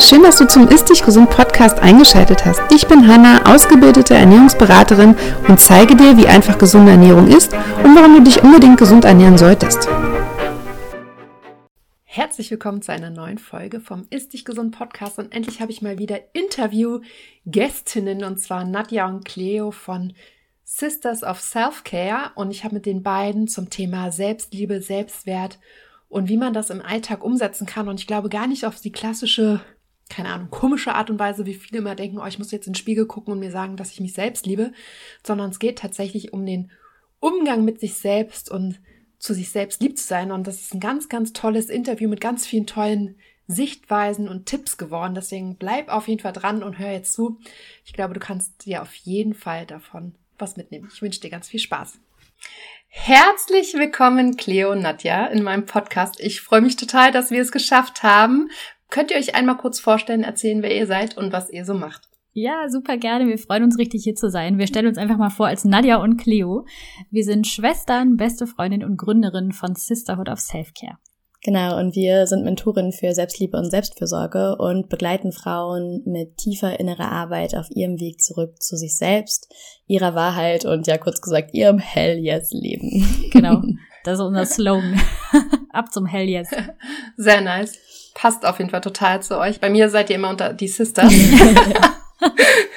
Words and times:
Schön, 0.00 0.22
dass 0.22 0.38
du 0.38 0.46
zum 0.46 0.68
Ist 0.68 0.88
Dich 0.88 1.04
Gesund 1.04 1.28
Podcast 1.30 1.78
eingeschaltet 1.80 2.44
hast. 2.44 2.60
Ich 2.72 2.86
bin 2.86 3.06
Hanna, 3.06 3.52
ausgebildete 3.52 4.14
Ernährungsberaterin 4.14 5.14
und 5.48 5.60
zeige 5.60 5.96
dir, 5.96 6.16
wie 6.16 6.26
einfach 6.26 6.56
gesunde 6.56 6.92
Ernährung 6.92 7.28
ist 7.28 7.52
und 7.52 7.94
warum 7.94 8.16
du 8.16 8.22
dich 8.22 8.42
unbedingt 8.42 8.78
gesund 8.78 9.04
ernähren 9.04 9.36
solltest. 9.36 9.88
Herzlich 12.04 12.50
willkommen 12.50 12.80
zu 12.82 12.92
einer 12.92 13.10
neuen 13.10 13.38
Folge 13.38 13.80
vom 13.80 14.06
Ist 14.10 14.32
Dich 14.32 14.44
Gesund 14.44 14.76
Podcast 14.76 15.18
und 15.18 15.32
endlich 15.32 15.60
habe 15.60 15.72
ich 15.72 15.82
mal 15.82 15.98
wieder 15.98 16.18
Interview-Gästinnen 16.32 18.24
und 18.24 18.38
zwar 18.38 18.64
Nadja 18.64 19.06
und 19.06 19.24
Cleo 19.24 19.70
von 19.70 20.14
Sisters 20.64 21.22
of 21.22 21.40
Self-Care 21.40 22.32
und 22.34 22.50
ich 22.50 22.64
habe 22.64 22.76
mit 22.76 22.86
den 22.86 23.02
beiden 23.02 23.46
zum 23.46 23.68
Thema 23.68 24.10
Selbstliebe, 24.10 24.80
Selbstwert 24.80 25.58
und 26.08 26.28
wie 26.28 26.36
man 26.36 26.52
das 26.52 26.70
im 26.70 26.82
Alltag 26.82 27.24
umsetzen 27.24 27.66
kann. 27.66 27.88
Und 27.88 27.98
ich 27.98 28.06
glaube 28.06 28.28
gar 28.28 28.46
nicht 28.46 28.66
auf 28.66 28.80
die 28.80 28.92
klassische, 28.92 29.60
keine 30.12 30.28
Ahnung, 30.28 30.50
komische 30.50 30.94
Art 30.94 31.08
und 31.08 31.18
Weise, 31.18 31.46
wie 31.46 31.54
viele 31.54 31.78
immer 31.78 31.94
denken, 31.94 32.18
oh, 32.18 32.26
ich 32.26 32.38
muss 32.38 32.50
jetzt 32.50 32.66
in 32.66 32.74
den 32.74 32.78
Spiegel 32.78 33.06
gucken 33.06 33.32
und 33.32 33.40
mir 33.40 33.50
sagen, 33.50 33.76
dass 33.76 33.92
ich 33.92 34.00
mich 34.00 34.12
selbst 34.12 34.44
liebe, 34.44 34.72
sondern 35.26 35.50
es 35.50 35.58
geht 35.58 35.78
tatsächlich 35.78 36.34
um 36.34 36.44
den 36.44 36.70
Umgang 37.18 37.64
mit 37.64 37.80
sich 37.80 37.94
selbst 37.94 38.50
und 38.50 38.80
zu 39.18 39.32
sich 39.32 39.50
selbst 39.50 39.80
lieb 39.80 39.96
zu 39.96 40.06
sein. 40.06 40.30
Und 40.30 40.46
das 40.46 40.60
ist 40.60 40.74
ein 40.74 40.80
ganz, 40.80 41.08
ganz 41.08 41.32
tolles 41.32 41.70
Interview 41.70 42.10
mit 42.10 42.20
ganz 42.20 42.46
vielen 42.46 42.66
tollen 42.66 43.16
Sichtweisen 43.46 44.28
und 44.28 44.46
Tipps 44.46 44.76
geworden. 44.76 45.14
Deswegen 45.14 45.56
bleib 45.56 45.88
auf 45.88 46.08
jeden 46.08 46.20
Fall 46.20 46.32
dran 46.32 46.62
und 46.62 46.78
hör 46.78 46.90
jetzt 46.90 47.14
zu. 47.14 47.38
Ich 47.84 47.94
glaube, 47.94 48.12
du 48.12 48.20
kannst 48.20 48.66
dir 48.66 48.82
auf 48.82 48.94
jeden 48.94 49.34
Fall 49.34 49.64
davon 49.64 50.14
was 50.38 50.56
mitnehmen. 50.56 50.90
Ich 50.92 51.00
wünsche 51.00 51.20
dir 51.20 51.30
ganz 51.30 51.48
viel 51.48 51.60
Spaß. 51.60 51.98
Herzlich 52.88 53.72
willkommen, 53.72 54.36
Cleo 54.36 54.72
und 54.72 54.82
Nadja, 54.82 55.26
in 55.28 55.42
meinem 55.42 55.64
Podcast. 55.64 56.20
Ich 56.20 56.42
freue 56.42 56.60
mich 56.60 56.76
total, 56.76 57.12
dass 57.12 57.30
wir 57.30 57.40
es 57.40 57.50
geschafft 57.50 58.02
haben. 58.02 58.50
Könnt 58.92 59.10
ihr 59.10 59.16
euch 59.16 59.34
einmal 59.34 59.56
kurz 59.56 59.80
vorstellen, 59.80 60.22
erzählen, 60.22 60.60
wer 60.60 60.76
ihr 60.76 60.86
seid 60.86 61.16
und 61.16 61.32
was 61.32 61.48
ihr 61.48 61.64
so 61.64 61.72
macht? 61.72 62.10
Ja, 62.34 62.68
super 62.68 62.98
gerne. 62.98 63.26
Wir 63.26 63.38
freuen 63.38 63.64
uns 63.64 63.78
richtig 63.78 64.04
hier 64.04 64.14
zu 64.14 64.28
sein. 64.28 64.58
Wir 64.58 64.66
stellen 64.66 64.86
uns 64.86 64.98
einfach 64.98 65.16
mal 65.16 65.30
vor 65.30 65.46
als 65.46 65.64
Nadja 65.64 65.96
und 65.96 66.18
Cleo. 66.18 66.66
Wir 67.10 67.24
sind 67.24 67.46
Schwestern, 67.46 68.18
beste 68.18 68.46
Freundin 68.46 68.84
und 68.84 68.98
Gründerin 68.98 69.52
von 69.52 69.74
Sisterhood 69.74 70.28
of 70.28 70.40
Self-Care. 70.40 70.98
Genau, 71.42 71.78
und 71.78 71.96
wir 71.96 72.26
sind 72.26 72.44
Mentorinnen 72.44 72.92
für 72.92 73.14
Selbstliebe 73.14 73.56
und 73.56 73.70
Selbstfürsorge 73.70 74.56
und 74.58 74.90
begleiten 74.90 75.32
Frauen 75.32 76.02
mit 76.04 76.36
tiefer 76.36 76.78
innerer 76.78 77.10
Arbeit 77.10 77.56
auf 77.56 77.68
ihrem 77.70 77.98
Weg 77.98 78.20
zurück 78.20 78.60
zu 78.60 78.76
sich 78.76 78.98
selbst, 78.98 79.50
ihrer 79.86 80.14
Wahrheit 80.14 80.66
und 80.66 80.86
ja 80.86 80.98
kurz 80.98 81.22
gesagt 81.22 81.54
ihrem 81.54 81.78
Hell 81.78 82.18
Yes 82.18 82.50
Leben. 82.52 83.30
Genau, 83.32 83.62
das 84.04 84.18
ist 84.18 84.24
unser 84.24 84.44
Slogan. 84.44 85.00
Ab 85.72 85.90
zum 85.90 86.04
Hell 86.04 86.28
Yes. 86.28 86.50
Sehr 87.16 87.40
nice. 87.40 87.78
Passt 88.14 88.44
auf 88.44 88.58
jeden 88.58 88.70
Fall 88.70 88.80
total 88.80 89.22
zu 89.22 89.38
euch. 89.38 89.60
Bei 89.60 89.70
mir 89.70 89.88
seid 89.88 90.10
ihr 90.10 90.16
immer 90.16 90.30
unter 90.30 90.52
die 90.52 90.68
Sisters. 90.68 91.12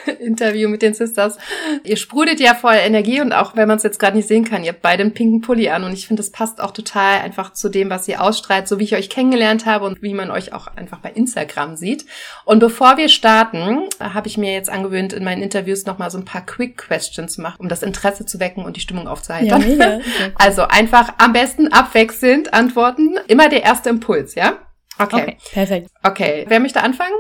Interview 0.20 0.70
mit 0.70 0.82
den 0.82 0.94
Sisters. 0.94 1.38
Ihr 1.84 1.98
sprudelt 1.98 2.40
ja 2.40 2.54
voll 2.54 2.76
Energie 2.76 3.22
und 3.22 3.34
auch 3.34 3.56
wenn 3.56 3.68
man 3.68 3.78
es 3.78 3.84
jetzt 3.84 4.00
gerade 4.00 4.18
nicht 4.18 4.28
sehen 4.28 4.46
kann, 4.46 4.64
ihr 4.64 4.72
habt 4.72 4.82
beide 4.82 5.04
einen 5.04 5.14
pinken 5.14 5.42
Pulli 5.42 5.70
an 5.70 5.84
und 5.84 5.94
ich 5.94 6.08
finde, 6.08 6.22
das 6.22 6.32
passt 6.32 6.62
auch 6.62 6.72
total 6.72 7.22
einfach 7.22 7.54
zu 7.54 7.70
dem, 7.70 7.90
was 7.90 8.08
ihr 8.08 8.22
ausstrahlt, 8.22 8.68
so 8.68 8.80
wie 8.80 8.84
ich 8.84 8.96
euch 8.96 9.10
kennengelernt 9.10 9.66
habe 9.66 9.86
und 9.86 10.02
wie 10.02 10.14
man 10.14 10.32
euch 10.32 10.54
auch 10.54 10.68
einfach 10.68 11.00
bei 11.00 11.12
Instagram 11.12 11.76
sieht. 11.76 12.06
Und 12.44 12.60
bevor 12.60 12.98
wir 12.98 13.10
starten, 13.10 13.84
habe 14.00 14.28
ich 14.28 14.38
mir 14.38 14.54
jetzt 14.54 14.70
angewöhnt, 14.70 15.14
in 15.14 15.24
meinen 15.24 15.44
Interviews 15.44 15.86
nochmal 15.86 16.12
so 16.12 16.18
ein 16.18 16.26
paar 16.26 16.46
Quick 16.46 16.78
Questions 16.78 17.34
zu 17.34 17.42
machen, 17.42 17.58
um 17.60 17.70
das 17.70 17.84
Interesse 17.84 18.26
zu 18.26 18.40
wecken 18.40 18.66
und 18.66 18.76
die 18.76 18.82
Stimmung 18.82 19.08
aufzuheitern. 19.08 19.78
Ja, 19.78 20.00
also 20.36 20.64
einfach 20.64 21.14
am 21.18 21.34
besten 21.34 21.72
abwechselnd 21.72 22.54
antworten. 22.54 23.18
Immer 23.28 23.50
der 23.50 23.64
erste 23.64 23.90
Impuls, 23.90 24.36
ja? 24.36 24.65
Okay. 24.98 25.22
okay. 25.22 25.38
Perfekt. 25.52 25.92
Okay. 26.04 26.46
Wer 26.48 26.60
möchte 26.60 26.82
anfangen? 26.82 27.16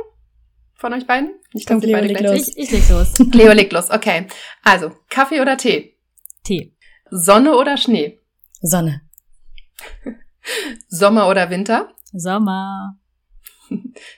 von 0.75 0.94
euch 0.94 1.08
beiden? 1.08 1.40
Ich 1.53 1.66
glaube, 1.66 1.88
Leo 1.88 2.00
leg 2.00 2.19
los. 2.19 2.50
Ich, 2.50 2.58
ich 2.58 2.69
leg 2.72 2.88
los. 2.90 3.18
Leo 3.34 3.53
leg 3.53 3.72
los, 3.72 3.90
okay. 3.90 4.28
Also, 4.63 4.91
Kaffee 5.09 5.40
oder 5.41 5.58
Tee? 5.58 5.97
Tee. 6.44 6.75
Sonne 7.09 7.56
oder 7.56 7.78
Schnee? 7.78 8.19
Sonne. 8.62 9.02
Sommer 10.88 11.28
oder 11.28 11.50
Winter? 11.50 11.91
Sommer. 12.13 13.00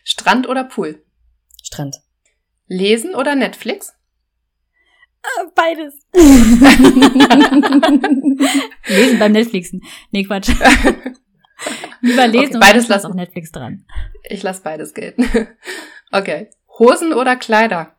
Strand 0.04 0.50
oder 0.50 0.66
Pool? 0.66 1.02
Strand. 1.64 2.02
Lesen 2.68 3.16
oder 3.16 3.36
Netflix? 3.36 3.94
Äh, 5.24 5.46
beides. 5.56 6.06
Lesen 8.88 9.20
beim 9.20 9.32
Netflixen. 9.32 9.82
Nee, 10.12 10.24
Quatsch. 10.24 10.52
Lieber 12.02 12.28
lesen 12.28 12.58
okay, 12.58 12.60
beides 12.60 12.84
und 12.86 12.90
lass 12.90 13.06
auf 13.06 13.14
Netflix 13.14 13.52
dran. 13.52 13.86
Ich 14.24 14.44
lasse 14.44 14.62
beides 14.62 14.94
gelten. 14.94 15.28
Okay. 16.10 16.50
Hosen 16.80 17.12
oder 17.12 17.36
Kleider? 17.36 17.94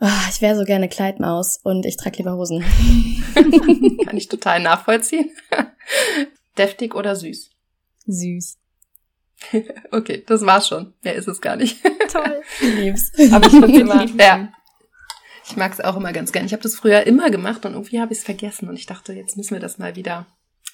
Oh, 0.00 0.08
ich 0.30 0.40
wäre 0.40 0.56
so 0.56 0.64
gerne 0.64 0.88
Kleidmaus 0.88 1.60
und 1.62 1.84
ich 1.84 1.98
trage 1.98 2.16
lieber 2.18 2.32
Hosen. 2.32 2.64
Kann 4.04 4.16
ich 4.16 4.28
total 4.28 4.60
nachvollziehen. 4.60 5.30
Deftig 6.58 6.94
oder 6.94 7.16
süß? 7.16 7.50
Süß. 8.06 8.56
okay, 9.90 10.24
das 10.26 10.46
war's 10.46 10.68
schon. 10.68 10.94
Mehr 11.02 11.14
ist 11.14 11.28
es 11.28 11.42
gar 11.42 11.56
nicht. 11.56 11.82
Toll. 12.10 12.42
Lieb's. 12.60 13.12
Aber 13.32 13.46
ich 13.46 13.52
find's 13.52 13.78
immer, 13.78 14.06
ja. 14.18 14.50
Ich 15.46 15.56
mag 15.56 15.72
es 15.72 15.80
auch 15.80 15.96
immer 15.96 16.12
ganz 16.12 16.32
gern. 16.32 16.46
Ich 16.46 16.52
habe 16.52 16.62
das 16.62 16.76
früher 16.76 17.06
immer 17.06 17.30
gemacht 17.30 17.66
und 17.66 17.72
irgendwie 17.72 18.00
habe 18.00 18.12
ich 18.12 18.20
es 18.20 18.24
vergessen 18.24 18.68
und 18.68 18.76
ich 18.76 18.86
dachte, 18.86 19.12
jetzt 19.12 19.36
müssen 19.36 19.52
wir 19.52 19.60
das 19.60 19.78
mal 19.78 19.96
wieder 19.96 20.26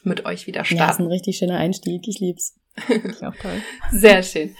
mit 0.06 0.25
euch 0.25 0.47
wieder 0.47 0.65
starten. 0.65 0.78
Ja, 0.78 0.91
ist 0.91 1.00
ein 1.00 1.06
richtig 1.06 1.37
schöner 1.39 1.59
Einstieg. 1.59 2.06
Ich 2.06 2.21
lieb's. 2.21 2.55
ich 2.89 3.25
auch 3.25 3.34
toll. 3.37 3.62
Sehr 3.91 4.22
schön. 4.22 4.55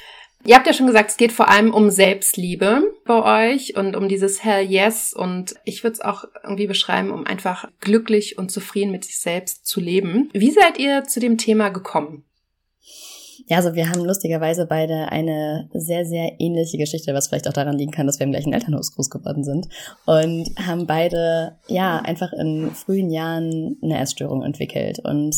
Ihr 0.45 0.55
habt 0.55 0.67
ja 0.67 0.73
schon 0.73 0.87
gesagt, 0.87 1.11
es 1.11 1.17
geht 1.17 1.33
vor 1.33 1.49
allem 1.49 1.75
um 1.75 1.91
Selbstliebe 1.91 2.83
bei 3.05 3.53
euch 3.53 3.77
und 3.77 3.97
um 3.97 4.09
dieses 4.09 4.45
Hell 4.45 4.65
Yes. 4.65 5.13
Und 5.13 5.55
ich 5.65 5.83
würde 5.83 5.95
es 5.95 6.01
auch 6.01 6.25
irgendwie 6.45 6.69
beschreiben, 6.69 7.11
um 7.11 7.27
einfach 7.27 7.69
glücklich 7.81 8.39
und 8.39 8.51
zufrieden 8.51 8.93
mit 8.93 9.05
sich 9.05 9.19
selbst 9.19 9.67
zu 9.67 9.81
leben. 9.81 10.31
Wie 10.33 10.53
seid 10.53 10.79
ihr 10.79 11.05
zu 11.05 11.19
dem 11.19 11.37
Thema 11.37 11.71
gekommen? 11.71 12.25
Ja, 13.47 13.59
also 13.59 13.75
wir 13.75 13.89
haben 13.91 14.05
lustigerweise 14.05 14.67
beide 14.67 15.11
eine 15.11 15.69
sehr, 15.73 16.05
sehr 16.05 16.41
ähnliche 16.41 16.79
Geschichte, 16.79 17.15
was 17.15 17.29
vielleicht 17.29 17.49
auch 17.49 17.53
daran 17.53 17.77
liegen 17.77 17.93
kann, 17.93 18.07
dass 18.07 18.19
wir 18.19 18.27
im 18.27 18.33
gleichen 18.33 18.53
Elternhaus 18.53 18.95
groß 18.95 19.11
geworden 19.11 19.45
sind. 19.45 19.69
Und 20.07 20.51
haben 20.59 20.87
beide, 20.87 21.59
ja, 21.69 21.99
einfach 21.99 22.33
in 22.33 22.71
frühen 22.73 23.11
Jahren 23.11 23.77
eine 23.83 23.99
Essstörung 23.99 24.43
entwickelt. 24.43 24.99
Und 25.05 25.37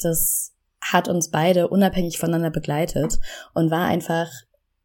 das 0.00 0.52
hat 0.80 1.08
uns 1.08 1.30
beide 1.30 1.68
unabhängig 1.68 2.18
voneinander 2.18 2.50
begleitet 2.50 3.18
und 3.54 3.70
war 3.70 3.86
einfach 3.86 4.30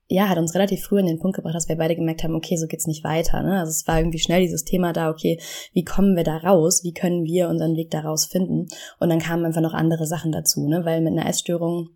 ja, 0.07 0.29
hat 0.29 0.37
uns 0.37 0.53
relativ 0.53 0.83
früh 0.83 0.99
in 0.99 1.07
den 1.07 1.19
Punkt 1.19 1.35
gebracht, 1.35 1.55
dass 1.55 1.67
wir 1.67 1.77
beide 1.77 1.95
gemerkt 1.95 2.23
haben, 2.23 2.35
okay, 2.35 2.57
so 2.57 2.67
geht's 2.67 2.85
nicht 2.85 3.03
weiter. 3.03 3.41
Ne? 3.41 3.59
Also 3.59 3.71
es 3.71 3.87
war 3.87 3.97
irgendwie 3.97 4.19
schnell 4.19 4.41
dieses 4.41 4.63
Thema 4.63 4.93
da, 4.93 5.09
okay, 5.09 5.39
wie 5.73 5.83
kommen 5.83 6.15
wir 6.15 6.23
da 6.23 6.37
raus? 6.37 6.83
Wie 6.83 6.93
können 6.93 7.23
wir 7.23 7.49
unseren 7.49 7.75
Weg 7.75 7.89
daraus 7.89 8.25
finden? 8.25 8.67
Und 8.99 9.09
dann 9.09 9.19
kamen 9.19 9.45
einfach 9.45 9.61
noch 9.61 9.73
andere 9.73 10.05
Sachen 10.05 10.31
dazu, 10.31 10.67
ne? 10.67 10.85
Weil 10.85 11.01
mit 11.01 11.13
einer 11.13 11.27
Essstörung, 11.27 11.89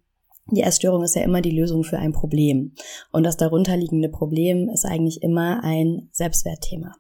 die 0.52 0.64
Essstörung 0.64 1.04
ist 1.04 1.16
ja 1.16 1.24
immer 1.24 1.42
die 1.42 1.52
Lösung 1.52 1.84
für 1.84 1.98
ein 1.98 2.14
Problem. 2.14 2.74
Und 3.12 3.24
das 3.24 3.38
darunterliegende 3.38 4.10
Problem 4.10 4.70
ist 4.70 4.86
eigentlich 4.86 5.22
immer 5.22 5.64
ein 5.64 6.10
Selbstwertthema. 6.12 6.96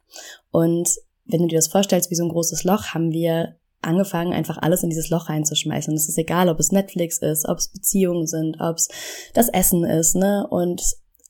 Und 0.51 0.89
wenn 1.25 1.41
du 1.41 1.47
dir 1.47 1.57
das 1.57 1.67
vorstellst, 1.67 2.09
wie 2.11 2.15
so 2.15 2.23
ein 2.23 2.31
großes 2.31 2.63
Loch, 2.63 2.87
haben 2.93 3.11
wir 3.11 3.55
angefangen, 3.81 4.33
einfach 4.33 4.57
alles 4.57 4.83
in 4.83 4.89
dieses 4.89 5.09
Loch 5.09 5.29
reinzuschmeißen. 5.29 5.91
Und 5.91 5.97
es 5.97 6.09
ist 6.09 6.17
egal, 6.17 6.49
ob 6.49 6.59
es 6.59 6.71
Netflix 6.71 7.19
ist, 7.19 7.47
ob 7.47 7.57
es 7.57 7.69
Beziehungen 7.69 8.27
sind, 8.27 8.57
ob 8.59 8.77
es 8.77 8.89
das 9.33 9.49
Essen 9.49 9.85
ist, 9.85 10.15
ne? 10.15 10.45
Und 10.49 10.81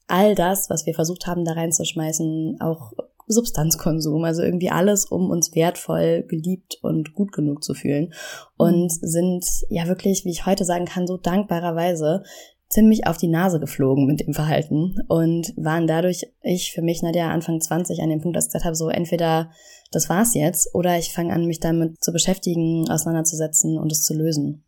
all 0.08 0.34
das, 0.34 0.70
was 0.70 0.86
wir 0.86 0.96
versucht 0.96 1.28
haben, 1.28 1.46
da 1.46 1.54
reinzuschmeißen, 1.54 2.60
auch 2.62 2.94
Substanzkonsum, 3.30 4.24
also 4.24 4.42
irgendwie 4.42 4.72
alles, 4.72 5.06
um 5.06 5.30
uns 5.30 5.56
wertvoll, 5.56 6.24
geliebt 6.28 6.80
und 6.82 7.14
gut 7.14 7.32
genug 7.32 7.64
zu 7.64 7.74
fühlen. 7.74 8.14
Und 8.58 8.92
mhm. 9.02 9.08
sind 9.08 9.46
ja 9.70 9.88
wirklich, 9.88 10.26
wie 10.26 10.32
ich 10.32 10.46
heute 10.46 10.66
sagen 10.66 10.86
kann, 10.86 11.08
so 11.08 11.16
dankbarerweise 11.18 12.24
ziemlich 12.70 13.08
auf 13.08 13.18
die 13.18 13.28
Nase 13.28 13.60
geflogen 13.60 14.06
mit 14.06 14.20
dem 14.20 14.34
Verhalten 14.34 14.96
und 15.08 15.54
waren 15.58 15.88
dadurch, 15.88 16.32
ich 16.42 16.72
für 16.72 16.84
mich, 16.84 17.02
Nadja, 17.02 17.30
Anfang 17.30 17.60
20 17.60 18.00
an 18.02 18.10
dem 18.10 18.22
Punkt, 18.22 18.38
dass 18.38 18.46
ich 18.46 18.50
gesagt 18.50 18.66
habe, 18.66 18.76
so 18.76 18.90
entweder 18.90 19.52
das 19.92 20.08
war's 20.08 20.36
jetzt 20.36 20.74
oder 20.76 20.98
ich 20.98 21.12
fange 21.12 21.34
an, 21.34 21.48
mich 21.48 21.60
damit 21.60 22.04
zu 22.04 22.12
beschäftigen, 22.12 22.88
auseinanderzusetzen 22.90 23.78
und 23.78 23.92
es 23.92 24.04
zu 24.04 24.14
lösen. 24.14 24.64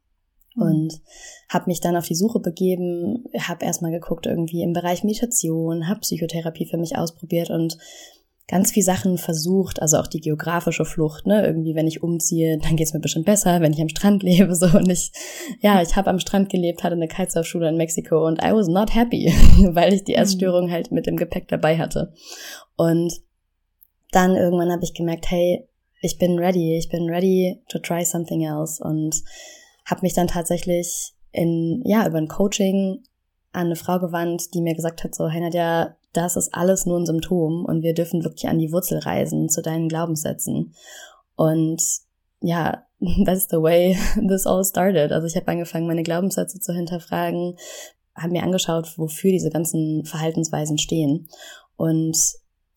Mhm. 0.56 0.62
Und 0.64 1.02
habe 1.50 1.66
mich 1.68 1.80
dann 1.80 1.96
auf 1.96 2.08
die 2.08 2.16
Suche 2.16 2.40
begeben, 2.40 3.26
habe 3.38 3.66
erstmal 3.66 3.92
geguckt 3.92 4.26
irgendwie 4.26 4.64
im 4.64 4.74
Bereich 4.74 5.04
Meditation, 5.04 5.88
habe 5.88 6.00
Psychotherapie 6.00 6.66
für 6.66 6.78
mich 6.78 6.98
ausprobiert 6.98 7.52
und 7.52 7.78
ganz 8.48 8.72
viel 8.72 8.84
Sachen 8.84 9.18
versucht, 9.18 9.82
also 9.82 9.98
auch 9.98 10.08
die 10.08 10.20
geografische 10.20 10.86
Flucht, 10.86 11.26
ne? 11.26 11.46
Irgendwie, 11.46 11.76
wenn 11.76 11.88
ich 11.88 12.04
umziehe, 12.04 12.58
dann 12.58 12.76
geht's 12.76 12.94
mir 12.94 13.00
bestimmt 13.00 13.26
besser, 13.26 13.62
wenn 13.62 13.74
ich 13.74 13.82
am 13.82 13.90
Strand 13.90 14.24
lebe, 14.24 14.56
so 14.56 14.66
und 14.78 14.90
ich, 14.90 15.12
ja, 15.62 15.82
ich 15.82 15.96
habe 15.96 16.10
am 16.10 16.20
Strand 16.20 16.50
gelebt, 16.50 16.84
hatte 16.84 16.96
eine 16.96 17.08
Kitesurfschule 17.08 17.70
in 17.70 17.78
Mexiko 17.78 18.28
und 18.28 18.44
I 18.44 18.52
was 18.54 18.68
not 18.68 18.94
happy, 18.94 19.34
weil 19.74 19.94
ich 19.94 20.04
die 20.04 20.14
mhm. 20.14 20.20
Essstörung 20.20 20.72
halt 20.72 20.92
mit 20.92 21.08
dem 21.08 21.18
Gepäck 21.18 21.48
dabei 21.48 21.78
hatte. 21.78 22.14
Und 22.76 23.14
dann 24.12 24.36
irgendwann 24.36 24.72
habe 24.72 24.84
ich 24.84 24.94
gemerkt, 24.94 25.32
hey, 25.32 25.68
ich 26.02 26.18
bin 26.18 26.38
ready, 26.40 26.78
ich 26.78 26.90
bin 26.90 27.10
ready 27.10 27.62
to 27.70 27.80
try 27.80 28.04
something 28.04 28.44
else 28.44 28.84
und 28.84 29.24
habe 29.86 30.02
mich 30.02 30.14
dann 30.14 30.28
tatsächlich 30.28 31.14
in 31.32 31.82
ja 31.86 32.06
über 32.08 32.18
ein 32.18 32.28
Coaching 32.28 33.04
an 33.54 33.68
eine 33.68 33.76
Frau 33.76 34.00
gewandt, 34.00 34.54
die 34.54 34.62
mir 34.62 34.76
gesagt 34.76 35.04
hat, 35.04 35.14
so, 35.14 35.30
hey 35.30 35.42
Nadja, 35.42 35.96
das 36.14 36.36
ist 36.36 36.54
alles 36.54 36.86
nur 36.86 37.00
ein 37.00 37.06
Symptom 37.06 37.66
und 37.66 37.84
wir 37.84 37.94
dürfen 37.94 38.24
wirklich 38.24 38.48
an 38.48 38.60
die 38.60 38.72
Wurzel 38.72 39.00
reisen 39.00 39.50
zu 39.50 39.62
deinen 39.62 39.88
Glaubenssätzen. 39.88 40.74
Und 41.36 41.82
ja, 42.42 42.84
that's 43.26 43.48
the 43.50 43.58
way 43.58 43.98
this 44.28 44.46
all 44.46 44.64
started. 44.64 45.12
Also 45.12 45.28
ich 45.28 45.36
habe 45.36 45.48
angefangen, 45.48 45.88
meine 45.88 46.04
Glaubenssätze 46.04 46.60
zu 46.60 46.74
hinterfragen, 46.74 47.58
habe 48.16 48.34
mir 48.34 48.44
angeschaut, 48.44 48.98
wofür 48.98 49.32
diese 49.32 49.50
ganzen 49.50 50.06
Verhaltensweisen 50.06 50.78
stehen 50.78 51.30
und 51.78 52.18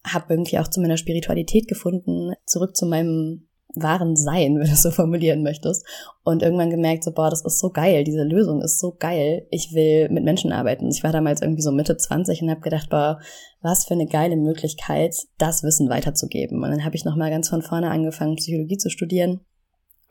habe 0.07 0.35
irgendwie 0.35 0.59
auch 0.59 0.69
zu 0.69 0.81
meiner 0.81 0.97
Spiritualität 0.97 1.67
gefunden, 1.67 2.35
zurück 2.47 2.77
zu 2.77 2.87
meinem 2.87 3.49
wahren 3.77 4.17
Sein, 4.17 4.59
wenn 4.59 4.67
du 4.67 4.73
es 4.73 4.83
so 4.83 4.91
formulieren 4.91 5.43
möchtest. 5.43 5.85
Und 6.23 6.43
irgendwann 6.43 6.71
gemerkt, 6.71 7.05
so, 7.05 7.13
boah, 7.13 7.31
das 7.31 7.45
ist 7.45 7.59
so 7.59 7.71
geil, 7.71 8.05
diese 8.05 8.23
Lösung 8.23 8.63
ist 8.63 8.81
so 8.81 8.95
geil, 8.99 9.47
ich 9.51 9.73
will 9.75 10.09
mit 10.09 10.25
Menschen 10.25 10.53
arbeiten. 10.53 10.89
Ich 10.91 11.03
war 11.03 11.13
damals 11.13 11.43
irgendwie 11.43 11.63
so 11.63 11.73
Mitte 11.73 11.97
20 11.97 12.43
und 12.43 12.51
habe 12.51 12.61
gedacht, 12.61 12.91
boah, 12.91 13.19
was 13.61 13.85
für 13.85 13.95
eine 13.95 14.07
geile 14.07 14.37
Möglichkeit, 14.37 15.17
das 15.39 15.63
Wissen 15.63 15.89
weiterzugeben. 15.89 16.63
Und 16.63 16.71
dann 16.71 16.85
habe 16.85 16.97
ich 16.97 17.05
nochmal 17.05 17.31
ganz 17.31 17.49
von 17.49 17.63
vorne 17.63 17.91
angefangen, 17.91 18.37
Psychologie 18.37 18.79
zu 18.79 18.91
studieren. 18.91 19.41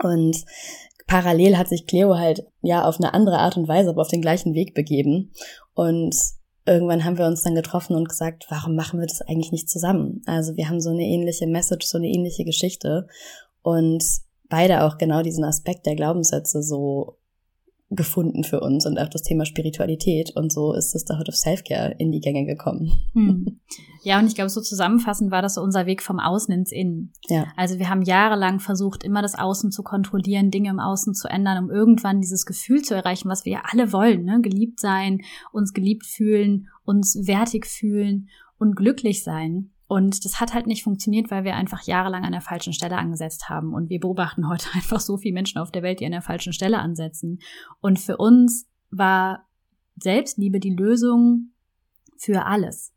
Und 0.02 0.44
parallel 1.08 1.58
hat 1.58 1.70
sich 1.70 1.88
Cleo 1.88 2.18
halt 2.18 2.46
ja 2.62 2.86
auf 2.86 3.00
eine 3.00 3.14
andere 3.14 3.40
Art 3.40 3.58
und 3.58 3.68
Weise, 3.68 3.90
aber 3.90 4.02
auf 4.02 4.10
den 4.10 4.22
gleichen 4.22 4.54
Weg 4.54 4.74
begeben. 4.74 5.32
Und 5.74 6.16
irgendwann 6.66 7.04
haben 7.04 7.18
wir 7.18 7.26
uns 7.26 7.44
dann 7.44 7.56
getroffen 7.56 7.96
und 7.96 8.08
gesagt, 8.08 8.46
warum 8.50 8.76
machen 8.76 9.00
wir 9.00 9.08
das 9.08 9.22
eigentlich 9.22 9.52
nicht 9.52 9.70
zusammen? 9.70 10.22
Also 10.26 10.56
wir 10.56 10.70
haben 10.70 10.80
so 10.80 10.92
eine 10.92 11.04
ähnliche 11.04 11.48
Message, 11.48 11.86
so 11.86 11.98
eine 11.98 12.08
ähnliche 12.08 12.46
Geschichte 12.46 13.08
und 13.64 14.04
beide 14.50 14.84
auch 14.84 14.98
genau 14.98 15.24
diesen 15.24 15.44
Aspekt 15.44 15.88
der 15.88 15.96
Glaubenssätze 15.96 16.62
so 16.62 17.18
gefunden 17.96 18.44
für 18.44 18.60
uns 18.60 18.86
und 18.86 18.98
auch 18.98 19.10
das 19.10 19.22
Thema 19.22 19.46
Spiritualität 19.46 20.36
und 20.36 20.52
so 20.52 20.74
ist 20.74 20.94
das 20.94 21.06
Hood 21.10 21.30
of 21.30 21.36
Self-Care 21.36 21.96
in 21.98 22.12
die 22.12 22.20
Gänge 22.20 22.46
gekommen. 22.46 22.92
Hm. 23.14 23.60
Ja, 24.06 24.20
und 24.20 24.28
ich 24.28 24.36
glaube, 24.36 24.50
so 24.50 24.60
zusammenfassend 24.60 25.32
war 25.32 25.42
das 25.42 25.54
so 25.54 25.62
unser 25.62 25.86
Weg 25.86 26.02
vom 26.04 26.20
Außen 26.20 26.54
ins 26.54 26.74
Innen. 26.74 27.14
Ja. 27.30 27.48
Also 27.56 27.80
wir 27.80 27.90
haben 27.90 28.02
jahrelang 28.02 28.60
versucht, 28.60 29.06
immer 29.06 29.22
das 29.22 29.40
Außen 29.40 29.72
zu 29.72 29.82
kontrollieren, 29.82 30.52
Dinge 30.52 30.72
im 30.72 30.82
Außen 30.82 31.14
zu 31.14 31.30
ändern, 31.30 31.64
um 31.64 31.72
irgendwann 31.72 32.20
dieses 32.20 32.46
Gefühl 32.46 32.82
zu 32.82 32.96
erreichen, 32.96 33.30
was 33.30 33.46
wir 33.46 33.54
ja 33.54 33.64
alle 33.72 33.94
wollen, 33.94 34.26
ne? 34.26 34.42
Geliebt 34.42 34.82
sein, 34.82 35.22
uns 35.54 35.72
geliebt 35.72 36.06
fühlen, 36.06 36.68
uns 36.84 37.16
wertig 37.26 37.66
fühlen 37.66 38.28
und 38.58 38.76
glücklich 38.76 39.24
sein. 39.24 39.73
Und 39.94 40.26
das 40.26 40.40
hat 40.40 40.56
halt 40.56 40.66
nicht 40.66 40.84
funktioniert, 40.84 41.30
weil 41.30 41.44
wir 41.44 41.54
einfach 41.54 41.84
jahrelang 41.84 42.24
an 42.24 42.32
der 42.32 42.42
falschen 42.42 42.74
Stelle 42.74 42.98
angesetzt 42.98 43.48
haben. 43.48 43.76
Und 43.76 43.92
wir 43.92 44.00
beobachten 44.00 44.48
heute 44.50 44.66
einfach 44.74 45.00
so 45.00 45.18
viele 45.18 45.36
Menschen 45.36 45.60
auf 45.60 45.72
der 45.72 45.84
Welt, 45.84 46.00
die 46.00 46.06
an 46.08 46.12
der 46.14 46.24
falschen 46.24 46.52
Stelle 46.52 46.80
ansetzen. 46.80 47.38
Und 47.80 48.00
für 48.00 48.18
uns 48.18 48.68
war 48.90 49.46
Selbstliebe 49.96 50.60
die 50.60 50.74
Lösung 50.74 51.52
für 52.18 52.48
alles. 52.48 52.92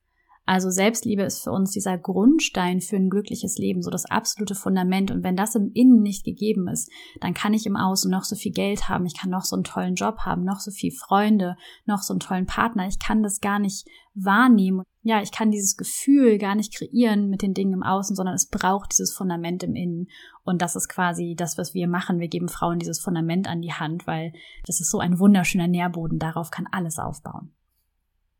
Also 0.46 0.70
Selbstliebe 0.70 1.22
ist 1.22 1.42
für 1.42 1.50
uns 1.50 1.72
dieser 1.72 1.98
Grundstein 1.98 2.80
für 2.80 2.94
ein 2.94 3.10
glückliches 3.10 3.58
Leben, 3.58 3.82
so 3.82 3.90
das 3.90 4.04
absolute 4.04 4.54
Fundament. 4.54 5.10
Und 5.10 5.24
wenn 5.24 5.34
das 5.34 5.56
im 5.56 5.72
Innen 5.74 6.02
nicht 6.02 6.24
gegeben 6.24 6.68
ist, 6.68 6.88
dann 7.20 7.34
kann 7.34 7.52
ich 7.52 7.66
im 7.66 7.76
Außen 7.76 8.08
noch 8.08 8.22
so 8.22 8.36
viel 8.36 8.52
Geld 8.52 8.88
haben, 8.88 9.06
ich 9.06 9.18
kann 9.18 9.30
noch 9.30 9.42
so 9.42 9.56
einen 9.56 9.64
tollen 9.64 9.96
Job 9.96 10.20
haben, 10.20 10.44
noch 10.44 10.60
so 10.60 10.70
viel 10.70 10.92
Freunde, 10.92 11.56
noch 11.84 12.00
so 12.00 12.14
einen 12.14 12.20
tollen 12.20 12.46
Partner. 12.46 12.86
Ich 12.86 13.00
kann 13.00 13.24
das 13.24 13.40
gar 13.40 13.58
nicht 13.58 13.88
wahrnehmen. 14.14 14.84
Ja, 15.02 15.20
ich 15.20 15.32
kann 15.32 15.50
dieses 15.50 15.76
Gefühl 15.76 16.38
gar 16.38 16.54
nicht 16.54 16.74
kreieren 16.74 17.28
mit 17.28 17.42
den 17.42 17.52
Dingen 17.52 17.72
im 17.72 17.82
Außen, 17.82 18.14
sondern 18.14 18.36
es 18.36 18.48
braucht 18.48 18.92
dieses 18.92 19.12
Fundament 19.12 19.64
im 19.64 19.74
Innen. 19.74 20.06
Und 20.44 20.62
das 20.62 20.76
ist 20.76 20.88
quasi 20.88 21.34
das, 21.36 21.58
was 21.58 21.74
wir 21.74 21.88
machen. 21.88 22.20
Wir 22.20 22.28
geben 22.28 22.48
Frauen 22.48 22.78
dieses 22.78 23.00
Fundament 23.00 23.48
an 23.48 23.62
die 23.62 23.72
Hand, 23.72 24.06
weil 24.06 24.32
das 24.64 24.80
ist 24.80 24.90
so 24.92 25.00
ein 25.00 25.18
wunderschöner 25.18 25.68
Nährboden. 25.68 26.20
Darauf 26.20 26.52
kann 26.52 26.68
alles 26.70 26.98
aufbauen. 27.00 27.52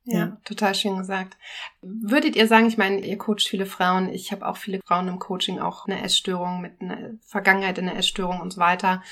Ja, 0.07 0.19
ja, 0.19 0.37
total 0.45 0.75
schön 0.75 0.97
gesagt. 0.97 1.37
Würdet 1.83 2.37
ihr 2.37 2.47
sagen, 2.47 2.69
ich 2.69 2.79
meine, 2.79 3.01
ihr 3.01 3.19
coacht 3.19 3.49
viele 3.49 3.67
Frauen, 3.67 4.09
ich 4.09 4.31
habe 4.31 4.47
auch 4.47 4.57
viele 4.57 4.81
Frauen 4.87 5.09
im 5.09 5.19
Coaching, 5.19 5.59
auch 5.59 5.87
eine 5.87 6.03
Essstörung 6.03 6.61
mit 6.61 6.81
einer 6.81 7.11
Vergangenheit 7.27 7.79
in 7.79 7.87
der 7.87 7.97
Essstörung 7.97 8.41
und 8.41 8.53
so 8.53 8.61
weiter. 8.61 9.03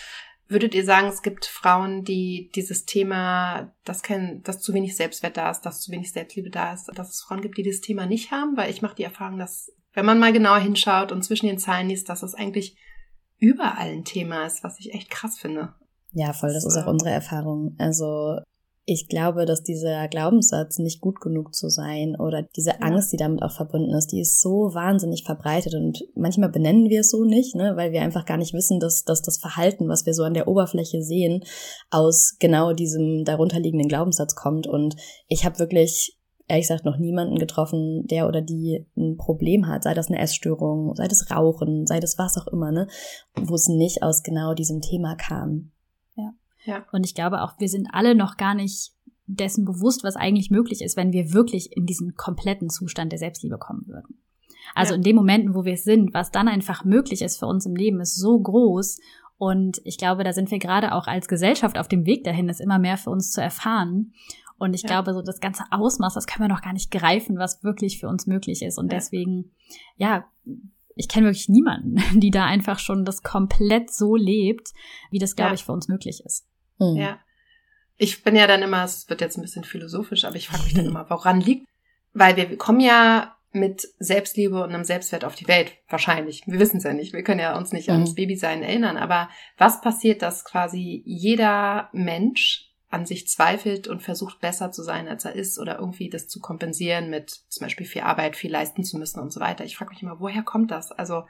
Würdet 0.47 0.73
ihr 0.75 0.85
sagen, 0.85 1.09
es 1.09 1.23
gibt 1.23 1.47
Frauen, 1.47 2.05
die 2.05 2.51
dieses 2.55 2.85
Thema, 2.85 3.73
das 3.85 4.03
kennen, 4.03 4.43
dass 4.45 4.61
zu 4.61 4.73
wenig 4.73 4.95
Selbstwert 4.95 5.37
da 5.37 5.51
ist, 5.51 5.63
dass 5.63 5.81
zu 5.81 5.91
wenig 5.91 6.13
Selbstliebe 6.13 6.51
da 6.51 6.73
ist, 6.73 6.87
dass 6.95 7.11
es 7.11 7.23
Frauen 7.23 7.41
gibt, 7.41 7.59
die 7.59 7.63
dieses 7.65 7.81
Thema 7.81 8.07
nicht 8.07 8.31
haben? 8.31 8.57
Weil 8.57 8.71
ich 8.71 8.83
mache 8.83 8.95
die 8.95 9.05
Erfahrung, 9.05 9.39
dass 9.39 9.73
wenn 9.95 10.07
man 10.07 10.21
mal 10.21 10.33
genauer 10.33 10.59
hinschaut 10.59 11.11
und 11.11 11.25
zwischen 11.25 11.47
den 11.47 11.59
Zeilen 11.59 11.89
liest, 11.89 12.09
dass 12.09 12.23
es 12.23 12.35
eigentlich 12.35 12.77
überall 13.39 13.91
ein 13.91 14.05
Thema 14.05 14.47
ist, 14.47 14.63
was 14.63 14.79
ich 14.79 14.95
echt 14.95 15.11
krass 15.11 15.39
finde. 15.39 15.75
Ja, 16.13 16.33
voll, 16.33 16.53
das 16.53 16.65
ist 16.65 16.77
auch 16.77 16.87
unsere 16.87 17.11
Erfahrung. 17.11 17.75
Also 17.79 18.39
ich 18.87 19.09
glaube, 19.09 19.47
dass 19.47 19.63
dieser 19.63 20.09
Glaubenssatz, 20.09 20.79
nicht 20.79 21.01
gut 21.01 21.21
genug 21.21 21.55
zu 21.55 21.71
sein 21.71 22.17
oder 22.19 22.43
diese 22.55 22.83
Angst, 22.83 23.13
die 23.13 23.17
damit 23.17 23.43
auch 23.43 23.53
verbunden 23.53 23.95
ist, 23.95 24.13
die 24.13 24.21
ist 24.21 24.41
so 24.41 24.75
wahnsinnig 24.75 25.25
verbreitet 25.25 25.75
und 25.75 26.05
manchmal 26.15 26.51
benennen 26.51 26.91
wir 26.91 27.01
es 27.01 27.11
so 27.11 27.25
nicht, 27.25 27.55
ne, 27.55 27.77
weil 27.77 27.93
wir 27.93 28.03
einfach 28.03 28.27
gar 28.27 28.37
nicht 28.37 28.53
wissen, 28.53 28.81
dass, 28.81 29.05
dass 29.05 29.23
das 29.23 29.39
Verhalten, 29.39 29.89
was 29.89 30.05
wir 30.05 30.13
so 30.13 30.23
an 30.23 30.35
der 30.35 30.49
Oberfläche 30.49 31.03
sehen, 31.03 31.45
aus 31.91 32.37
genau 32.39 32.75
diesem 32.75 33.25
darunterliegenden 33.25 33.89
Glaubenssatz 33.89 34.35
kommt. 34.35 34.67
Und 34.67 34.97
ich 35.29 35.47
habe 35.47 35.59
wirklich 35.59 36.19
ehrlich 36.47 36.67
gesagt 36.67 36.85
noch 36.85 36.99
niemanden 36.99 37.39
getroffen, 37.39 38.07
der 38.07 38.29
oder 38.29 38.43
die 38.43 38.87
ein 38.99 39.17
Problem 39.17 39.67
hat, 39.67 39.85
sei 39.85 39.95
das 39.95 40.09
eine 40.09 40.19
Essstörung, 40.19 40.95
sei 40.95 41.09
das 41.09 41.31
Rauchen, 41.31 41.87
sei 41.87 42.01
das 42.01 42.19
was 42.19 42.37
auch 42.37 42.49
immer, 42.49 42.71
ne, 42.71 42.87
wo 43.35 43.55
es 43.55 43.69
nicht 43.69 44.03
aus 44.03 44.23
genau 44.23 44.53
diesem 44.53 44.83
Thema 44.83 45.15
kam. 45.15 45.71
Ja. 46.65 46.85
Und 46.93 47.05
ich 47.05 47.15
glaube 47.15 47.43
auch, 47.43 47.59
wir 47.59 47.69
sind 47.69 47.89
alle 47.93 48.15
noch 48.15 48.37
gar 48.37 48.55
nicht 48.55 48.93
dessen 49.27 49.65
bewusst, 49.65 50.05
was 50.05 50.17
eigentlich 50.17 50.51
möglich 50.51 50.83
ist, 50.83 50.97
wenn 50.97 51.13
wir 51.13 51.33
wirklich 51.33 51.77
in 51.77 51.87
diesen 51.87 52.15
kompletten 52.15 52.69
Zustand 52.69 53.13
der 53.13 53.19
Selbstliebe 53.19 53.59
kommen 53.59 53.87
würden. 53.87 54.21
Also 54.75 54.93
ja. 54.93 54.97
in 54.97 55.03
den 55.03 55.17
Momenten, 55.17 55.55
wo 55.55 55.65
wir 55.65 55.75
es 55.75 55.85
sind, 55.85 56.15
was 56.15 56.31
dann 56.31 56.49
einfach 56.49 56.85
möglich 56.85 57.23
ist 57.23 57.39
für 57.39 57.47
uns 57.47 57.67
im 57.67 57.77
Leben, 57.77 58.01
ist 58.01 58.17
so 58.17 58.39
groß. 58.39 58.99
Und 59.37 59.81
ich 59.85 59.99
glaube, 59.99 60.25
da 60.25 60.33
sind 60.33 60.51
wir 60.51 60.59
gerade 60.59 60.93
auch 60.93 61.07
als 61.07 61.29
Gesellschaft 61.29 61.79
auf 61.79 61.89
dem 61.89 62.07
Weg 62.07 62.25
dahin, 62.25 62.47
das 62.47 62.61
immer 62.61 62.79
mehr 62.79 62.97
für 62.97 63.11
uns 63.11 63.33
zu 63.33 63.43
erfahren. 63.43 64.13
Und 64.59 64.75
ich 64.75 64.83
ja. 64.83 64.89
glaube, 64.89 65.13
so 65.13 65.23
das 65.23 65.41
ganze 65.41 65.65
Ausmaß, 65.71 66.15
das 66.15 66.27
können 66.27 66.49
wir 66.49 66.55
noch 66.55 66.63
gar 66.63 66.73
nicht 66.73 66.91
greifen, 66.91 67.39
was 67.39 67.65
wirklich 67.65 67.99
für 67.99 68.09
uns 68.09 68.27
möglich 68.27 68.63
ist. 68.63 68.79
Und 68.79 68.93
ja. 68.93 68.99
deswegen, 68.99 69.51
ja, 69.97 70.25
ich 70.97 71.09
kenne 71.09 71.27
wirklich 71.27 71.49
niemanden, 71.49 72.01
die 72.21 72.31
da 72.31 72.45
einfach 72.45 72.79
schon 72.79 73.05
das 73.05 73.23
komplett 73.23 73.91
so 73.91 74.17
lebt, 74.17 74.73
wie 75.11 75.19
das, 75.19 75.37
glaube 75.37 75.55
ich, 75.55 75.65
für 75.65 75.73
uns 75.73 75.89
möglich 75.89 76.23
ist. 76.25 76.47
Mhm. 76.79 76.97
Ja. 76.97 77.21
Ich 77.97 78.25
bin 78.25 78.35
ja 78.35 78.47
dann 78.47 78.63
immer, 78.63 78.85
es 78.85 79.09
wird 79.09 79.21
jetzt 79.21 79.39
ein 79.39 79.43
bisschen 79.43 79.65
philosophisch, 79.65 80.25
aber 80.25 80.37
ich 80.37 80.49
frage 80.49 80.65
mich 80.65 80.75
dann 80.75 80.87
immer, 80.87 81.09
woran 81.09 81.41
liegt? 81.41 81.69
Weil 82.13 82.37
wir 82.37 82.57
kommen 82.57 82.81
ja 82.81 83.37
mit 83.53 83.89
Selbstliebe 84.01 84.63
und 84.63 84.75
einem 84.75 84.85
Selbstwert 84.85 85.25
auf 85.25 85.37
die 85.37 85.47
Welt, 85.47 85.73
wahrscheinlich. 85.89 86.43
Wir 86.47 86.59
wissen 86.59 86.79
es 86.79 86.85
ja 86.85 86.93
nicht. 86.93 87.13
Wir 87.13 87.23
können 87.23 87.41
ja 87.41 87.57
uns 87.57 87.73
nicht 87.73 87.89
mhm. 87.89 87.95
ans 87.95 88.15
Babysein 88.15 88.63
erinnern. 88.63 88.97
Aber 88.97 89.29
was 89.57 89.81
passiert, 89.81 90.23
dass 90.23 90.45
quasi 90.45 91.03
jeder 91.07 91.89
Mensch 91.93 92.73
an 92.91 93.07
sich 93.07 93.29
zweifelt 93.29 93.89
und 93.89 94.03
versucht, 94.03 94.41
besser 94.41 94.71
zu 94.71 94.83
sein, 94.83 95.09
als 95.09 95.25
er 95.25 95.35
ist, 95.35 95.59
oder 95.59 95.79
irgendwie 95.79 96.09
das 96.09 96.29
zu 96.29 96.41
kompensieren 96.41 97.11
mit 97.11 97.31
zum 97.49 97.65
Beispiel 97.65 97.87
viel 97.87 98.03
Arbeit, 98.03 98.37
viel 98.37 98.53
leisten 98.53 98.85
zu 98.85 98.99
müssen 98.99 99.21
und 99.21 99.33
so 99.33 99.41
weiter. 99.41 99.65
Ich 99.65 99.77
frage 99.77 99.91
mich 99.91 100.03
immer, 100.03 100.21
woher 100.21 100.43
kommt 100.43 100.71
das? 100.71 100.93
Also 100.93 101.25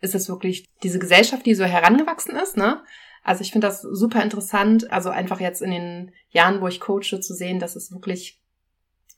ist 0.00 0.14
es 0.14 0.28
wirklich 0.28 0.68
diese 0.82 0.98
Gesellschaft, 0.98 1.46
die 1.46 1.54
so 1.54 1.64
herangewachsen 1.64 2.36
ist, 2.36 2.56
ne? 2.56 2.82
Also 3.22 3.42
ich 3.42 3.52
finde 3.52 3.68
das 3.68 3.82
super 3.82 4.22
interessant, 4.22 4.90
also 4.90 5.10
einfach 5.10 5.40
jetzt 5.40 5.62
in 5.62 5.70
den 5.70 6.12
Jahren, 6.30 6.60
wo 6.60 6.68
ich 6.68 6.80
coache, 6.80 7.20
zu 7.20 7.34
sehen, 7.34 7.60
dass 7.60 7.76
es 7.76 7.92
wirklich 7.92 8.40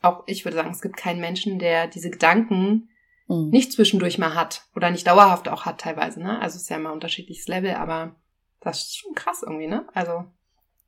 auch, 0.03 0.25
ich 0.27 0.45
würde 0.45 0.57
sagen, 0.57 0.71
es 0.71 0.83
gibt 0.83 0.97
keinen 0.97 1.21
Menschen, 1.21 1.59
der 1.59 1.87
diese 1.87 2.11
Gedanken 2.11 2.91
mhm. 3.29 3.49
nicht 3.49 3.73
zwischendurch 3.73 4.19
mal 4.19 4.35
hat 4.35 4.67
oder 4.77 4.91
nicht 4.91 5.07
dauerhaft 5.07 5.49
auch 5.49 5.65
hat 5.65 5.81
teilweise, 5.81 6.21
ne? 6.21 6.41
Also 6.41 6.57
es 6.57 6.63
ist 6.63 6.71
ja 6.71 6.77
immer 6.77 6.93
unterschiedliches 6.93 7.49
Level, 7.49 7.71
aber 7.73 8.15
das 8.61 8.81
ist 8.81 8.97
schon 8.99 9.15
krass 9.15 9.43
irgendwie, 9.43 9.67
ne? 9.69 9.87
Also 9.95 10.25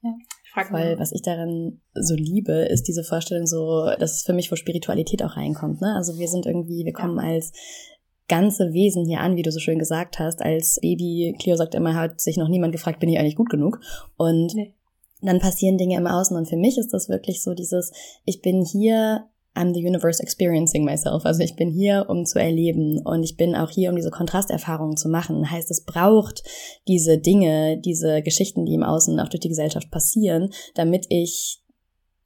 ja. 0.03 0.15
Ich 0.45 0.51
frage 0.51 0.73
Weil 0.73 0.99
was 0.99 1.13
ich 1.13 1.23
darin 1.23 1.81
so 1.95 2.15
liebe, 2.15 2.53
ist 2.53 2.85
diese 2.85 3.05
Vorstellung 3.05 3.47
so, 3.47 3.91
dass 3.99 4.13
es 4.13 4.23
für 4.23 4.33
mich, 4.33 4.51
wo 4.51 4.57
Spiritualität 4.57 5.23
auch 5.23 5.37
reinkommt. 5.37 5.81
Ne? 5.81 5.95
Also 5.97 6.19
wir 6.19 6.29
sind 6.29 6.47
irgendwie, 6.47 6.85
wir 6.85 6.93
kommen 6.93 7.19
ja. 7.19 7.35
als 7.35 7.53
ganze 8.29 8.73
Wesen 8.73 9.07
hier 9.07 9.21
an, 9.21 9.37
wie 9.37 9.43
du 9.43 9.53
so 9.53 9.61
schön 9.61 9.79
gesagt 9.79 10.19
hast. 10.19 10.43
Als 10.43 10.79
Baby, 10.81 11.37
Cleo 11.41 11.57
sagt 11.57 11.75
immer, 11.75 11.95
hat 11.95 12.21
sich 12.21 12.37
noch 12.37 12.49
niemand 12.49 12.73
gefragt, 12.73 13.01
bin 13.01 13.09
ich 13.09 13.19
eigentlich 13.19 13.37
gut 13.37 13.51
genug? 13.51 13.81
Und 14.17 14.55
nee. 14.55 14.75
dann 15.23 15.41
passieren 15.41 15.79
Dinge 15.79 15.97
im 15.97 16.07
Außen. 16.07 16.37
Und 16.37 16.49
für 16.49 16.57
mich 16.57 16.79
ist 16.79 16.93
das 16.93 17.09
wirklich 17.09 17.43
so 17.43 17.55
dieses, 17.55 17.93
ich 18.25 18.43
bin 18.43 18.65
hier 18.65 19.27
I'm 19.57 19.73
the 19.73 19.85
universe 19.85 20.23
experiencing 20.23 20.85
myself. 20.85 21.25
Also 21.25 21.43
ich 21.43 21.57
bin 21.57 21.71
hier, 21.71 22.07
um 22.09 22.27
zu 22.27 22.39
erleben 22.39 23.01
und 23.05 23.23
ich 23.23 23.37
bin 23.37 23.57
auch 23.57 23.71
hier, 23.71 23.89
um 23.89 23.97
diese 23.97 24.11
Kontrasterfahrungen 24.11 24.97
zu 24.97 25.09
machen. 25.09 25.51
Heißt, 25.51 25.71
es 25.71 25.85
braucht 25.85 26.43
diese 26.87 27.19
Dinge, 27.19 27.79
diese 27.79 28.23
Geschichten, 28.23 28.67
die 28.67 28.75
im 28.75 28.83
Außen 28.83 29.19
auch 29.19 29.29
durch 29.29 29.41
die 29.41 29.49
Gesellschaft 29.49 29.91
passieren, 29.91 30.51
damit 30.75 31.07
ich 31.09 31.63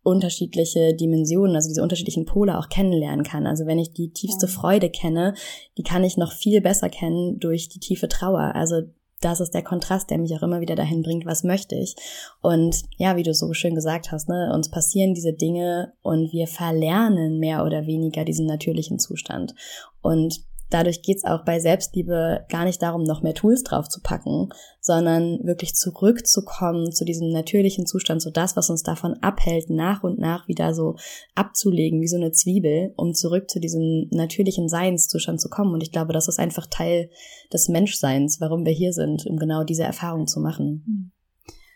unterschiedliche 0.03 0.95
Dimensionen, 0.95 1.57
also 1.57 1.69
diese 1.69 1.83
unterschiedlichen 1.83 2.25
Pole 2.25 2.59
auch 2.59 2.69
kennenlernen 2.69 3.25
kann. 3.25 3.47
Also 3.47 3.67
wenn 3.67 3.79
ich 3.79 3.93
die 3.93 4.13
tiefste 4.13 4.49
Freude 4.49 4.91
kenne, 4.91 5.35
die 5.77 5.83
kann 5.83 6.05
ich 6.05 6.17
noch 6.17 6.33
viel 6.33 6.61
besser 6.61 6.89
kennen 6.89 7.39
durch 7.39 7.69
die 7.69 7.81
tiefe 7.81 8.09
Trauer. 8.09 8.55
Also 8.55 8.83
das 9.21 9.41
ist 9.41 9.53
der 9.53 9.63
Kontrast, 9.63 10.11
der 10.11 10.19
mich 10.19 10.35
auch 10.35 10.43
immer 10.43 10.61
wieder 10.61 10.75
dahin 10.75 11.03
bringt, 11.03 11.27
was 11.27 11.45
möchte 11.45 11.77
ich. 11.77 11.95
Und 12.41 12.83
ja, 12.97 13.17
wie 13.17 13.23
du 13.23 13.35
so 13.35 13.53
schön 13.53 13.75
gesagt 13.75 14.11
hast, 14.13 14.29
ne, 14.29 14.51
uns 14.55 14.71
passieren 14.71 15.13
diese 15.13 15.35
Dinge 15.35 15.93
und 16.03 16.33
wir 16.33 16.47
verlernen 16.47 17.39
mehr 17.39 17.65
oder 17.65 17.87
weniger 17.87 18.25
diesen 18.25 18.47
natürlichen 18.47 18.99
Zustand. 18.99 19.55
Und 20.01 20.41
dadurch 20.71 21.03
geht's 21.03 21.25
auch 21.25 21.45
bei 21.45 21.61
Selbstliebe 21.61 22.47
gar 22.49 22.65
nicht 22.65 22.81
darum, 22.81 23.03
noch 23.03 23.23
mehr 23.23 23.35
Tools 23.35 23.63
drauf 23.63 23.89
zu 23.89 24.01
packen, 24.01 24.49
sondern 24.81 25.39
wirklich 25.45 25.75
zurückzukommen 25.75 26.93
zu 26.93 27.05
diesem 27.05 27.31
natürlichen 27.31 27.87
Zustand, 27.87 28.23
so 28.23 28.31
das, 28.31 28.57
was 28.57 28.71
uns 28.71 28.83
davon 28.83 29.15
abhält, 29.21 29.69
nach 29.69 30.03
und 30.03 30.19
nach 30.19 30.49
wieder 30.49 30.73
so 30.73 30.97
abzulegen, 31.35 32.01
wie 32.01 32.09
so 32.09 32.17
eine 32.17 32.33
Zwiebel, 32.33 32.95
um 32.97 33.13
zurück 33.13 33.51
zu 33.51 33.61
diesem 33.61 34.07
natürlichen 34.11 34.69
Seinszustand 34.69 35.41
zu 35.41 35.49
kommen. 35.49 35.75
Und 35.75 35.83
ich 35.83 35.93
glaube, 35.93 36.13
das 36.13 36.29
ist 36.29 36.39
einfach 36.39 36.67
Teil 36.67 37.11
des 37.53 37.69
Menschseins, 37.69 38.41
warum 38.41 38.65
wir 38.65 38.73
hier 38.73 38.93
sind, 38.93 39.27
um 39.27 39.37
genau 39.37 39.65
diese 39.65 39.83
Erfahrung 39.83 40.27
zu 40.27 40.41
machen. 40.41 41.13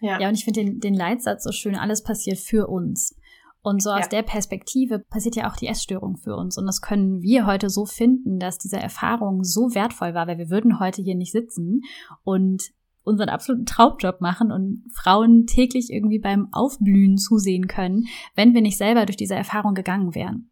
Ja, 0.00 0.20
ja 0.20 0.28
und 0.28 0.34
ich 0.34 0.44
finde 0.44 0.64
den, 0.64 0.80
den 0.80 0.94
Leitsatz 0.94 1.44
so 1.44 1.52
schön, 1.52 1.76
alles 1.76 2.02
passiert 2.02 2.38
für 2.38 2.68
uns. 2.68 3.14
Und 3.64 3.82
so 3.82 3.90
aus 3.90 4.02
ja. 4.02 4.08
der 4.08 4.22
Perspektive 4.22 4.98
passiert 4.98 5.36
ja 5.36 5.50
auch 5.50 5.56
die 5.56 5.68
Essstörung 5.68 6.18
für 6.18 6.36
uns. 6.36 6.58
Und 6.58 6.66
das 6.66 6.82
können 6.82 7.22
wir 7.22 7.46
heute 7.46 7.70
so 7.70 7.86
finden, 7.86 8.38
dass 8.38 8.58
diese 8.58 8.76
Erfahrung 8.76 9.42
so 9.42 9.74
wertvoll 9.74 10.12
war, 10.12 10.26
weil 10.26 10.36
wir 10.36 10.50
würden 10.50 10.80
heute 10.80 11.00
hier 11.00 11.14
nicht 11.14 11.32
sitzen 11.32 11.80
und 12.24 12.62
unseren 13.04 13.30
absoluten 13.30 13.64
Traumjob 13.64 14.20
machen 14.20 14.52
und 14.52 14.84
Frauen 14.92 15.46
täglich 15.46 15.90
irgendwie 15.90 16.18
beim 16.18 16.48
Aufblühen 16.52 17.16
zusehen 17.16 17.66
können, 17.66 18.04
wenn 18.34 18.52
wir 18.52 18.60
nicht 18.60 18.76
selber 18.76 19.06
durch 19.06 19.16
diese 19.16 19.34
Erfahrung 19.34 19.72
gegangen 19.72 20.14
wären. 20.14 20.50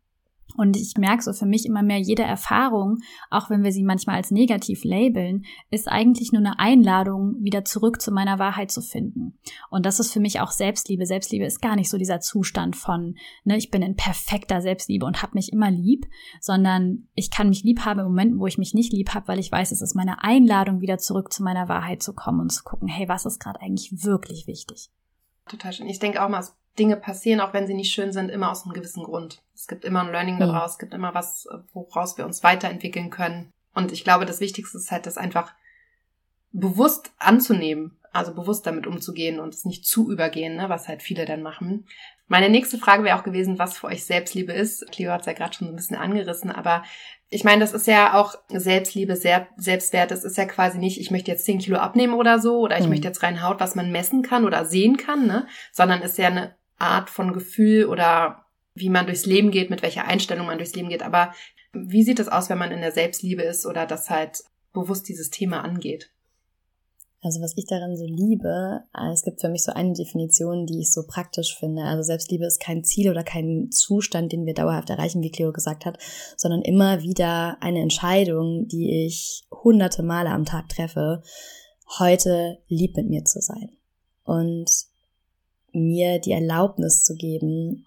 Und 0.57 0.77
ich 0.77 0.97
merke 0.97 1.23
so 1.23 1.33
für 1.33 1.47
mich 1.47 1.67
immer 1.67 1.83
mehr, 1.83 1.99
jede 1.99 2.23
Erfahrung, 2.23 2.99
auch 3.31 3.51
wenn 3.51 3.63
wir 3.63 3.73
sie 3.73 3.83
manchmal 3.83 4.17
als 4.17 4.31
negativ 4.31 4.85
labeln, 4.85 5.45
ist 5.71 5.89
eigentlich 5.89 6.33
nur 6.33 6.41
eine 6.41 6.59
Einladung, 6.59 7.37
wieder 7.41 7.65
zurück 7.65 8.01
zu 8.01 8.13
meiner 8.13 8.39
Wahrheit 8.39 8.71
zu 8.71 8.83
finden. 8.83 9.39
Und 9.71 9.87
das 9.87 10.01
ist 10.01 10.13
für 10.13 10.21
mich 10.21 10.41
auch 10.41 10.51
Selbstliebe. 10.51 11.07
Selbstliebe 11.07 11.45
ist 11.45 11.63
gar 11.63 11.77
nicht 11.77 11.91
so 11.91 11.99
dieser 11.99 12.21
Zustand 12.21 12.77
von, 12.77 13.17
ne, 13.45 13.57
ich 13.57 13.71
bin 13.71 13.83
in 13.83 13.97
perfekter 13.97 14.61
Selbstliebe 14.61 15.07
und 15.07 15.23
habe 15.23 15.35
mich 15.35 15.53
immer 15.53 15.71
lieb, 15.71 16.07
sondern 16.41 17.09
ich 17.15 17.31
kann 17.31 17.49
mich 17.49 17.63
lieb 17.63 17.85
haben 17.85 18.01
im 18.01 18.07
Momenten, 18.07 18.39
wo 18.39 18.47
ich 18.47 18.59
mich 18.59 18.75
nicht 18.75 18.93
lieb 18.93 19.15
habe, 19.15 19.29
weil 19.29 19.39
ich 19.39 19.51
weiß, 19.51 19.73
es 19.73 19.83
ist 19.83 19.95
meine 19.95 20.23
Einladung, 20.23 20.81
wieder 20.81 20.99
zurück 20.99 21.33
zu 21.33 21.43
meiner 21.43 21.69
Wahrheit 21.69 22.03
zu 22.03 22.13
kommen 22.15 22.41
und 22.41 22.51
zu 22.51 22.63
gucken, 22.63 22.89
hey, 22.89 23.09
was 23.09 23.27
ist 23.27 23.41
gerade 23.41 23.61
eigentlich 23.61 24.05
wirklich 24.05 24.47
wichtig? 24.47 24.91
Total 25.49 25.73
schön. 25.73 25.89
Ich 25.89 25.99
denke 25.99 26.23
auch 26.23 26.29
mal, 26.29 26.45
Dinge 26.79 26.97
passieren, 26.97 27.41
auch 27.41 27.52
wenn 27.52 27.67
sie 27.67 27.75
nicht 27.75 27.93
schön 27.93 28.12
sind, 28.12 28.31
immer 28.31 28.50
aus 28.50 28.64
einem 28.64 28.73
gewissen 28.73 29.05
Grund. 29.05 29.43
Es 29.55 29.67
gibt 29.67 29.85
immer 29.85 30.00
ein 30.00 30.12
Learning 30.12 30.38
daraus, 30.38 30.71
mhm. 30.71 30.73
es 30.73 30.79
gibt 30.79 30.95
immer 30.95 31.14
was, 31.14 31.47
woraus 31.73 32.17
wir 32.17 32.25
uns 32.25 32.43
weiterentwickeln 32.43 33.11
können. 33.11 33.50
Und 33.75 33.93
ich 33.93 34.05
glaube, 34.05 34.26
das 34.26 34.41
Wichtigste 34.41 34.79
ist 34.79 34.91
halt, 34.91 35.07
das 35.07 35.19
einfach 35.19 35.55
bewusst 36.52 37.12
anzunehmen, 37.19 37.99
also 38.12 38.35
bewusst 38.35 38.67
damit 38.67 38.87
umzugehen 38.87 39.41
und 39.41 39.55
es 39.55 39.64
nicht 39.64 39.87
zu 39.87 40.11
übergehen, 40.11 40.57
ne, 40.57 40.69
was 40.69 40.88
halt 40.88 41.02
viele 41.02 41.25
dann 41.25 41.43
machen. 41.43 41.87
Meine 42.29 42.49
nächste 42.49 42.79
Frage 42.79 43.05
wäre 43.05 43.19
auch 43.19 43.25
gewesen, 43.25 43.59
was 43.59 43.79
für 43.79 43.87
euch 43.87 44.05
Selbstliebe 44.05 44.52
ist. 44.52 44.91
Cleo 44.91 45.12
hat 45.12 45.21
es 45.21 45.26
ja 45.26 45.33
gerade 45.33 45.55
schon 45.55 45.67
so 45.67 45.73
ein 45.73 45.76
bisschen 45.76 45.97
angerissen, 45.97 46.50
aber 46.50 46.83
ich 47.29 47.45
meine, 47.45 47.61
das 47.61 47.73
ist 47.73 47.87
ja 47.87 48.14
auch 48.14 48.35
Selbstliebe, 48.49 49.17
Selbstwert. 49.17 50.11
Das 50.11 50.25
ist 50.25 50.37
ja 50.37 50.45
quasi 50.45 50.79
nicht, 50.79 51.00
ich 51.00 51.11
möchte 51.11 51.31
jetzt 51.31 51.47
10 51.47 51.61
Kilo 51.61 51.79
abnehmen 51.79 52.14
oder 52.14 52.38
so, 52.38 52.59
oder 52.59 52.76
ich 52.79 52.85
mhm. 52.85 52.91
möchte 52.91 53.09
jetzt 53.09 53.23
rein 53.23 53.43
Haut, 53.43 53.61
was 53.61 53.75
man 53.75 53.91
messen 53.91 54.23
kann 54.23 54.45
oder 54.45 54.67
sehen 54.67 54.99
kann, 54.99 55.26
ne? 55.26 55.47
Sondern 55.73 56.02
ist 56.02 56.19
ja 56.19 56.29
eine 56.29 56.55
Art 56.83 57.09
von 57.09 57.33
Gefühl 57.33 57.87
oder 57.87 58.45
wie 58.75 58.91
man 58.91 59.07
durchs 59.07 59.27
Leben 59.27 59.51
geht, 59.51 59.71
mit 59.71 59.83
welcher 59.83 60.07
Einstellung 60.07 60.47
man 60.47 60.59
durchs 60.59 60.75
Leben 60.75 60.89
geht. 60.89 61.03
Aber 61.03 61.33
wie 61.73 62.03
sieht 62.03 62.21
es 62.21 62.29
aus, 62.29 62.51
wenn 62.51 62.59
man 62.59 62.73
in 62.73 62.81
der 62.81 62.93
Selbstliebe 62.93 63.43
ist 63.43 63.67
oder 63.67 63.87
das 63.87 64.11
halt 64.11 64.43
bewusst 64.73 65.09
dieses 65.09 65.31
Thema 65.31 65.62
angeht? 65.62 66.11
Also 67.25 67.41
was 67.41 67.57
ich 67.57 67.67
daran 67.67 67.97
so 67.97 68.05
liebe, 68.05 68.81
äh, 68.93 69.12
es 69.12 69.23
gibt 69.23 69.41
für 69.41 69.49
mich 69.49 69.62
so 69.62 69.73
eine 69.73 69.93
Definition, 69.93 70.67
die 70.67 70.81
ich 70.81 70.93
so 70.93 71.05
praktisch 71.07 71.57
finde. 71.57 71.85
Also 71.85 72.03
Selbstliebe 72.03 72.45
ist 72.45 72.61
kein 72.61 72.83
Ziel 72.83 73.11
oder 73.11 73.23
kein 73.23 73.71
Zustand, 73.71 74.33
den 74.33 74.45
wir 74.45 74.55
dauerhaft 74.55 74.91
erreichen, 74.91 75.23
wie 75.23 75.31
Cleo 75.31 75.53
gesagt 75.53 75.87
hat, 75.87 75.99
sondern 76.37 76.62
immer 76.62 77.03
wieder 77.03 77.59
eine 77.61 77.81
Entscheidung, 77.81 78.67
die 78.67 79.07
ich 79.07 79.45
hunderte 79.53 80.03
Male 80.03 80.31
am 80.31 80.45
Tag 80.45 80.69
treffe, 80.69 81.23
heute 82.01 82.59
lieb 82.67 82.97
mit 82.97 83.09
mir 83.09 83.25
zu 83.25 83.41
sein. 83.41 83.71
Und 84.25 84.69
mir 85.73 86.21
die 86.21 86.33
Erlaubnis 86.33 87.02
zu 87.02 87.14
geben, 87.14 87.85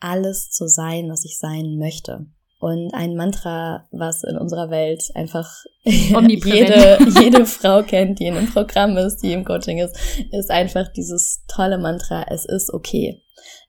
alles 0.00 0.50
zu 0.50 0.68
sein, 0.68 1.08
was 1.08 1.24
ich 1.24 1.38
sein 1.38 1.78
möchte. 1.78 2.26
Und 2.58 2.94
ein 2.94 3.16
Mantra, 3.16 3.86
was 3.90 4.24
in 4.24 4.36
unserer 4.38 4.70
Welt 4.70 5.10
einfach 5.14 5.48
jede, 5.84 6.98
jede 7.20 7.44
Frau 7.44 7.82
kennt, 7.82 8.18
die 8.18 8.26
in 8.26 8.36
einem 8.36 8.50
Programm 8.50 8.96
ist, 8.96 9.18
die 9.18 9.32
im 9.32 9.44
Coaching 9.44 9.78
ist, 9.78 9.96
ist 10.32 10.50
einfach 10.50 10.88
dieses 10.88 11.44
tolle 11.48 11.78
Mantra, 11.78 12.24
es 12.28 12.46
ist 12.46 12.72
okay. 12.72 13.22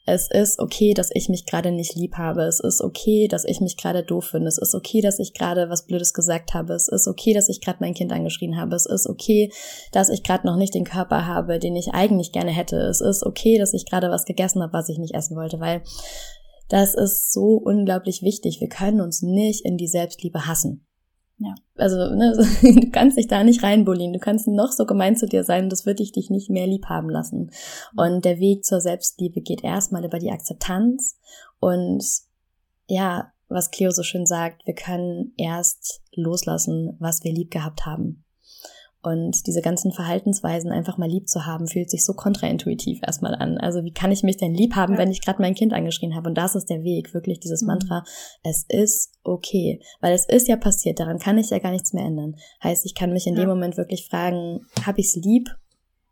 Es 0.10 0.30
ist 0.32 0.60
okay, 0.60 0.94
dass 0.94 1.10
ich 1.14 1.28
mich 1.28 1.46
gerade 1.46 1.74
nicht 1.74 1.96
lieb 1.96 2.16
habe. 2.16 2.44
Es 2.44 2.62
ist 2.62 2.80
okay, 2.80 3.28
dass 3.28 3.44
ich 3.44 3.60
mich 3.60 3.76
gerade 3.76 4.04
doof 4.04 4.28
finde. 4.28 4.48
Es 4.48 4.58
ist 4.58 4.74
okay, 4.74 5.02
dass 5.02 5.20
ich 5.20 5.34
gerade 5.34 5.70
was 5.70 5.86
Blödes 5.86 6.14
gesagt 6.14 6.54
habe. 6.54 6.76
Es 6.76 6.88
ist 6.88 7.10
okay, 7.10 7.34
dass 7.34 7.50
ich 7.50 7.60
gerade 7.60 7.80
mein 7.82 7.94
Kind 7.94 8.14
angeschrien 8.14 8.58
habe. 8.58 8.74
Es 8.78 8.86
ist 8.86 9.06
okay, 9.06 9.52
dass 9.92 10.08
ich 10.08 10.24
gerade 10.24 10.48
noch 10.48 10.56
nicht 10.56 10.74
den 10.74 10.86
Körper 10.86 11.28
habe, 11.28 11.60
den 11.60 11.76
ich 11.76 11.90
eigentlich 11.90 12.32
gerne 12.32 12.52
hätte. 12.52 12.78
Es 12.78 13.02
ist 13.02 13.26
okay, 13.26 13.58
dass 13.58 13.74
ich 13.74 13.86
gerade 13.86 14.10
was 14.10 14.24
gegessen 14.24 14.64
habe, 14.64 14.72
was 14.72 14.88
ich 14.88 14.98
nicht 14.98 15.14
essen 15.14 15.36
wollte, 15.36 15.60
weil 15.60 15.82
das 16.70 16.96
ist 16.96 17.34
so 17.34 17.62
unglaublich 17.62 18.22
wichtig. 18.22 18.62
Wir 18.62 18.70
können 18.70 19.02
uns 19.02 19.22
nicht 19.22 19.66
in 19.66 19.76
die 19.76 19.90
Selbstliebe 19.90 20.48
hassen. 20.48 20.87
Ja. 21.40 21.54
Also, 21.76 21.98
ne, 22.16 22.34
du 22.62 22.92
kannst 22.92 23.18
dich 23.18 23.28
da 23.28 23.44
nicht 23.44 23.64
reinbullen. 23.64 24.14
Du 24.14 24.20
kannst 24.20 24.48
noch 24.48 24.72
so 24.72 24.86
gemein 24.86 25.16
zu 25.16 25.28
dir 25.28 25.44
sein, 25.44 25.70
das 25.70 25.86
wird 25.86 26.00
dich 26.00 26.12
dich 26.12 26.30
nicht 26.30 26.50
mehr 26.50 26.68
lieb 26.68 26.86
haben 26.86 27.10
lassen. 27.10 27.52
Und 27.96 28.26
der 28.26 28.40
Weg 28.40 28.66
zur 28.66 28.82
Selbstliebe 28.82 29.42
geht 29.42 29.64
erstmal 29.64 30.04
über 30.04 30.20
die 30.20 30.32
Akzeptanz 30.32 31.18
und 31.60 32.04
ja, 32.88 33.32
was 33.50 33.72
Cleo 33.72 33.92
so 33.92 34.04
schön 34.04 34.26
sagt, 34.26 34.66
wir 34.66 34.76
können 34.76 35.34
erst 35.38 36.02
loslassen, 36.14 36.96
was 37.00 37.24
wir 37.24 37.34
lieb 37.34 37.52
gehabt 37.52 37.86
haben. 37.86 38.24
Und 39.08 39.48
diese 39.48 39.62
ganzen 39.62 39.94
Verhaltensweisen 39.94 40.70
einfach 40.70 40.98
mal 40.98 41.08
lieb 41.08 41.30
zu 41.30 41.46
haben, 41.46 41.68
fühlt 41.68 41.90
sich 41.90 42.04
so 42.04 42.14
kontraintuitiv 42.14 43.00
erstmal 43.06 43.36
an. 43.36 43.58
Also 43.58 43.86
wie 43.86 43.94
kann 43.94 44.12
ich 44.12 44.24
mich 44.24 44.36
denn 44.36 44.54
lieb 44.54 44.76
haben, 44.76 44.94
ja. 44.94 45.00
wenn 45.00 45.12
ich 45.12 45.22
gerade 45.22 45.42
mein 45.42 45.56
Kind 45.56 45.72
angeschrien 45.72 46.14
habe? 46.14 46.28
Und 46.28 46.38
das 46.38 46.56
ist 46.56 46.70
der 46.70 46.84
Weg, 46.84 47.14
wirklich 47.14 47.40
dieses 47.40 47.62
mhm. 47.62 47.68
Mantra, 47.68 48.04
es 48.44 48.66
ist 48.68 49.14
okay. 49.24 49.80
Weil 50.02 50.14
es 50.14 50.28
ist 50.28 50.50
ja 50.50 50.58
passiert, 50.58 51.00
daran 51.00 51.20
kann 51.20 51.38
ich 51.38 51.52
ja 51.52 51.60
gar 51.60 51.72
nichts 51.72 51.94
mehr 51.94 52.04
ändern. 52.04 52.36
Heißt, 52.62 52.86
ich 52.86 52.96
kann 52.96 53.14
mich 53.14 53.28
in 53.28 53.36
ja. 53.36 53.42
dem 53.42 53.50
Moment 53.50 53.78
wirklich 53.78 54.06
fragen, 54.06 54.66
habe 54.86 55.00
ich's 55.00 55.16
lieb, 55.16 55.50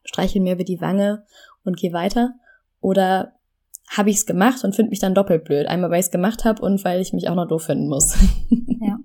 streichel 0.06 0.42
mir 0.42 0.54
über 0.54 0.64
die 0.64 0.80
Wange 0.80 1.26
und 1.66 1.76
geh 1.76 1.92
weiter? 1.92 2.36
Oder 2.80 3.34
habe 3.90 4.10
ich's 4.10 4.26
gemacht 4.26 4.64
und 4.64 4.74
finde 4.74 4.92
mich 4.92 5.00
dann 5.00 5.16
doppelt 5.16 5.44
blöd? 5.44 5.68
Einmal, 5.68 5.92
weil 5.92 6.00
ich's 6.00 6.12
gemacht 6.12 6.46
habe 6.46 6.62
und 6.62 6.86
weil 6.86 7.02
ich 7.02 7.12
mich 7.12 7.28
auch 7.28 7.36
noch 7.36 7.48
doof 7.48 7.64
finden 7.64 7.90
muss. 7.90 8.16
Ja. 8.82 8.98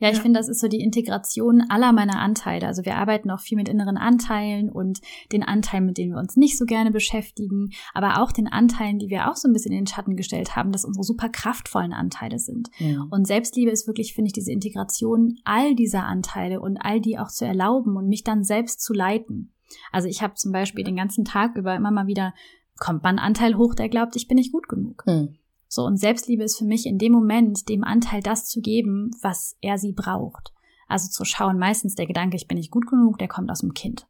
Ja, 0.00 0.08
ich 0.08 0.16
ja. 0.16 0.22
finde, 0.22 0.40
das 0.40 0.48
ist 0.48 0.60
so 0.60 0.68
die 0.68 0.80
Integration 0.80 1.62
aller 1.68 1.92
meiner 1.92 2.18
Anteile. 2.18 2.66
Also 2.66 2.84
wir 2.84 2.96
arbeiten 2.96 3.30
auch 3.30 3.40
viel 3.40 3.56
mit 3.56 3.68
inneren 3.68 3.96
Anteilen 3.96 4.70
und 4.70 5.00
den 5.30 5.42
Anteilen, 5.42 5.86
mit 5.86 5.98
denen 5.98 6.12
wir 6.12 6.18
uns 6.18 6.36
nicht 6.36 6.58
so 6.58 6.64
gerne 6.64 6.90
beschäftigen, 6.90 7.70
aber 7.94 8.22
auch 8.22 8.32
den 8.32 8.48
Anteilen, 8.48 8.98
die 8.98 9.10
wir 9.10 9.30
auch 9.30 9.36
so 9.36 9.48
ein 9.48 9.52
bisschen 9.52 9.72
in 9.72 9.80
den 9.80 9.86
Schatten 9.86 10.16
gestellt 10.16 10.56
haben, 10.56 10.72
dass 10.72 10.84
unsere 10.84 11.04
super 11.04 11.28
kraftvollen 11.28 11.92
Anteile 11.92 12.38
sind. 12.38 12.70
Ja. 12.78 13.06
Und 13.10 13.26
Selbstliebe 13.26 13.70
ist 13.70 13.86
wirklich, 13.86 14.14
finde 14.14 14.28
ich, 14.28 14.32
diese 14.32 14.52
Integration 14.52 15.38
all 15.44 15.74
dieser 15.74 16.06
Anteile 16.06 16.60
und 16.60 16.78
all 16.78 17.00
die 17.00 17.18
auch 17.18 17.28
zu 17.28 17.44
erlauben 17.44 17.96
und 17.96 18.08
mich 18.08 18.24
dann 18.24 18.42
selbst 18.42 18.82
zu 18.82 18.92
leiten. 18.94 19.52
Also 19.92 20.08
ich 20.08 20.22
habe 20.22 20.34
zum 20.34 20.50
Beispiel 20.50 20.82
den 20.82 20.96
ganzen 20.96 21.24
Tag 21.24 21.56
über 21.56 21.76
immer 21.76 21.90
mal 21.90 22.06
wieder 22.06 22.34
kommt 22.78 23.02
man 23.02 23.18
Anteil 23.18 23.56
hoch, 23.56 23.74
der 23.74 23.88
glaubt, 23.88 24.16
ich 24.16 24.26
bin 24.26 24.36
nicht 24.36 24.52
gut 24.52 24.66
genug. 24.66 25.04
Mhm. 25.06 25.36
So, 25.72 25.84
und 25.84 25.98
Selbstliebe 25.98 26.42
ist 26.42 26.58
für 26.58 26.64
mich 26.64 26.84
in 26.84 26.98
dem 26.98 27.12
Moment, 27.12 27.68
dem 27.68 27.84
Anteil 27.84 28.22
das 28.22 28.46
zu 28.46 28.60
geben, 28.60 29.12
was 29.22 29.56
er 29.60 29.78
sie 29.78 29.92
braucht. 29.92 30.52
Also 30.88 31.08
zu 31.08 31.24
schauen, 31.24 31.60
meistens 31.60 31.94
der 31.94 32.08
Gedanke, 32.08 32.34
ich 32.34 32.48
bin 32.48 32.58
nicht 32.58 32.72
gut 32.72 32.88
genug, 32.88 33.18
der 33.20 33.28
kommt 33.28 33.52
aus 33.52 33.60
dem 33.60 33.72
Kind. 33.72 34.08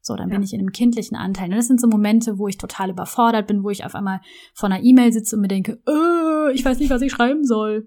So, 0.00 0.16
dann 0.16 0.30
ja. 0.30 0.34
bin 0.34 0.42
ich 0.42 0.52
in 0.52 0.58
einem 0.58 0.72
kindlichen 0.72 1.16
Anteil. 1.16 1.48
Und 1.48 1.54
das 1.54 1.68
sind 1.68 1.80
so 1.80 1.86
Momente, 1.86 2.38
wo 2.38 2.48
ich 2.48 2.58
total 2.58 2.90
überfordert 2.90 3.46
bin, 3.46 3.62
wo 3.62 3.70
ich 3.70 3.84
auf 3.84 3.94
einmal 3.94 4.20
vor 4.52 4.68
einer 4.68 4.82
E-Mail 4.82 5.12
sitze 5.12 5.36
und 5.36 5.42
mir 5.42 5.48
denke, 5.48 5.80
äh, 5.86 6.52
ich 6.52 6.64
weiß 6.64 6.80
nicht, 6.80 6.90
was 6.90 7.02
ich 7.02 7.12
schreiben 7.12 7.44
soll. 7.44 7.86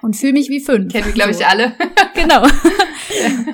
Und 0.00 0.16
fühle 0.16 0.32
mich 0.32 0.48
wie 0.48 0.60
fünf. 0.60 0.90
Kennen 0.90 1.08
wir, 1.08 1.12
glaube 1.12 1.32
ich, 1.32 1.46
alle. 1.46 1.74
genau. 2.14 2.44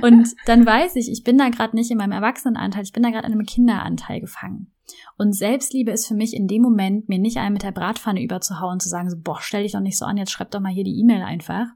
und 0.02 0.28
dann 0.46 0.64
weiß 0.64 0.94
ich, 0.94 1.10
ich 1.10 1.24
bin 1.24 1.36
da 1.36 1.48
gerade 1.48 1.74
nicht 1.74 1.90
in 1.90 1.98
meinem 1.98 2.12
Erwachsenenanteil, 2.12 2.84
ich 2.84 2.92
bin 2.92 3.02
da 3.02 3.10
gerade 3.10 3.26
in 3.26 3.32
einem 3.32 3.44
Kinderanteil 3.44 4.20
gefangen. 4.20 4.72
Und 5.16 5.32
Selbstliebe 5.32 5.90
ist 5.90 6.06
für 6.06 6.14
mich 6.14 6.34
in 6.34 6.48
dem 6.48 6.62
Moment, 6.62 7.08
mir 7.08 7.18
nicht 7.18 7.38
einen 7.38 7.52
mit 7.52 7.62
der 7.62 7.72
Bratpfanne 7.72 8.22
überzuhauen, 8.22 8.80
zu 8.80 8.88
sagen, 8.88 9.10
so, 9.10 9.16
boah, 9.18 9.38
stell 9.40 9.62
dich 9.62 9.72
doch 9.72 9.80
nicht 9.80 9.98
so 9.98 10.04
an, 10.04 10.16
jetzt 10.16 10.30
schreib 10.30 10.50
doch 10.50 10.60
mal 10.60 10.72
hier 10.72 10.84
die 10.84 10.98
E-Mail 10.98 11.22
einfach. 11.22 11.66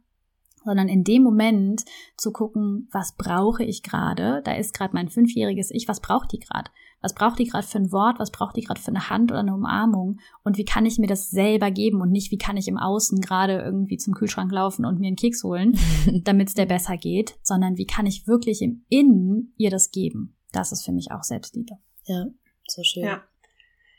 Sondern 0.64 0.88
in 0.88 1.02
dem 1.02 1.25
Moment 1.25 1.85
zu 2.16 2.31
gucken, 2.31 2.88
was 2.92 3.16
brauche 3.16 3.64
ich 3.64 3.83
gerade? 3.83 4.42
Da 4.45 4.54
ist 4.54 4.75
gerade 4.75 4.95
mein 4.95 5.09
fünfjähriges 5.09 5.73
Ich, 5.73 5.88
was 5.88 5.99
braucht 5.99 6.31
die 6.31 6.38
gerade? 6.38 6.71
Was 7.00 7.16
braucht 7.16 7.40
die 7.40 7.47
gerade 7.47 7.66
für 7.66 7.78
ein 7.78 7.90
Wort? 7.90 8.21
Was 8.21 8.31
braucht 8.31 8.57
die 8.57 8.61
gerade 8.61 8.81
für 8.81 8.92
eine 8.92 9.11
Hand 9.11 9.33
oder 9.33 9.40
eine 9.40 9.54
Umarmung? 9.54 10.21
Und 10.45 10.59
wie 10.59 10.64
kann 10.64 10.87
ich 10.87 10.99
mir 10.99 11.09
das 11.09 11.31
selber 11.31 11.73
geben 11.73 12.00
und 12.00 12.12
nicht, 12.12 12.31
wie 12.31 12.38
kann 12.38 12.57
ich 12.57 12.69
im 12.69 12.78
Außen 12.78 13.21
gerade 13.21 13.61
irgendwie 13.61 13.97
zum 13.97 14.14
Kühlschrank 14.14 14.52
laufen 14.52 14.85
und 14.85 15.00
mir 15.00 15.09
einen 15.09 15.16
Keks 15.16 15.42
holen, 15.42 15.76
damit 16.23 16.47
es 16.47 16.54
der 16.54 16.66
besser 16.66 16.97
geht, 16.97 17.35
sondern 17.42 17.76
wie 17.76 17.87
kann 17.87 18.07
ich 18.07 18.28
wirklich 18.28 18.62
im 18.62 18.85
Innen 18.88 19.54
ihr 19.57 19.71
das 19.71 19.90
geben? 19.90 20.37
das 20.52 20.73
ist 20.73 20.85
für 20.85 20.92
mich 20.92 21.11
auch 21.11 21.23
Selbstliebe. 21.23 21.78
Ja, 22.04 22.26
so 22.72 22.82
schön. 22.82 23.04
Ja. 23.04 23.22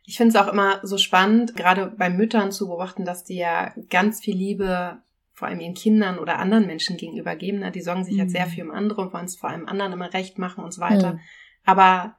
Ich 0.05 0.17
finde 0.17 0.37
es 0.37 0.43
auch 0.43 0.51
immer 0.51 0.79
so 0.83 0.97
spannend, 0.97 1.55
gerade 1.55 1.87
bei 1.87 2.09
Müttern 2.09 2.51
zu 2.51 2.67
beobachten, 2.67 3.05
dass 3.05 3.23
die 3.23 3.37
ja 3.37 3.73
ganz 3.89 4.19
viel 4.19 4.35
Liebe 4.35 5.01
vor 5.31 5.47
allem 5.47 5.61
ihren 5.61 5.73
Kindern 5.73 6.19
oder 6.19 6.39
anderen 6.39 6.67
Menschen 6.67 6.97
gegenüber 6.97 7.35
geben. 7.35 7.59
Ne? 7.59 7.71
Die 7.71 7.81
sorgen 7.81 8.03
sich 8.03 8.13
mhm. 8.13 8.19
jetzt 8.21 8.31
sehr 8.33 8.47
viel 8.47 8.63
um 8.63 8.71
andere 8.71 9.01
und 9.01 9.13
wollen 9.13 9.25
es 9.25 9.35
vor 9.35 9.49
allem 9.49 9.67
anderen 9.67 9.93
immer 9.93 10.13
recht 10.13 10.37
machen 10.37 10.63
und 10.63 10.73
so 10.73 10.81
weiter. 10.81 11.13
Mhm. 11.13 11.19
Aber 11.63 12.17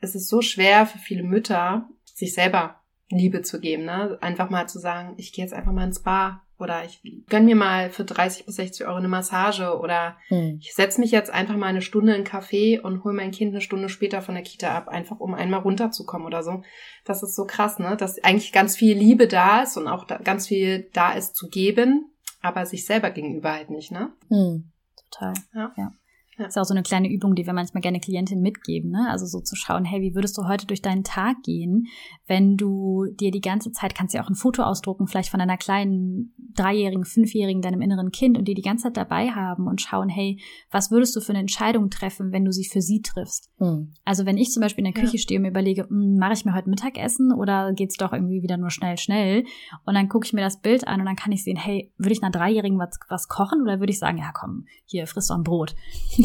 es 0.00 0.14
ist 0.14 0.28
so 0.28 0.42
schwer 0.42 0.86
für 0.86 0.98
viele 0.98 1.22
Mütter, 1.22 1.88
sich 2.04 2.34
selber 2.34 2.80
Liebe 3.10 3.42
zu 3.42 3.60
geben. 3.60 3.84
Ne? 3.84 4.18
Einfach 4.20 4.50
mal 4.50 4.68
zu 4.68 4.78
sagen, 4.78 5.14
ich 5.16 5.32
gehe 5.32 5.44
jetzt 5.44 5.54
einfach 5.54 5.72
mal 5.72 5.84
ins 5.84 6.02
Bar 6.02 6.45
oder 6.58 6.84
ich 6.84 7.02
gönn 7.28 7.44
mir 7.44 7.56
mal 7.56 7.90
für 7.90 8.04
30 8.04 8.46
bis 8.46 8.56
60 8.56 8.86
Euro 8.86 8.96
eine 8.96 9.08
Massage 9.08 9.78
oder 9.78 10.16
mhm. 10.30 10.58
ich 10.60 10.74
setze 10.74 11.00
mich 11.00 11.10
jetzt 11.10 11.30
einfach 11.30 11.56
mal 11.56 11.66
eine 11.66 11.82
Stunde 11.82 12.14
in 12.14 12.18
einen 12.18 12.26
Café 12.26 12.80
und 12.80 13.04
hole 13.04 13.14
mein 13.14 13.30
Kind 13.30 13.52
eine 13.52 13.60
Stunde 13.60 13.88
später 13.88 14.22
von 14.22 14.34
der 14.34 14.44
Kita 14.44 14.74
ab, 14.74 14.88
einfach 14.88 15.20
um 15.20 15.34
einmal 15.34 15.60
runterzukommen 15.60 16.26
oder 16.26 16.42
so. 16.42 16.62
Das 17.04 17.22
ist 17.22 17.36
so 17.36 17.44
krass, 17.46 17.78
ne? 17.78 17.96
Dass 17.96 18.22
eigentlich 18.22 18.52
ganz 18.52 18.76
viel 18.76 18.96
Liebe 18.96 19.28
da 19.28 19.62
ist 19.62 19.76
und 19.76 19.88
auch 19.88 20.04
da 20.04 20.18
ganz 20.18 20.46
viel 20.48 20.88
da 20.92 21.12
ist 21.12 21.36
zu 21.36 21.48
geben, 21.48 22.10
aber 22.40 22.64
sich 22.64 22.86
selber 22.86 23.10
gegenüber 23.10 23.52
halt 23.52 23.70
nicht, 23.70 23.92
ne? 23.92 24.12
Mhm. 24.28 24.70
Total. 25.10 25.34
Ja. 25.54 25.72
ja. 25.76 25.92
Ja. 26.38 26.44
Das 26.44 26.56
ist 26.56 26.58
auch 26.58 26.66
so 26.66 26.74
eine 26.74 26.82
kleine 26.82 27.10
Übung, 27.10 27.34
die 27.34 27.46
wir 27.46 27.52
manchmal 27.52 27.80
gerne 27.80 28.00
Klientinnen 28.00 28.42
mitgeben. 28.42 28.90
Ne? 28.90 29.08
Also 29.10 29.26
so 29.26 29.40
zu 29.40 29.56
schauen, 29.56 29.84
hey, 29.84 30.02
wie 30.02 30.14
würdest 30.14 30.36
du 30.36 30.46
heute 30.46 30.66
durch 30.66 30.82
deinen 30.82 31.02
Tag 31.02 31.42
gehen, 31.42 31.86
wenn 32.26 32.56
du 32.56 33.06
dir 33.18 33.30
die 33.30 33.40
ganze 33.40 33.72
Zeit, 33.72 33.94
kannst 33.94 34.12
du 34.12 34.18
ja 34.18 34.24
auch 34.24 34.28
ein 34.28 34.34
Foto 34.34 34.62
ausdrucken, 34.62 35.06
vielleicht 35.06 35.30
von 35.30 35.40
einer 35.40 35.56
kleinen 35.56 36.34
Dreijährigen, 36.54 37.04
Fünfjährigen, 37.04 37.62
deinem 37.62 37.80
inneren 37.80 38.10
Kind 38.10 38.36
und 38.36 38.46
die 38.48 38.54
die 38.54 38.62
ganze 38.62 38.84
Zeit 38.84 38.96
dabei 38.96 39.30
haben 39.30 39.66
und 39.66 39.80
schauen, 39.80 40.08
hey, 40.08 40.40
was 40.70 40.90
würdest 40.90 41.16
du 41.16 41.20
für 41.20 41.32
eine 41.32 41.40
Entscheidung 41.40 41.90
treffen, 41.90 42.32
wenn 42.32 42.44
du 42.44 42.52
sie 42.52 42.64
für 42.64 42.82
sie 42.82 43.00
triffst? 43.00 43.50
Mhm. 43.58 43.94
Also 44.04 44.26
wenn 44.26 44.36
ich 44.36 44.50
zum 44.50 44.60
Beispiel 44.60 44.84
in 44.84 44.92
der 44.92 45.00
Küche 45.00 45.16
ja. 45.16 45.22
stehe 45.22 45.38
und 45.38 45.42
mir 45.42 45.50
überlege, 45.50 45.86
hm, 45.88 46.16
mache 46.18 46.34
ich 46.34 46.44
mir 46.44 46.54
heute 46.54 46.68
Mittagessen 46.68 47.32
oder 47.32 47.72
geht's 47.72 47.96
doch 47.96 48.12
irgendwie 48.12 48.42
wieder 48.42 48.56
nur 48.56 48.70
schnell, 48.70 48.98
schnell? 48.98 49.44
Und 49.84 49.94
dann 49.94 50.08
gucke 50.08 50.26
ich 50.26 50.32
mir 50.32 50.42
das 50.42 50.60
Bild 50.60 50.86
an 50.86 51.00
und 51.00 51.06
dann 51.06 51.16
kann 51.16 51.32
ich 51.32 51.44
sehen, 51.44 51.56
hey, 51.56 51.92
würde 51.96 52.12
ich 52.12 52.22
einer 52.22 52.30
Dreijährigen 52.30 52.78
was, 52.78 52.98
was 53.08 53.28
kochen 53.28 53.62
oder 53.62 53.80
würde 53.80 53.92
ich 53.92 53.98
sagen, 53.98 54.18
ja 54.18 54.32
komm, 54.34 54.66
hier, 54.84 55.06
frisst 55.06 55.30
doch 55.30 55.36
ein 55.36 55.42
Brot. 55.42 55.74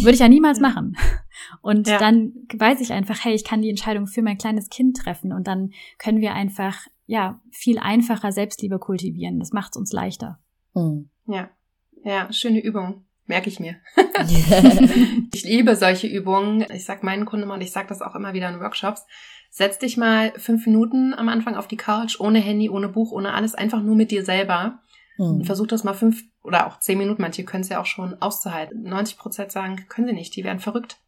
Würde 0.01 0.13
ich 0.13 0.20
ja 0.20 0.29
niemals 0.29 0.60
machen. 0.60 0.98
Und 1.62 1.88
ja. 1.88 1.98
dann 1.98 2.34
weiß 2.53 2.81
ich 2.81 2.93
einfach, 2.93 3.24
hey, 3.24 3.34
ich 3.34 3.43
kann 3.43 3.62
die 3.62 3.70
Entscheidung 3.70 4.08
für 4.08 4.22
mein 4.22 4.38
kleines 4.38 4.70
Kind 4.70 4.98
treffen 4.98 5.34
und 5.34 5.48
dann 5.48 5.72
können 5.98 6.22
wir 6.22 6.34
einfach, 6.34 6.86
ja, 7.08 7.41
viel 7.51 7.77
einfacher 7.79 8.31
Selbstliebe 8.31 8.79
kultivieren. 8.79 9.39
Das 9.39 9.51
macht 9.51 9.72
es 9.72 9.77
uns 9.77 9.91
leichter. 9.91 10.39
Mhm. 10.74 11.10
Ja. 11.27 11.50
Ja, 12.03 12.31
schöne 12.31 12.63
Übung. 12.63 13.05
Merke 13.25 13.50
ich 13.50 13.60
mir. 13.60 13.75
ich 15.34 15.43
liebe 15.43 15.75
solche 15.75 16.08
Übungen. 16.08 16.65
Ich 16.74 16.86
sag 16.86 17.03
meinen 17.03 17.25
Kunden 17.25 17.48
mal, 17.48 17.55
und 17.55 17.62
ich 17.62 17.72
sag 17.72 17.88
das 17.88 18.01
auch 18.01 18.15
immer 18.15 18.34
wieder 18.34 18.50
in 18.50 18.60
Workshops. 18.60 19.05
Setz 19.50 19.79
dich 19.79 19.98
mal 19.98 20.31
fünf 20.38 20.65
Minuten 20.65 21.13
am 21.13 21.27
Anfang 21.27 21.55
auf 21.55 21.67
die 21.67 21.77
Couch, 21.77 22.20
ohne 22.20 22.39
Handy, 22.39 22.70
ohne 22.70 22.88
Buch, 22.88 23.12
ohne 23.12 23.34
alles, 23.34 23.55
einfach 23.55 23.81
nur 23.81 23.96
mit 23.96 24.12
dir 24.12 24.24
selber. 24.24 24.79
Mhm. 25.17 25.43
Versuch 25.43 25.67
das 25.67 25.83
mal 25.83 25.93
fünf 25.93 26.23
oder 26.43 26.67
auch 26.67 26.79
zehn 26.79 26.97
Minuten, 26.97 27.21
manche 27.21 27.43
können 27.43 27.63
es 27.63 27.69
ja 27.69 27.79
auch 27.79 27.85
schon 27.85 28.21
auszuhalten. 28.21 28.83
90 28.83 29.17
Prozent 29.17 29.51
sagen, 29.51 29.85
können 29.89 30.07
sie 30.07 30.13
nicht, 30.13 30.35
die 30.35 30.43
werden 30.43 30.59
verrückt. 30.59 30.99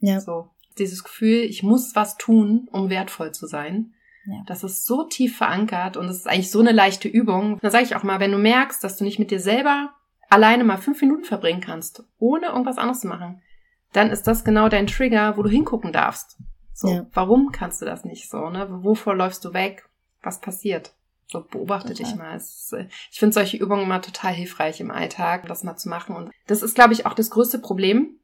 Ja. 0.00 0.20
So. 0.20 0.50
Dieses 0.78 1.04
Gefühl, 1.04 1.40
ich 1.40 1.62
muss 1.62 1.94
was 1.94 2.16
tun, 2.16 2.68
um 2.70 2.90
wertvoll 2.90 3.32
zu 3.32 3.46
sein. 3.46 3.94
Ja. 4.26 4.42
Das 4.46 4.64
ist 4.64 4.86
so 4.86 5.04
tief 5.04 5.36
verankert 5.36 5.96
und 5.96 6.06
es 6.06 6.18
ist 6.18 6.28
eigentlich 6.28 6.50
so 6.50 6.60
eine 6.60 6.72
leichte 6.72 7.08
Übung. 7.08 7.58
Dann 7.60 7.70
sage 7.70 7.84
ich 7.84 7.96
auch 7.96 8.02
mal, 8.02 8.20
wenn 8.20 8.32
du 8.32 8.38
merkst, 8.38 8.82
dass 8.82 8.96
du 8.96 9.04
nicht 9.04 9.18
mit 9.18 9.30
dir 9.30 9.40
selber 9.40 9.94
alleine 10.28 10.64
mal 10.64 10.78
fünf 10.78 11.00
Minuten 11.00 11.24
verbringen 11.24 11.60
kannst, 11.60 12.04
ohne 12.18 12.46
irgendwas 12.46 12.78
anderes 12.78 13.00
zu 13.00 13.06
machen, 13.06 13.40
dann 13.92 14.10
ist 14.10 14.26
das 14.26 14.44
genau 14.44 14.68
dein 14.68 14.88
Trigger, 14.88 15.36
wo 15.36 15.42
du 15.42 15.48
hingucken 15.48 15.92
darfst. 15.92 16.38
So, 16.74 16.88
ja. 16.88 17.06
warum 17.14 17.52
kannst 17.52 17.80
du 17.80 17.86
das 17.86 18.04
nicht 18.04 18.28
so, 18.28 18.50
ne? 18.50 18.66
Wovor 18.82 19.14
läufst 19.14 19.44
du 19.44 19.54
weg? 19.54 19.88
Was 20.22 20.40
passiert? 20.40 20.92
So 21.28 21.42
beobachte 21.42 21.92
total. 21.92 22.04
dich 22.04 22.16
mal. 22.16 22.36
Ist, 22.36 22.72
äh, 22.72 22.86
ich 23.10 23.18
finde 23.18 23.34
solche 23.34 23.56
Übungen 23.56 23.82
immer 23.82 24.02
total 24.02 24.32
hilfreich 24.32 24.80
im 24.80 24.90
Alltag, 24.90 25.46
das 25.48 25.64
mal 25.64 25.76
zu 25.76 25.88
machen. 25.88 26.14
Und 26.14 26.30
das 26.46 26.62
ist, 26.62 26.74
glaube 26.74 26.92
ich, 26.92 27.06
auch 27.06 27.14
das 27.14 27.30
größte 27.30 27.58
Problem. 27.58 28.18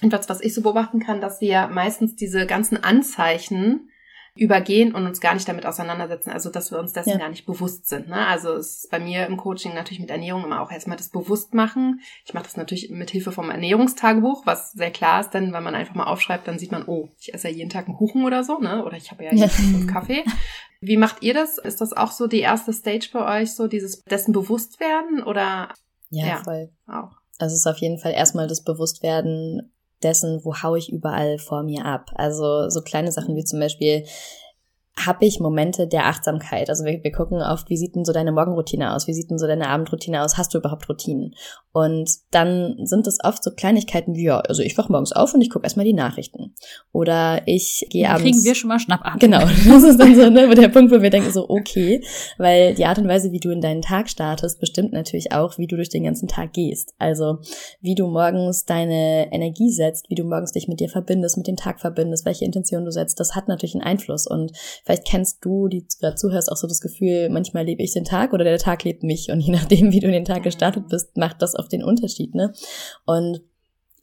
Etwas, 0.00 0.28
was 0.28 0.40
ich 0.40 0.54
so 0.54 0.62
beobachten 0.62 1.00
kann, 1.00 1.20
dass 1.20 1.40
wir 1.40 1.68
meistens 1.68 2.14
diese 2.14 2.46
ganzen 2.46 2.82
Anzeichen 2.82 3.90
übergehen 4.38 4.94
und 4.94 5.06
uns 5.06 5.20
gar 5.20 5.34
nicht 5.34 5.48
damit 5.48 5.66
auseinandersetzen, 5.66 6.30
also 6.30 6.50
dass 6.50 6.70
wir 6.70 6.78
uns 6.78 6.92
dessen 6.92 7.10
ja. 7.10 7.18
gar 7.18 7.28
nicht 7.28 7.44
bewusst 7.44 7.88
sind. 7.88 8.08
Ne? 8.08 8.26
Also 8.26 8.54
es 8.54 8.84
ist 8.84 8.90
bei 8.90 9.00
mir 9.00 9.26
im 9.26 9.36
Coaching 9.36 9.74
natürlich 9.74 10.00
mit 10.00 10.10
Ernährung 10.10 10.44
immer 10.44 10.62
auch 10.62 10.70
erstmal 10.70 10.96
das 10.96 11.08
Bewusstmachen. 11.08 12.00
Ich 12.24 12.34
mache 12.34 12.44
das 12.44 12.56
natürlich 12.56 12.90
mit 12.90 13.10
Hilfe 13.10 13.32
vom 13.32 13.50
Ernährungstagebuch, 13.50 14.46
was 14.46 14.72
sehr 14.72 14.90
klar 14.90 15.20
ist, 15.20 15.30
denn 15.30 15.52
wenn 15.52 15.62
man 15.62 15.74
einfach 15.74 15.94
mal 15.94 16.06
aufschreibt, 16.06 16.46
dann 16.46 16.58
sieht 16.58 16.72
man, 16.72 16.84
oh, 16.86 17.08
ich 17.18 17.34
esse 17.34 17.48
ja 17.48 17.54
jeden 17.54 17.70
Tag 17.70 17.86
einen 17.86 17.96
Kuchen 17.96 18.24
oder 18.24 18.44
so, 18.44 18.58
ne? 18.58 18.84
Oder 18.84 18.96
ich 18.96 19.10
habe 19.10 19.24
ja 19.24 19.32
jeden 19.32 19.48
Tag 19.48 19.52
fünf 19.52 19.86
Kaffee. 19.92 20.24
Wie 20.80 20.96
macht 20.96 21.22
ihr 21.22 21.34
das? 21.34 21.58
Ist 21.58 21.80
das 21.80 21.92
auch 21.92 22.12
so 22.12 22.28
die 22.28 22.40
erste 22.40 22.72
Stage 22.72 23.08
bei 23.12 23.42
euch, 23.42 23.54
so 23.54 23.66
dieses 23.66 24.02
dessen 24.04 24.32
Bewusstwerden 24.32 25.22
oder? 25.22 25.72
Ja, 26.10 26.26
ja 26.26 26.36
voll. 26.44 26.70
Auch. 26.86 27.10
Also 27.38 27.54
es 27.54 27.60
ist 27.60 27.66
auf 27.66 27.78
jeden 27.78 27.98
Fall 27.98 28.12
erstmal 28.12 28.46
das 28.46 28.62
Bewusstwerden 28.62 29.72
dessen, 30.02 30.44
wo 30.44 30.54
hau 30.62 30.76
ich 30.76 30.92
überall 30.92 31.38
vor 31.38 31.62
mir 31.62 31.84
ab. 31.84 32.10
Also 32.14 32.68
so 32.68 32.82
kleine 32.82 33.12
Sachen 33.12 33.36
wie 33.36 33.44
zum 33.44 33.60
Beispiel, 33.60 34.04
habe 35.06 35.24
ich 35.26 35.40
Momente 35.40 35.86
der 35.86 36.06
Achtsamkeit. 36.06 36.68
Also 36.68 36.84
wir, 36.84 37.02
wir 37.02 37.12
gucken 37.12 37.40
oft, 37.40 37.68
wie 37.70 37.76
sieht 37.76 37.94
denn 37.94 38.04
so 38.04 38.12
deine 38.12 38.32
Morgenroutine 38.32 38.94
aus? 38.94 39.06
Wie 39.06 39.12
sieht 39.12 39.30
denn 39.30 39.38
so 39.38 39.46
deine 39.46 39.68
Abendroutine 39.68 40.22
aus? 40.22 40.36
Hast 40.36 40.54
du 40.54 40.58
überhaupt 40.58 40.88
Routinen? 40.88 41.34
Und 41.72 42.10
dann 42.30 42.76
sind 42.84 43.06
es 43.06 43.18
oft 43.22 43.44
so 43.44 43.50
Kleinigkeiten 43.50 44.14
wie, 44.14 44.24
ja, 44.24 44.40
also 44.40 44.62
ich 44.62 44.76
wach 44.76 44.88
morgens 44.88 45.12
auf 45.12 45.34
und 45.34 45.40
ich 45.40 45.50
gucke 45.50 45.64
erstmal 45.64 45.84
die 45.84 45.92
Nachrichten. 45.92 46.54
Oder 46.92 47.42
ich 47.46 47.86
gehe 47.90 48.08
abends. 48.08 48.24
Kriegen 48.24 48.44
wir 48.44 48.54
schon 48.54 48.68
mal 48.68 48.78
Schnappatmung. 48.78 49.20
Genau. 49.20 49.46
Das 49.68 49.82
ist 49.82 50.00
dann 50.00 50.14
so 50.16 50.28
ne, 50.30 50.52
der 50.54 50.68
Punkt, 50.68 50.90
wo 50.90 51.02
wir 51.02 51.10
denken 51.10 51.30
so, 51.30 51.48
okay, 51.48 52.02
weil 52.38 52.74
die 52.74 52.84
Art 52.84 52.98
und 52.98 53.06
Weise, 53.06 53.32
wie 53.32 53.38
du 53.38 53.50
in 53.50 53.60
deinen 53.60 53.82
Tag 53.82 54.08
startest, 54.08 54.60
bestimmt 54.60 54.92
natürlich 54.92 55.32
auch, 55.32 55.58
wie 55.58 55.66
du 55.66 55.76
durch 55.76 55.90
den 55.90 56.04
ganzen 56.04 56.26
Tag 56.26 56.52
gehst. 56.52 56.94
Also 56.98 57.38
wie 57.80 57.94
du 57.94 58.06
morgens 58.06 58.64
deine 58.64 59.32
Energie 59.32 59.70
setzt, 59.70 60.08
wie 60.08 60.14
du 60.14 60.24
morgens 60.24 60.52
dich 60.52 60.68
mit 60.68 60.80
dir 60.80 60.88
verbindest, 60.88 61.36
mit 61.36 61.46
dem 61.46 61.56
Tag 61.56 61.80
verbindest, 61.80 62.24
welche 62.24 62.44
Intention 62.44 62.84
du 62.84 62.90
setzt, 62.90 63.20
das 63.20 63.36
hat 63.36 63.46
natürlich 63.46 63.74
einen 63.74 63.84
Einfluss. 63.84 64.26
Und 64.26 64.52
Vielleicht 64.88 65.06
kennst 65.06 65.44
du, 65.44 65.68
die 65.68 65.86
gerade 66.00 66.14
zuhörst, 66.14 66.50
auch 66.50 66.56
so 66.56 66.66
das 66.66 66.80
Gefühl, 66.80 67.28
manchmal 67.28 67.66
lebe 67.66 67.82
ich 67.82 67.92
den 67.92 68.04
Tag 68.04 68.32
oder 68.32 68.44
der 68.44 68.56
Tag 68.56 68.84
lebt 68.84 69.02
mich. 69.02 69.30
Und 69.30 69.40
je 69.40 69.52
nachdem, 69.52 69.92
wie 69.92 70.00
du 70.00 70.06
in 70.06 70.14
den 70.14 70.24
Tag 70.24 70.44
gestartet 70.44 70.88
bist, 70.88 71.14
macht 71.18 71.42
das 71.42 71.54
auch 71.54 71.68
den 71.68 71.84
Unterschied, 71.84 72.34
ne? 72.34 72.54
Und 73.04 73.42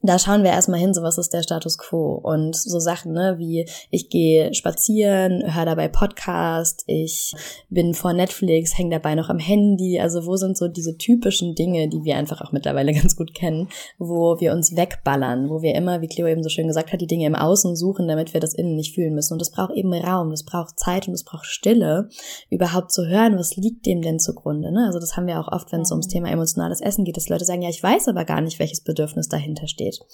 da 0.06 0.20
schauen 0.20 0.44
wir 0.44 0.52
erstmal 0.52 0.80
hin, 0.80 0.94
so 0.94 1.02
was 1.04 1.18
ist 1.18 1.34
der 1.34 1.44
Status 1.44 1.78
quo? 1.78 2.14
Und 2.16 2.56
so 2.56 2.80
Sachen, 2.80 3.14
ne, 3.14 3.36
wie 3.38 3.68
ich 3.90 4.10
gehe 4.10 4.54
spazieren, 4.54 5.54
höre 5.54 5.66
dabei 5.66 5.88
Podcast, 5.88 6.84
ich 6.88 7.34
bin 7.70 7.94
vor 7.94 8.14
Netflix, 8.14 8.78
hänge 8.78 8.92
dabei 8.92 9.16
noch 9.16 9.30
am 9.30 9.40
Handy, 9.40 10.00
also 10.00 10.26
wo 10.26 10.36
sind 10.38 10.58
so 10.58 10.68
diese 10.68 10.98
typischen 10.98 11.56
Dinge, 11.56 11.90
die 11.90 12.04
wir 12.04 12.18
einfach 12.18 12.42
auch 12.42 12.52
mittlerweile 12.52 12.94
ganz 12.96 13.16
gut 13.16 13.34
kennen, 13.34 13.70
wo 13.98 14.40
wir 14.40 14.54
uns 14.54 14.76
wegballern, 14.76 15.50
wo 15.50 15.62
wir 15.62 15.76
immer, 15.76 16.02
wie 16.02 16.08
Cleo 16.08 16.28
eben 16.28 16.44
so 16.44 16.50
schön 16.50 16.68
gesagt 16.68 16.94
hat, 16.94 17.02
die 17.02 17.08
Dinge 17.08 17.26
im 17.26 17.36
Außen 17.36 17.76
suchen, 17.76 18.08
damit 18.08 18.34
wir 18.34 18.40
das 18.42 18.54
innen 18.54 18.76
nicht 18.76 18.96
fühlen 18.96 19.16
müssen. 19.16 19.34
Und 19.34 19.42
es 19.42 19.52
braucht 19.52 19.74
eben 19.74 19.94
Raum, 19.94 20.32
es 20.32 20.44
braucht 20.44 20.80
Zeit 20.80 21.08
und 21.08 21.14
es 21.14 21.24
braucht 21.24 21.46
Stille, 21.46 22.10
überhaupt 22.50 22.92
zu 22.92 23.08
hören, 23.08 23.38
was 23.38 23.56
liegt 23.56 23.86
dem 23.86 24.02
denn 24.02 24.20
zugrunde, 24.20 24.72
ne? 24.72 24.86
Also 24.86 25.00
das 25.00 25.16
haben 25.16 25.28
wir 25.28 25.40
auch 25.40 25.52
oft, 25.52 25.72
wenn 25.72 25.82
es 25.82 25.92
ums 25.92 26.08
Thema 26.08 26.30
emotionales 26.30 26.82
Essen 26.82 27.06
geht, 27.06 27.18
dass 27.18 27.30
Leute 27.30 27.46
sagen, 27.46 27.62
ja, 27.62 27.70
ich 27.70 27.82
weiß 27.82 28.08
aber 28.08 28.26
gar 28.26 28.42
nicht, 28.42 28.60
welches 28.60 28.82
Bedürfnis 28.82 29.30
dahinter 29.30 29.68
steht 29.68 29.95
geht. 30.00 30.08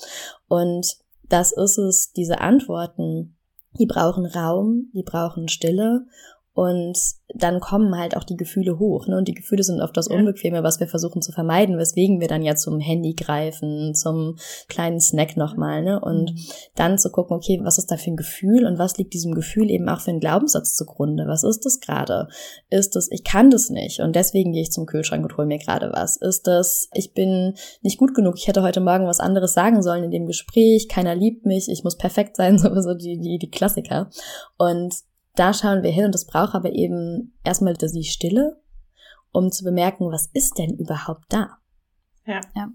Und 0.47 0.97
das 1.29 1.51
ist 1.51 1.77
es, 1.77 2.11
diese 2.13 2.41
Antworten, 2.41 3.37
die 3.79 3.85
brauchen 3.85 4.25
Raum, 4.25 4.89
die 4.93 5.03
brauchen 5.03 5.47
Stille 5.47 6.05
und 6.53 6.97
dann 7.33 7.61
kommen 7.61 7.97
halt 7.97 8.17
auch 8.17 8.25
die 8.25 8.35
Gefühle 8.35 8.77
hoch. 8.77 9.07
Ne? 9.07 9.17
Und 9.17 9.27
die 9.27 9.33
Gefühle 9.33 9.63
sind 9.63 9.81
oft 9.81 9.95
das 9.95 10.07
Unbequeme, 10.07 10.63
was 10.63 10.81
wir 10.81 10.87
versuchen 10.87 11.21
zu 11.21 11.31
vermeiden, 11.31 11.77
weswegen 11.77 12.19
wir 12.19 12.27
dann 12.27 12.41
ja 12.41 12.55
zum 12.55 12.81
Handy 12.81 13.13
greifen, 13.13 13.93
zum 13.95 14.35
kleinen 14.67 14.99
Snack 14.99 15.37
nochmal. 15.37 15.81
Ne? 15.81 16.01
Und 16.01 16.33
mhm. 16.33 16.37
dann 16.75 16.97
zu 16.97 17.09
gucken, 17.09 17.37
okay, 17.37 17.61
was 17.63 17.77
ist 17.77 17.89
da 17.89 17.95
für 17.95 18.11
ein 18.11 18.17
Gefühl 18.17 18.65
und 18.65 18.77
was 18.77 18.97
liegt 18.97 19.13
diesem 19.13 19.33
Gefühl 19.33 19.69
eben 19.69 19.87
auch 19.87 20.01
für 20.01 20.11
einen 20.11 20.19
Glaubenssatz 20.19 20.75
zugrunde? 20.75 21.25
Was 21.27 21.43
ist 21.43 21.65
das 21.65 21.79
gerade? 21.79 22.27
Ist 22.69 22.97
es, 22.97 23.09
ich 23.11 23.23
kann 23.23 23.49
das 23.49 23.69
nicht 23.69 24.01
und 24.01 24.15
deswegen 24.15 24.51
gehe 24.51 24.63
ich 24.63 24.71
zum 24.71 24.85
Kühlschrank 24.85 25.23
und 25.23 25.37
hole 25.37 25.47
mir 25.47 25.59
gerade 25.59 25.91
was? 25.93 26.17
Ist 26.17 26.47
das, 26.47 26.89
ich 26.93 27.13
bin 27.13 27.53
nicht 27.81 27.97
gut 27.97 28.13
genug, 28.13 28.35
ich 28.37 28.47
hätte 28.47 28.63
heute 28.63 28.81
Morgen 28.81 29.07
was 29.07 29.21
anderes 29.21 29.53
sagen 29.53 29.81
sollen 29.81 30.03
in 30.03 30.11
dem 30.11 30.25
Gespräch, 30.25 30.89
keiner 30.89 31.15
liebt 31.15 31.45
mich, 31.45 31.69
ich 31.69 31.85
muss 31.85 31.95
perfekt 31.95 32.35
sein, 32.35 32.57
sowieso 32.57 32.93
die, 32.93 33.19
die, 33.19 33.37
die 33.37 33.49
Klassiker. 33.49 34.09
Und 34.57 34.93
da 35.35 35.53
schauen 35.53 35.83
wir 35.83 35.91
hin 35.91 36.05
und 36.05 36.15
es 36.15 36.25
braucht 36.25 36.55
aber 36.55 36.71
eben 36.71 37.33
erstmal 37.43 37.73
die 37.73 38.03
Stille, 38.03 38.61
um 39.31 39.51
zu 39.51 39.63
bemerken, 39.63 40.11
was 40.11 40.27
ist 40.33 40.57
denn 40.57 40.77
überhaupt 40.77 41.25
da? 41.29 41.57
Ja. 42.25 42.41
ja. 42.55 42.69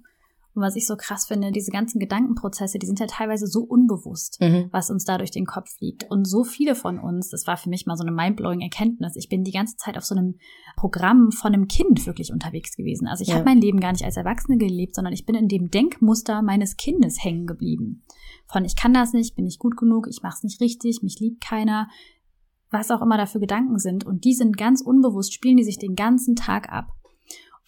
Und 0.56 0.62
was 0.62 0.74
ich 0.74 0.86
so 0.86 0.96
krass 0.96 1.26
finde, 1.26 1.52
diese 1.52 1.70
ganzen 1.70 1.98
Gedankenprozesse, 1.98 2.78
die 2.78 2.86
sind 2.86 2.98
ja 2.98 3.06
teilweise 3.06 3.46
so 3.46 3.60
unbewusst, 3.60 4.40
mhm. 4.40 4.70
was 4.72 4.88
uns 4.88 5.04
da 5.04 5.18
durch 5.18 5.30
den 5.30 5.44
Kopf 5.44 5.68
fliegt. 5.76 6.10
Und 6.10 6.24
so 6.24 6.44
viele 6.44 6.74
von 6.74 6.98
uns, 6.98 7.28
das 7.28 7.46
war 7.46 7.58
für 7.58 7.68
mich 7.68 7.84
mal 7.84 7.98
so 7.98 8.04
eine 8.04 8.10
mindblowing 8.10 8.62
Erkenntnis. 8.62 9.16
Ich 9.16 9.28
bin 9.28 9.44
die 9.44 9.52
ganze 9.52 9.76
Zeit 9.76 9.98
auf 9.98 10.06
so 10.06 10.14
einem 10.14 10.36
Programm 10.78 11.30
von 11.30 11.52
einem 11.52 11.68
Kind 11.68 12.06
wirklich 12.06 12.32
unterwegs 12.32 12.74
gewesen. 12.74 13.06
Also 13.06 13.20
ich 13.20 13.28
ja. 13.28 13.34
habe 13.34 13.44
mein 13.44 13.60
Leben 13.60 13.80
gar 13.80 13.92
nicht 13.92 14.04
als 14.04 14.16
Erwachsene 14.16 14.56
gelebt, 14.56 14.94
sondern 14.94 15.12
ich 15.12 15.26
bin 15.26 15.34
in 15.34 15.48
dem 15.48 15.70
Denkmuster 15.70 16.40
meines 16.40 16.78
Kindes 16.78 17.22
hängen 17.22 17.46
geblieben. 17.46 18.04
Von 18.46 18.64
ich 18.64 18.76
kann 18.76 18.94
das 18.94 19.12
nicht, 19.12 19.36
bin 19.36 19.44
nicht 19.44 19.58
gut 19.58 19.76
genug, 19.76 20.06
ich 20.08 20.22
mache 20.22 20.36
es 20.38 20.42
nicht 20.42 20.62
richtig, 20.62 21.02
mich 21.02 21.20
liebt 21.20 21.44
keiner, 21.44 21.88
was 22.70 22.90
auch 22.90 23.02
immer 23.02 23.16
da 23.16 23.26
für 23.26 23.40
Gedanken 23.40 23.78
sind. 23.78 24.04
Und 24.04 24.24
die 24.24 24.34
sind 24.34 24.56
ganz 24.56 24.80
unbewusst, 24.80 25.32
spielen 25.32 25.56
die 25.56 25.64
sich 25.64 25.78
den 25.78 25.94
ganzen 25.94 26.36
Tag 26.36 26.72
ab. 26.72 26.88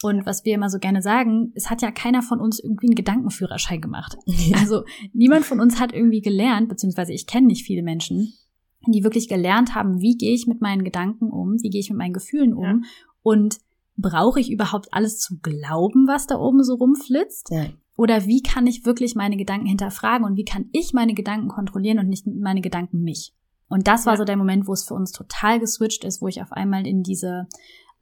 Und 0.03 0.27
was 0.27 0.45
wir 0.45 0.55
immer 0.55 0.71
so 0.71 0.79
gerne 0.79 1.03
sagen, 1.03 1.53
es 1.55 1.71
hat 1.71 1.83
ja 1.83 1.91
keiner 1.91 2.23
von 2.23 2.41
uns 2.41 2.61
irgendwie 2.61 2.87
einen 2.87 2.95
Gedankenführerschein 2.95 3.81
gemacht. 3.81 4.17
Also 4.55 4.85
niemand 5.13 5.45
von 5.45 5.61
uns 5.61 5.81
hat 5.81 5.93
irgendwie 5.93 6.21
gelernt, 6.21 6.69
beziehungsweise 6.69 7.13
ich 7.13 7.27
kenne 7.27 7.49
nicht 7.49 7.65
viele 7.65 7.83
Menschen, 7.83 8.33
die 8.87 9.03
wirklich 9.03 9.29
gelernt 9.29 9.75
haben, 9.75 10.01
wie 10.01 10.17
gehe 10.17 10.35
ich 10.35 10.47
mit 10.47 10.61
meinen 10.61 10.85
Gedanken 10.85 11.31
um, 11.31 11.57
wie 11.63 11.71
gehe 11.71 11.81
ich 11.81 11.91
mit 11.91 11.99
meinen 11.99 12.13
Gefühlen 12.13 12.55
um 12.55 12.65
ja. 12.65 12.81
und 13.23 13.59
brauche 13.97 14.39
ich 14.39 14.51
überhaupt 14.51 14.95
alles 14.95 15.19
zu 15.19 15.39
glauben, 15.41 16.07
was 16.07 16.27
da 16.27 16.39
oben 16.39 16.63
so 16.63 16.75
rumflitzt? 16.75 17.51
Ja. 17.51 17.67
Oder 17.97 18.27
wie 18.27 18.43
kann 18.43 18.69
ich 18.69 18.87
wirklich 18.87 19.17
meine 19.17 19.37
Gedanken 19.37 19.67
hinterfragen 19.67 20.25
und 20.25 20.37
wie 20.37 20.45
kann 20.45 20.67
ich 20.73 20.93
meine 20.93 21.15
Gedanken 21.15 21.49
kontrollieren 21.49 21.99
und 21.99 22.09
nicht 22.09 22.27
meine 22.27 22.61
Gedanken 22.61 23.03
mich? 23.03 23.35
Und 23.69 23.87
das 23.87 24.07
war 24.07 24.15
ja. 24.15 24.19
so 24.19 24.25
der 24.25 24.37
Moment, 24.37 24.67
wo 24.67 24.73
es 24.73 24.85
für 24.85 24.95
uns 24.95 25.13
total 25.13 25.61
geswitcht 25.61 26.05
ist, 26.05 26.23
wo 26.23 26.29
ich 26.29 26.43
auf 26.43 26.53
einmal 26.53 26.87
in 26.87 27.03
diese 27.03 27.47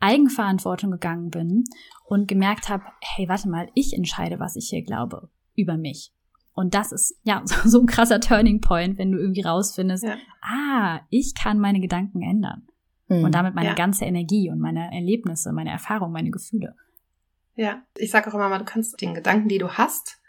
Eigenverantwortung 0.00 0.90
gegangen 0.90 1.30
bin 1.30 1.64
und 2.04 2.28
gemerkt 2.28 2.68
habe, 2.68 2.84
hey, 3.00 3.28
warte 3.28 3.48
mal, 3.48 3.68
ich 3.74 3.94
entscheide, 3.94 4.38
was 4.38 4.56
ich 4.56 4.68
hier 4.68 4.82
glaube 4.82 5.28
über 5.54 5.76
mich. 5.76 6.12
Und 6.52 6.74
das 6.74 6.92
ist 6.92 7.18
ja 7.22 7.42
so 7.64 7.80
ein 7.80 7.86
krasser 7.86 8.20
Turning 8.20 8.60
Point, 8.60 8.98
wenn 8.98 9.12
du 9.12 9.18
irgendwie 9.18 9.42
rausfindest, 9.42 10.04
ja. 10.04 10.16
ah, 10.42 11.00
ich 11.10 11.34
kann 11.34 11.58
meine 11.58 11.80
Gedanken 11.80 12.22
ändern. 12.22 12.66
Mhm. 13.08 13.24
Und 13.24 13.34
damit 13.34 13.54
meine 13.54 13.70
ja. 13.70 13.74
ganze 13.74 14.04
Energie 14.04 14.50
und 14.50 14.58
meine 14.58 14.92
Erlebnisse, 14.92 15.52
meine 15.52 15.70
Erfahrungen, 15.70 16.12
meine 16.12 16.30
Gefühle. 16.30 16.74
Ja, 17.54 17.82
ich 17.96 18.10
sage 18.10 18.28
auch 18.28 18.34
immer 18.34 18.48
mal, 18.48 18.58
du 18.58 18.64
kannst 18.64 19.00
den 19.00 19.14
Gedanken, 19.14 19.48
die 19.48 19.58
du 19.58 19.70
hast, 19.70 20.20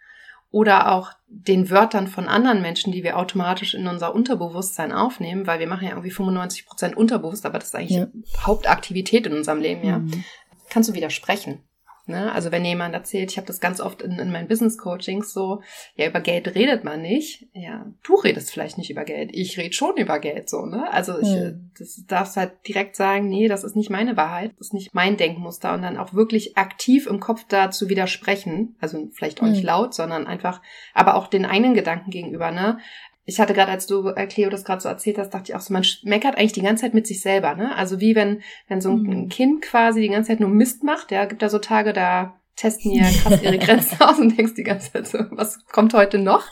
oder 0.51 0.91
auch 0.91 1.11
den 1.27 1.69
Wörtern 1.69 2.07
von 2.07 2.27
anderen 2.27 2.61
Menschen, 2.61 2.93
die 2.93 3.03
wir 3.03 3.17
automatisch 3.17 3.73
in 3.73 3.87
unser 3.87 4.15
Unterbewusstsein 4.15 4.91
aufnehmen, 4.91 5.45
weil 5.45 5.59
wir 5.59 5.67
machen 5.67 5.83
ja 5.83 5.91
irgendwie 5.91 6.11
95 6.11 6.65
Prozent 6.65 6.97
unterbewusst, 6.97 7.45
aber 7.45 7.59
das 7.59 7.69
ist 7.69 7.75
eigentlich 7.75 7.97
ja. 7.97 8.07
Hauptaktivität 8.45 9.27
in 9.27 9.33
unserem 9.33 9.59
Leben, 9.59 9.85
ja. 9.85 9.99
Mhm. 9.99 10.23
Kannst 10.69 10.89
du 10.89 10.93
widersprechen. 10.93 11.66
Ne? 12.07 12.31
Also 12.31 12.51
wenn 12.51 12.63
jemand 12.63 12.93
erzählt, 12.93 13.31
ich 13.31 13.37
habe 13.37 13.47
das 13.47 13.59
ganz 13.59 13.81
oft 13.81 14.01
in, 14.01 14.17
in 14.17 14.31
meinen 14.31 14.47
Business-Coachings 14.47 15.33
so, 15.33 15.61
ja, 15.95 16.07
über 16.07 16.21
Geld 16.21 16.55
redet 16.55 16.83
man 16.83 17.01
nicht. 17.01 17.47
Ja, 17.53 17.85
du 18.03 18.15
redest 18.15 18.51
vielleicht 18.51 18.77
nicht 18.77 18.89
über 18.89 19.03
Geld. 19.03 19.31
Ich 19.33 19.57
rede 19.57 19.73
schon 19.73 19.97
über 19.97 20.19
Geld 20.19 20.49
so, 20.49 20.65
ne? 20.65 20.91
Also 20.91 21.19
ich 21.19 21.27
mhm. 21.27 21.71
das 21.77 22.05
darfst 22.07 22.37
halt 22.37 22.53
direkt 22.67 22.95
sagen, 22.95 23.27
nee, 23.27 23.49
das 23.49 23.65
ist 23.65 23.75
nicht 23.75 23.89
meine 23.89 24.15
Wahrheit, 24.15 24.51
das 24.57 24.67
ist 24.67 24.73
nicht 24.73 24.93
mein 24.93 25.17
Denkmuster 25.17 25.73
und 25.73 25.81
dann 25.81 25.97
auch 25.97 26.13
wirklich 26.13 26.57
aktiv 26.57 27.07
im 27.07 27.19
Kopf 27.19 27.45
da 27.47 27.71
zu 27.71 27.89
widersprechen. 27.89 28.75
Also 28.79 29.09
vielleicht 29.11 29.41
auch 29.41 29.47
nicht 29.47 29.63
mhm. 29.63 29.67
laut, 29.67 29.93
sondern 29.93 30.27
einfach, 30.27 30.61
aber 30.93 31.15
auch 31.15 31.27
den 31.27 31.45
eigenen 31.45 31.73
Gedanken 31.73 32.09
gegenüber, 32.09 32.51
ne? 32.51 32.79
Ich 33.27 33.41
hatte 33.41 33.53
gerade, 33.53 33.71
als 33.71 33.87
du, 33.87 34.07
äh, 34.07 34.25
Cleo, 34.25 34.49
das 34.49 34.63
gerade 34.63 34.81
so 34.81 34.87
erzählt 34.87 35.17
hast, 35.17 35.33
dachte 35.33 35.51
ich 35.51 35.55
auch 35.55 35.59
so, 35.59 35.73
man 35.73 35.85
meckert 36.03 36.37
eigentlich 36.37 36.53
die 36.53 36.61
ganze 36.61 36.85
Zeit 36.85 36.93
mit 36.93 37.05
sich 37.05 37.21
selber, 37.21 37.55
ne? 37.55 37.75
Also 37.75 37.99
wie 37.99 38.15
wenn, 38.15 38.41
wenn 38.69 38.79
so 38.79 38.89
ein 38.89 39.01
mhm. 39.01 39.29
Kind 39.29 39.61
quasi 39.61 40.01
die 40.01 40.07
ganze 40.07 40.29
Zeit 40.29 40.39
nur 40.39 40.49
Mist 40.49 40.85
macht, 40.85 41.11
ja, 41.11 41.25
gibt 41.25 41.41
da 41.41 41.49
so 41.49 41.59
Tage, 41.59 41.91
da 41.91 42.39
testen 42.55 42.91
ja 42.91 43.03
krass 43.03 43.41
ihre 43.41 43.57
Grenzen 43.59 43.97
aus 44.01 44.17
und 44.17 44.37
denkst 44.37 44.53
die 44.55 44.63
ganze 44.63 44.93
Zeit 44.93 45.07
so, 45.07 45.19
was 45.31 45.65
kommt 45.67 45.93
heute 45.93 46.19
noch? 46.19 46.45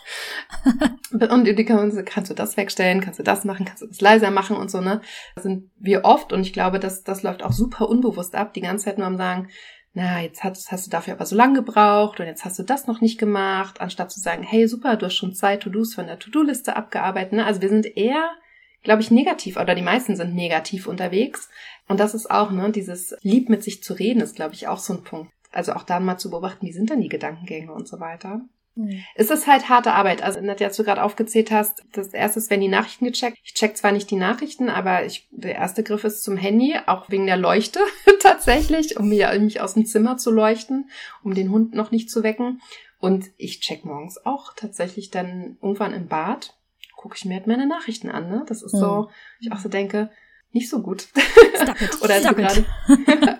Und 1.11 1.45
die 1.45 1.65
kann, 1.65 2.05
kannst 2.05 2.29
du 2.29 2.35
das 2.35 2.57
wegstellen, 2.57 2.99
kannst 2.99 3.19
du 3.19 3.23
das 3.23 3.45
machen, 3.45 3.65
kannst 3.65 3.81
du 3.81 3.87
das 3.87 4.01
leiser 4.01 4.31
machen 4.31 4.57
und 4.57 4.69
so, 4.69 4.81
ne? 4.81 4.99
Da 5.35 5.41
sind 5.41 5.71
wir 5.79 6.03
oft, 6.03 6.33
und 6.33 6.41
ich 6.41 6.51
glaube, 6.51 6.77
das, 6.77 7.03
das 7.03 7.23
läuft 7.23 7.41
auch 7.41 7.53
super 7.53 7.87
unbewusst 7.87 8.35
ab, 8.35 8.53
die 8.53 8.59
ganze 8.59 8.85
Zeit 8.85 8.97
nur 8.97 9.07
am 9.07 9.15
sagen, 9.15 9.47
na, 9.95 10.21
jetzt 10.21 10.43
hast, 10.43 10.73
hast 10.73 10.85
du 10.85 10.91
dafür 10.91 11.13
aber 11.13 11.25
so 11.25 11.37
lange 11.37 11.55
gebraucht 11.55 12.19
und 12.19 12.25
jetzt 12.25 12.43
hast 12.43 12.59
du 12.59 12.63
das 12.63 12.85
noch 12.85 12.99
nicht 12.99 13.17
gemacht, 13.17 13.79
anstatt 13.79 14.11
zu 14.11 14.19
sagen, 14.19 14.43
hey, 14.43 14.67
super, 14.67 14.97
du 14.97 15.05
hast 15.05 15.15
schon 15.15 15.33
zwei 15.33 15.55
To-Dos 15.55 15.93
von 15.93 16.07
der 16.07 16.19
To-Do-Liste 16.19 16.75
abgearbeitet. 16.75 17.31
Ne? 17.31 17.45
Also 17.45 17.61
wir 17.61 17.69
sind 17.69 17.85
eher, 17.95 18.29
glaube 18.83 19.01
ich, 19.01 19.09
negativ 19.09 19.55
oder 19.55 19.73
die 19.73 19.81
meisten 19.81 20.17
sind 20.17 20.35
negativ 20.35 20.87
unterwegs. 20.87 21.49
Und 21.87 22.01
das 22.01 22.13
ist 22.13 22.29
auch, 22.29 22.51
ne, 22.51 22.71
dieses 22.71 23.15
Lieb 23.21 23.47
mit 23.47 23.63
sich 23.63 23.83
zu 23.83 23.93
reden, 23.93 24.19
ist, 24.19 24.35
glaube 24.35 24.53
ich, 24.53 24.67
auch 24.67 24.79
so 24.79 24.93
ein 24.93 25.03
Punkt. 25.03 25.31
Also 25.53 25.71
auch 25.71 25.83
dann 25.83 26.03
mal 26.03 26.17
zu 26.17 26.29
beobachten, 26.29 26.67
wie 26.67 26.73
sind 26.73 26.89
denn 26.89 26.99
die 26.99 27.07
Gedankengänge 27.07 27.71
und 27.71 27.87
so 27.87 28.01
weiter. 28.01 28.41
Mhm. 28.75 29.03
Es 29.15 29.29
ist 29.29 29.47
halt 29.47 29.69
harte 29.69 29.93
Arbeit. 29.93 30.21
Also, 30.21 30.41
Nadja, 30.41 30.67
als 30.67 30.77
du 30.77 30.83
gerade 30.83 31.03
aufgezählt 31.03 31.51
hast, 31.51 31.83
das 31.93 32.13
erste 32.13 32.39
ist, 32.39 32.49
wenn 32.49 32.61
die 32.61 32.67
Nachrichten 32.67 33.05
gecheckt. 33.05 33.37
Ich 33.43 33.53
check 33.53 33.75
zwar 33.77 33.91
nicht 33.91 34.11
die 34.11 34.15
Nachrichten, 34.15 34.69
aber 34.69 35.05
ich, 35.05 35.27
der 35.31 35.55
erste 35.55 35.83
Griff 35.83 36.03
ist 36.03 36.23
zum 36.23 36.37
Handy, 36.37 36.75
auch 36.85 37.09
wegen 37.09 37.25
der 37.25 37.37
Leuchte 37.37 37.79
tatsächlich, 38.19 38.99
um 38.99 39.09
mich, 39.09 39.25
mich 39.39 39.61
aus 39.61 39.73
dem 39.73 39.85
Zimmer 39.85 40.17
zu 40.17 40.31
leuchten, 40.31 40.89
um 41.23 41.33
den 41.33 41.51
Hund 41.51 41.73
noch 41.73 41.91
nicht 41.91 42.09
zu 42.09 42.23
wecken. 42.23 42.61
Und 42.99 43.25
ich 43.37 43.59
check 43.61 43.85
morgens 43.85 44.25
auch 44.25 44.53
tatsächlich 44.55 45.11
dann 45.11 45.57
irgendwann 45.61 45.93
im 45.93 46.07
Bad, 46.07 46.55
gucke 46.95 47.15
ich 47.17 47.25
mir 47.25 47.35
halt 47.35 47.47
meine 47.47 47.67
Nachrichten 47.67 48.09
an. 48.09 48.29
Ne? 48.29 48.45
Das 48.47 48.61
ist 48.61 48.73
mhm. 48.73 48.79
so, 48.79 49.09
ich 49.39 49.51
auch 49.51 49.59
so 49.59 49.69
denke, 49.69 50.09
nicht 50.51 50.69
so 50.69 50.81
gut. 50.81 51.07
Stop 51.55 51.81
it. 51.81 52.01
Oder 52.01 52.19
Stop 52.19 52.37
gerade. 52.37 52.65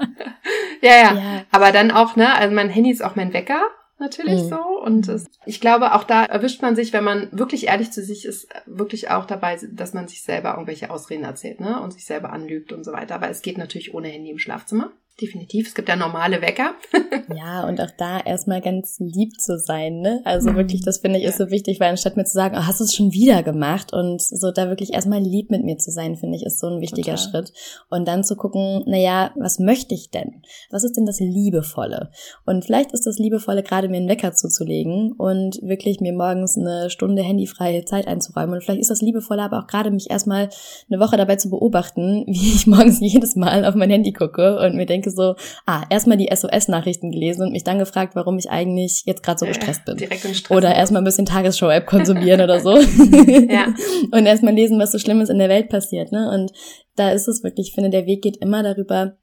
ja, 0.82 0.92
ja, 0.92 1.14
ja. 1.16 1.46
Aber 1.50 1.72
dann 1.72 1.90
auch, 1.92 2.16
ne, 2.16 2.36
also 2.36 2.54
mein 2.54 2.70
Handy 2.70 2.92
ist 2.92 3.04
auch 3.04 3.16
mein 3.16 3.34
Wecker 3.34 3.70
natürlich 3.98 4.44
mhm. 4.44 4.50
so. 4.50 4.62
Und 4.84 5.08
es, 5.08 5.26
ich 5.46 5.62
glaube, 5.62 5.94
auch 5.94 6.04
da 6.04 6.26
erwischt 6.26 6.62
man 6.62 6.76
sich, 6.76 6.94
wenn 6.94 7.04
man 7.04 7.30
wirklich 7.32 7.68
ehrlich 7.68 7.92
zu 7.92 8.04
sich 8.04 8.26
ist, 8.26 8.48
wirklich 8.66 9.10
auch 9.10 9.26
dabei, 9.26 9.58
dass 9.72 9.94
man 9.94 10.08
sich 10.08 10.24
selber 10.24 10.52
irgendwelche 10.52 10.90
Ausreden 10.90 11.24
erzählt, 11.24 11.60
ne? 11.60 11.82
Und 11.82 11.94
sich 11.94 12.06
selber 12.06 12.32
anlügt 12.32 12.74
und 12.74 12.84
so 12.84 12.92
weiter. 12.94 13.16
Aber 13.16 13.30
es 13.30 13.42
geht 13.42 13.58
natürlich 13.58 13.94
ohne 13.94 14.10
Handy 14.10 14.32
im 14.32 14.40
Schlafzimmer 14.40 14.92
definitiv. 15.22 15.68
Es 15.68 15.76
gibt 15.76 15.88
ja 15.88 15.96
normale 15.96 16.42
Wecker. 16.42 16.76
ja, 17.36 17.68
und 17.68 17.80
auch 17.80 17.92
da 17.98 18.20
erstmal 18.20 18.62
ganz 18.62 18.98
lieb 19.00 19.40
zu 19.40 19.58
sein, 19.58 20.02
ne? 20.02 20.22
Also 20.26 20.52
mhm. 20.52 20.58
wirklich, 20.58 20.84
das 20.84 21.00
finde 21.00 21.20
ich 21.20 21.26
ist 21.26 21.38
so 21.38 21.50
wichtig, 21.50 21.80
weil 21.80 21.90
anstatt 21.90 22.18
mir 22.18 22.26
zu 22.26 22.34
sagen, 22.34 22.56
oh, 22.58 22.66
hast 22.68 22.80
du 22.80 22.84
es 22.84 22.94
schon 22.94 23.14
wieder 23.14 23.42
gemacht 23.44 23.94
und 23.94 24.22
so 24.22 24.52
da 24.52 24.68
wirklich 24.68 24.94
erstmal 24.94 25.22
lieb 25.22 25.52
mit 25.52 25.64
mir 25.64 25.78
zu 25.78 25.92
sein, 25.92 26.18
finde 26.18 26.36
ich, 26.36 26.46
ist 26.46 26.60
so 26.60 26.68
ein 26.68 26.82
wichtiger 26.82 27.16
Total. 27.16 27.30
Schritt. 27.30 27.54
Und 27.90 28.08
dann 28.08 28.24
zu 28.24 28.36
gucken, 28.36 28.84
na 28.86 28.98
ja, 28.98 29.32
was 29.38 29.60
möchte 29.60 29.96
ich 29.96 30.10
denn? 30.10 30.42
Was 30.70 30.84
ist 30.84 30.98
denn 30.98 31.06
das 31.06 31.20
Liebevolle? 31.20 32.12
Und 32.46 32.66
vielleicht 32.66 32.92
ist 32.92 33.06
das 33.06 33.18
Liebevolle 33.18 33.64
gerade 33.64 33.88
mir 33.88 33.98
einen 33.98 34.10
Wecker 34.10 34.34
zuzulegen 34.34 35.14
und 35.14 35.62
wirklich 35.62 36.02
mir 36.02 36.14
morgens 36.14 36.58
eine 36.58 36.90
Stunde 36.90 37.24
handyfreie 37.24 37.86
Zeit 37.86 38.08
einzuräumen. 38.08 38.56
Und 38.56 38.64
vielleicht 38.64 38.82
ist 38.82 38.92
das 38.92 39.02
Liebevolle 39.02 39.44
aber 39.44 39.60
auch 39.60 39.68
gerade 39.68 39.92
mich 39.92 40.10
erstmal 40.10 40.50
eine 40.90 41.00
Woche 41.00 41.16
dabei 41.16 41.38
zu 41.38 41.50
beobachten, 41.50 42.26
wie 42.28 42.54
ich 42.54 42.68
morgens 42.68 43.00
jedes 43.00 43.36
Mal 43.36 43.64
auf 43.64 43.76
mein 43.76 43.90
Handy 43.90 44.12
gucke 44.12 44.60
und 44.60 44.76
mir 44.76 44.86
denke, 44.86 45.05
denke 45.06 45.12
so, 45.12 45.36
ah, 45.66 45.84
erstmal 45.90 46.18
die 46.18 46.30
SOS-Nachrichten 46.34 47.12
gelesen 47.12 47.44
und 47.44 47.52
mich 47.52 47.64
dann 47.64 47.80
gefragt, 47.80 48.16
warum 48.16 48.38
ich 48.38 48.50
eigentlich 48.50 49.04
jetzt 49.06 49.24
gerade 49.24 49.40
so 49.40 49.46
gestresst 49.46 49.86
bin. 49.86 49.98
Direkt 49.98 50.26
in 50.26 50.34
Stress 50.34 50.58
oder 50.58 50.76
erstmal 50.76 51.02
ein 51.02 51.06
bisschen 51.06 51.26
Tagesschau-App 51.26 51.86
konsumieren 51.86 52.42
oder 52.42 52.60
so. 52.60 52.78
ja. 53.50 53.74
Und 54.12 54.26
erstmal 54.26 54.54
lesen, 54.54 54.80
was 54.80 54.92
so 54.92 55.00
Schlimmes 55.00 55.30
in 55.30 55.40
der 55.40 55.50
Welt 55.50 55.70
passiert. 55.70 56.12
Ne? 56.12 56.30
Und 56.32 56.52
da 56.96 57.12
ist 57.12 57.28
es 57.28 57.44
wirklich, 57.44 57.70
ich 57.70 57.74
finde, 57.74 57.90
der 57.90 58.06
Weg 58.06 58.22
geht 58.22 58.38
immer 58.38 58.64
darüber, 58.64 59.18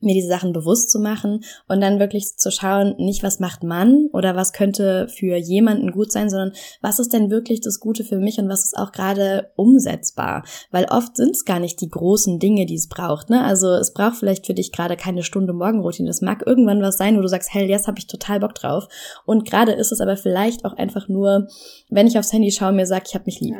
mir 0.00 0.14
diese 0.14 0.28
Sachen 0.28 0.52
bewusst 0.52 0.90
zu 0.90 0.98
machen 0.98 1.42
und 1.68 1.80
dann 1.80 1.98
wirklich 1.98 2.36
zu 2.36 2.50
schauen, 2.50 2.94
nicht 2.98 3.22
was 3.22 3.40
macht 3.40 3.62
man 3.62 4.08
oder 4.12 4.36
was 4.36 4.52
könnte 4.52 5.08
für 5.08 5.36
jemanden 5.36 5.90
gut 5.90 6.12
sein, 6.12 6.28
sondern 6.28 6.52
was 6.82 6.98
ist 6.98 7.12
denn 7.12 7.30
wirklich 7.30 7.60
das 7.60 7.80
Gute 7.80 8.04
für 8.04 8.18
mich 8.18 8.38
und 8.38 8.48
was 8.48 8.64
ist 8.64 8.76
auch 8.76 8.92
gerade 8.92 9.50
umsetzbar. 9.56 10.44
Weil 10.70 10.86
oft 10.90 11.16
sind 11.16 11.30
es 11.30 11.44
gar 11.44 11.60
nicht 11.60 11.80
die 11.80 11.88
großen 11.88 12.38
Dinge, 12.38 12.66
die 12.66 12.74
es 12.74 12.88
braucht. 12.88 13.30
Ne? 13.30 13.42
Also 13.42 13.68
es 13.68 13.92
braucht 13.92 14.16
vielleicht 14.16 14.46
für 14.46 14.54
dich 14.54 14.70
gerade 14.70 14.96
keine 14.96 15.22
Stunde 15.22 15.54
Morgenroutine. 15.54 16.08
Das 16.08 16.20
mag 16.20 16.46
irgendwann 16.46 16.82
was 16.82 16.98
sein, 16.98 17.16
wo 17.16 17.22
du 17.22 17.28
sagst, 17.28 17.54
hey, 17.54 17.66
jetzt 17.66 17.86
habe 17.86 17.98
ich 17.98 18.06
total 18.06 18.40
Bock 18.40 18.54
drauf. 18.54 18.88
Und 19.24 19.48
gerade 19.48 19.72
ist 19.72 19.92
es 19.92 20.00
aber 20.00 20.16
vielleicht 20.16 20.64
auch 20.64 20.74
einfach 20.74 21.08
nur, 21.08 21.48
wenn 21.88 22.06
ich 22.06 22.18
aufs 22.18 22.32
Handy 22.32 22.50
schaue, 22.50 22.72
mir 22.72 22.86
sagt, 22.86 23.08
ich 23.08 23.14
habe 23.14 23.26
mich 23.26 23.40
lieb. 23.40 23.56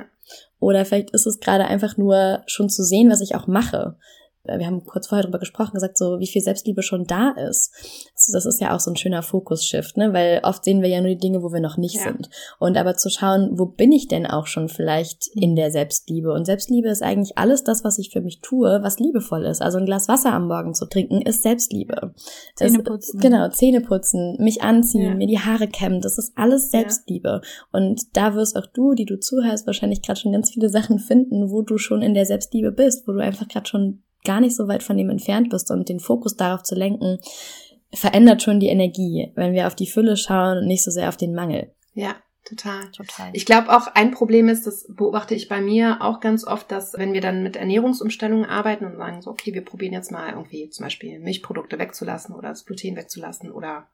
Oder 0.58 0.84
vielleicht 0.84 1.10
ist 1.10 1.26
es 1.26 1.40
gerade 1.40 1.66
einfach 1.66 1.96
nur 1.96 2.42
schon 2.46 2.68
zu 2.68 2.82
sehen, 2.82 3.10
was 3.10 3.20
ich 3.20 3.34
auch 3.34 3.46
mache 3.46 3.96
wir 4.46 4.66
haben 4.66 4.84
kurz 4.84 5.08
vorher 5.08 5.24
drüber 5.24 5.38
gesprochen, 5.38 5.74
gesagt, 5.74 5.98
so 5.98 6.18
wie 6.18 6.26
viel 6.26 6.42
Selbstliebe 6.42 6.82
schon 6.82 7.04
da 7.04 7.30
ist. 7.30 7.72
Das 8.32 8.46
ist 8.46 8.60
ja 8.60 8.74
auch 8.74 8.80
so 8.80 8.90
ein 8.90 8.96
schöner 8.96 9.22
Fokus-Shift, 9.22 9.96
ne? 9.96 10.12
Weil 10.12 10.40
oft 10.42 10.64
sehen 10.64 10.82
wir 10.82 10.88
ja 10.88 11.00
nur 11.00 11.10
die 11.10 11.18
Dinge, 11.18 11.42
wo 11.42 11.52
wir 11.52 11.60
noch 11.60 11.76
nicht 11.76 11.96
ja. 11.96 12.02
sind. 12.02 12.30
Und 12.58 12.76
aber 12.76 12.96
zu 12.96 13.10
schauen, 13.10 13.58
wo 13.58 13.66
bin 13.66 13.92
ich 13.92 14.08
denn 14.08 14.26
auch 14.26 14.46
schon 14.46 14.68
vielleicht 14.68 15.28
in 15.34 15.56
der 15.56 15.70
Selbstliebe? 15.70 16.32
Und 16.32 16.44
Selbstliebe 16.44 16.88
ist 16.88 17.02
eigentlich 17.02 17.38
alles 17.38 17.64
das, 17.64 17.84
was 17.84 17.98
ich 17.98 18.10
für 18.10 18.20
mich 18.20 18.40
tue, 18.40 18.80
was 18.82 18.98
liebevoll 18.98 19.44
ist. 19.44 19.62
Also 19.62 19.78
ein 19.78 19.86
Glas 19.86 20.08
Wasser 20.08 20.32
am 20.32 20.48
Morgen 20.48 20.74
zu 20.74 20.86
trinken, 20.86 21.22
ist 21.22 21.42
Selbstliebe. 21.42 22.14
Zähne 22.54 22.82
putzen. 22.82 23.20
genau, 23.20 23.48
Zähne 23.48 23.80
putzen, 23.80 24.36
mich 24.38 24.62
anziehen, 24.62 25.02
ja. 25.02 25.14
mir 25.14 25.26
die 25.26 25.38
Haare 25.38 25.68
kämmen, 25.68 26.00
das 26.00 26.18
ist 26.18 26.32
alles 26.36 26.70
Selbstliebe. 26.70 27.40
Ja. 27.42 27.50
Und 27.72 28.16
da 28.16 28.34
wirst 28.34 28.56
auch 28.56 28.66
du, 28.66 28.94
die 28.94 29.04
du 29.04 29.18
zuhörst, 29.18 29.66
wahrscheinlich 29.66 30.02
gerade 30.02 30.20
schon 30.20 30.32
ganz 30.32 30.50
viele 30.50 30.68
Sachen 30.68 30.98
finden, 30.98 31.50
wo 31.50 31.62
du 31.62 31.78
schon 31.78 32.02
in 32.02 32.14
der 32.14 32.26
Selbstliebe 32.26 32.72
bist, 32.72 33.06
wo 33.06 33.12
du 33.12 33.20
einfach 33.20 33.48
gerade 33.48 33.66
schon 33.66 34.02
gar 34.26 34.40
nicht 34.40 34.54
so 34.54 34.68
weit 34.68 34.82
von 34.82 34.98
ihm 34.98 35.08
entfernt 35.08 35.48
bist 35.48 35.70
und 35.70 35.88
den 35.88 36.00
Fokus 36.00 36.36
darauf 36.36 36.62
zu 36.62 36.74
lenken, 36.74 37.18
verändert 37.94 38.42
schon 38.42 38.60
die 38.60 38.68
Energie, 38.68 39.32
wenn 39.34 39.54
wir 39.54 39.66
auf 39.66 39.74
die 39.74 39.86
Fülle 39.86 40.16
schauen 40.16 40.58
und 40.58 40.66
nicht 40.66 40.84
so 40.84 40.90
sehr 40.90 41.08
auf 41.08 41.16
den 41.16 41.34
Mangel. 41.34 41.72
Ja, 41.94 42.16
Total. 42.46 42.88
Total. 42.92 43.30
Ich 43.32 43.44
glaube 43.44 43.76
auch 43.76 43.88
ein 43.88 44.12
Problem 44.12 44.48
ist, 44.48 44.68
das 44.68 44.86
beobachte 44.88 45.34
ich 45.34 45.48
bei 45.48 45.60
mir 45.60 45.98
auch 46.00 46.20
ganz 46.20 46.46
oft, 46.46 46.70
dass 46.70 46.94
wenn 46.94 47.12
wir 47.12 47.20
dann 47.20 47.42
mit 47.42 47.56
Ernährungsumstellungen 47.56 48.48
arbeiten 48.48 48.84
und 48.86 48.96
sagen 48.96 49.20
so, 49.20 49.32
okay, 49.32 49.52
wir 49.52 49.64
probieren 49.64 49.92
jetzt 49.92 50.12
mal 50.12 50.30
irgendwie 50.30 50.70
zum 50.70 50.84
Beispiel 50.84 51.18
Milchprodukte 51.18 51.80
wegzulassen 51.80 52.36
oder 52.36 52.50
das 52.50 52.64
Gluten 52.64 52.94
wegzulassen 52.94 53.50
oder 53.50 53.88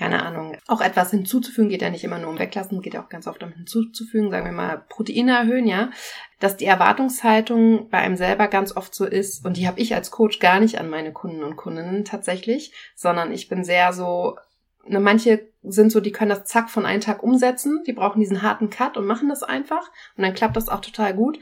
keine 0.00 0.24
Ahnung, 0.24 0.56
auch 0.66 0.80
etwas 0.80 1.10
hinzuzufügen, 1.10 1.68
geht 1.68 1.82
ja 1.82 1.90
nicht 1.90 2.04
immer 2.04 2.18
nur 2.18 2.30
um 2.30 2.38
weglassen, 2.38 2.80
geht 2.80 2.94
ja 2.94 3.02
auch 3.04 3.10
ganz 3.10 3.26
oft 3.26 3.42
um 3.42 3.52
hinzuzufügen, 3.52 4.30
sagen 4.30 4.46
wir 4.46 4.52
mal 4.52 4.82
Proteine 4.88 5.32
erhöhen, 5.32 5.66
ja, 5.66 5.90
dass 6.38 6.56
die 6.56 6.64
Erwartungshaltung 6.64 7.90
bei 7.90 7.98
einem 7.98 8.16
selber 8.16 8.48
ganz 8.48 8.74
oft 8.74 8.94
so 8.94 9.04
ist 9.04 9.44
und 9.44 9.58
die 9.58 9.68
habe 9.68 9.78
ich 9.78 9.94
als 9.94 10.10
Coach 10.10 10.38
gar 10.38 10.58
nicht 10.58 10.80
an 10.80 10.88
meine 10.88 11.12
Kunden 11.12 11.42
und 11.42 11.56
Kundinnen 11.56 12.06
tatsächlich, 12.06 12.72
sondern 12.96 13.30
ich 13.30 13.50
bin 13.50 13.62
sehr 13.62 13.92
so, 13.92 14.38
ne, 14.86 15.00
manche 15.00 15.46
sind 15.62 15.92
so, 15.92 16.00
die 16.00 16.12
können 16.12 16.30
das 16.30 16.44
zack 16.46 16.70
von 16.70 16.86
einem 16.86 17.02
Tag 17.02 17.22
umsetzen, 17.22 17.82
die 17.86 17.92
brauchen 17.92 18.20
diesen 18.20 18.40
harten 18.40 18.70
Cut 18.70 18.96
und 18.96 19.04
machen 19.04 19.28
das 19.28 19.42
einfach 19.42 19.90
und 20.16 20.22
dann 20.22 20.32
klappt 20.32 20.56
das 20.56 20.70
auch 20.70 20.80
total 20.80 21.12
gut. 21.12 21.38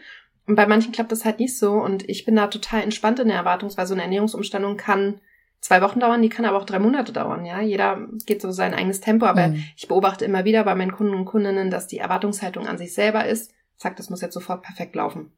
Und 0.48 0.56
bei 0.56 0.66
manchen 0.66 0.90
klappt 0.90 1.12
das 1.12 1.24
halt 1.24 1.38
nicht 1.38 1.56
so 1.56 1.74
und 1.74 2.08
ich 2.08 2.24
bin 2.24 2.34
da 2.34 2.48
total 2.48 2.82
entspannt 2.82 3.20
in 3.20 3.28
der 3.28 3.36
Erwartungsweise. 3.36 3.94
Eine 3.94 4.02
Ernährungsumstellung 4.02 4.76
kann 4.76 5.20
zwei 5.60 5.82
Wochen 5.82 6.00
dauern, 6.00 6.22
die 6.22 6.28
kann 6.28 6.44
aber 6.44 6.58
auch 6.58 6.66
drei 6.66 6.78
Monate 6.78 7.12
dauern, 7.12 7.44
ja. 7.44 7.60
Jeder 7.60 8.06
geht 8.26 8.42
so 8.42 8.50
sein 8.50 8.74
eigenes 8.74 9.00
Tempo, 9.00 9.26
aber 9.26 9.48
mhm. 9.48 9.64
ich 9.76 9.88
beobachte 9.88 10.24
immer 10.24 10.44
wieder 10.44 10.64
bei 10.64 10.74
meinen 10.74 10.92
Kunden 10.92 11.14
und 11.14 11.24
Kundinnen, 11.24 11.70
dass 11.70 11.86
die 11.86 11.98
Erwartungshaltung 11.98 12.66
an 12.66 12.78
sich 12.78 12.94
selber 12.94 13.26
ist, 13.26 13.52
sagt, 13.76 13.98
das 13.98 14.10
muss 14.10 14.20
jetzt 14.20 14.34
sofort 14.34 14.62
perfekt 14.62 14.94
laufen. 14.94 15.32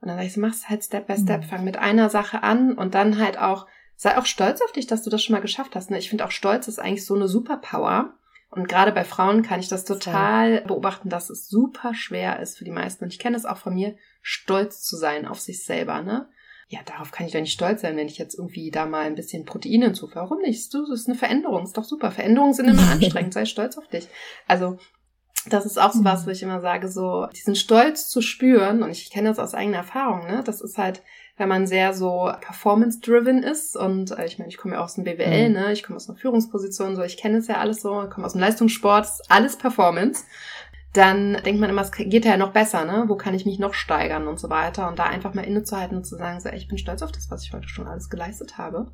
Und 0.00 0.08
dann 0.08 0.16
sage 0.16 0.26
ich 0.26 0.32
so, 0.34 0.40
mach's 0.40 0.68
halt 0.68 0.84
Step 0.84 1.06
by 1.06 1.16
Step, 1.16 1.42
mhm. 1.42 1.46
fang 1.46 1.64
mit 1.64 1.78
einer 1.78 2.10
Sache 2.10 2.42
an 2.42 2.72
und 2.72 2.94
dann 2.94 3.18
halt 3.18 3.38
auch, 3.38 3.66
sei 3.96 4.18
auch 4.18 4.26
stolz 4.26 4.60
auf 4.60 4.72
dich, 4.72 4.86
dass 4.86 5.02
du 5.02 5.10
das 5.10 5.22
schon 5.22 5.34
mal 5.34 5.40
geschafft 5.40 5.74
hast. 5.74 5.90
Ne? 5.90 5.98
Ich 5.98 6.10
finde 6.10 6.24
auch 6.24 6.30
Stolz 6.30 6.68
ist 6.68 6.78
eigentlich 6.78 7.06
so 7.06 7.14
eine 7.14 7.28
Superpower. 7.28 8.14
Und 8.50 8.68
gerade 8.68 8.92
bei 8.92 9.04
Frauen 9.04 9.42
kann 9.42 9.60
ich 9.60 9.68
das 9.68 9.84
total 9.84 10.62
beobachten, 10.62 11.08
dass 11.08 11.30
es 11.30 11.48
super 11.48 11.94
schwer 11.94 12.40
ist 12.40 12.56
für 12.56 12.64
die 12.64 12.70
meisten. 12.70 13.04
Und 13.04 13.12
ich 13.12 13.18
kenne 13.18 13.36
es 13.36 13.44
auch 13.44 13.56
von 13.56 13.74
mir, 13.74 13.96
stolz 14.22 14.82
zu 14.82 14.96
sein 14.96 15.26
auf 15.26 15.40
sich 15.40 15.64
selber, 15.64 16.02
ne? 16.02 16.28
Ja, 16.68 16.80
darauf 16.84 17.12
kann 17.12 17.26
ich 17.26 17.32
doch 17.32 17.40
nicht 17.40 17.52
stolz 17.52 17.82
sein, 17.82 17.96
wenn 17.96 18.08
ich 18.08 18.18
jetzt 18.18 18.36
irgendwie 18.36 18.70
da 18.70 18.86
mal 18.86 19.06
ein 19.06 19.14
bisschen 19.14 19.44
Protein 19.44 19.82
hinzufüge. 19.82 20.20
Warum 20.20 20.40
nicht? 20.40 20.74
Das 20.74 20.90
ist 20.90 21.08
eine 21.08 21.16
Veränderung, 21.16 21.62
ist 21.62 21.76
doch 21.76 21.84
super. 21.84 22.10
Veränderungen 22.10 22.54
sind 22.54 22.68
immer 22.68 22.82
anstrengend, 22.90 23.34
sei 23.34 23.44
stolz 23.44 23.78
auf 23.78 23.86
dich. 23.86 24.08
Also, 24.48 24.78
das 25.48 25.64
ist 25.64 25.78
auch 25.78 25.92
so 25.92 26.04
was, 26.04 26.22
mhm. 26.22 26.26
wo 26.26 26.30
ich 26.30 26.42
immer 26.42 26.60
sage, 26.60 26.88
so 26.88 27.26
diesen 27.36 27.54
Stolz 27.54 28.08
zu 28.08 28.20
spüren, 28.20 28.82
und 28.82 28.90
ich 28.90 29.10
kenne 29.10 29.28
das 29.28 29.38
aus 29.38 29.54
eigener 29.54 29.78
Erfahrung, 29.78 30.26
ne? 30.26 30.42
Das 30.44 30.60
ist 30.60 30.76
halt, 30.76 31.02
wenn 31.36 31.48
man 31.48 31.68
sehr 31.68 31.94
so 31.94 32.32
performance-driven 32.40 33.44
ist 33.44 33.76
und 33.76 34.10
äh, 34.18 34.24
ich 34.24 34.38
meine, 34.38 34.48
ich 34.48 34.56
komme 34.56 34.74
ja 34.74 34.80
aus 34.82 34.94
dem 34.94 35.04
BWL, 35.04 35.50
mhm. 35.50 35.54
ne? 35.54 35.72
Ich 35.72 35.84
komme 35.84 35.96
aus 35.96 36.08
einer 36.08 36.18
Führungsposition, 36.18 36.96
so 36.96 37.02
ich 37.02 37.16
kenne 37.16 37.38
es 37.38 37.46
ja 37.46 37.58
alles 37.58 37.80
so, 37.80 38.02
ich 38.02 38.10
komme 38.10 38.26
aus 38.26 38.32
dem 38.32 38.40
Leistungssport, 38.40 39.06
alles 39.28 39.56
Performance 39.56 40.24
dann 40.96 41.34
denkt 41.44 41.60
man 41.60 41.70
immer, 41.70 41.82
es 41.82 41.92
geht 41.92 42.24
ja 42.24 42.36
noch 42.36 42.52
besser, 42.52 42.84
ne? 42.84 43.04
Wo 43.08 43.16
kann 43.16 43.34
ich 43.34 43.46
mich 43.46 43.58
noch 43.58 43.74
steigern 43.74 44.26
und 44.26 44.38
so 44.38 44.50
weiter. 44.50 44.88
Und 44.88 44.98
da 44.98 45.04
einfach 45.04 45.34
mal 45.34 45.42
innezuhalten 45.42 45.96
und 45.96 46.04
zu 46.04 46.16
sagen, 46.16 46.40
so, 46.40 46.48
ey, 46.48 46.56
ich 46.56 46.68
bin 46.68 46.78
stolz 46.78 47.02
auf 47.02 47.12
das, 47.12 47.30
was 47.30 47.42
ich 47.42 47.52
heute 47.52 47.68
schon 47.68 47.86
alles 47.86 48.08
geleistet 48.08 48.58
habe. 48.58 48.92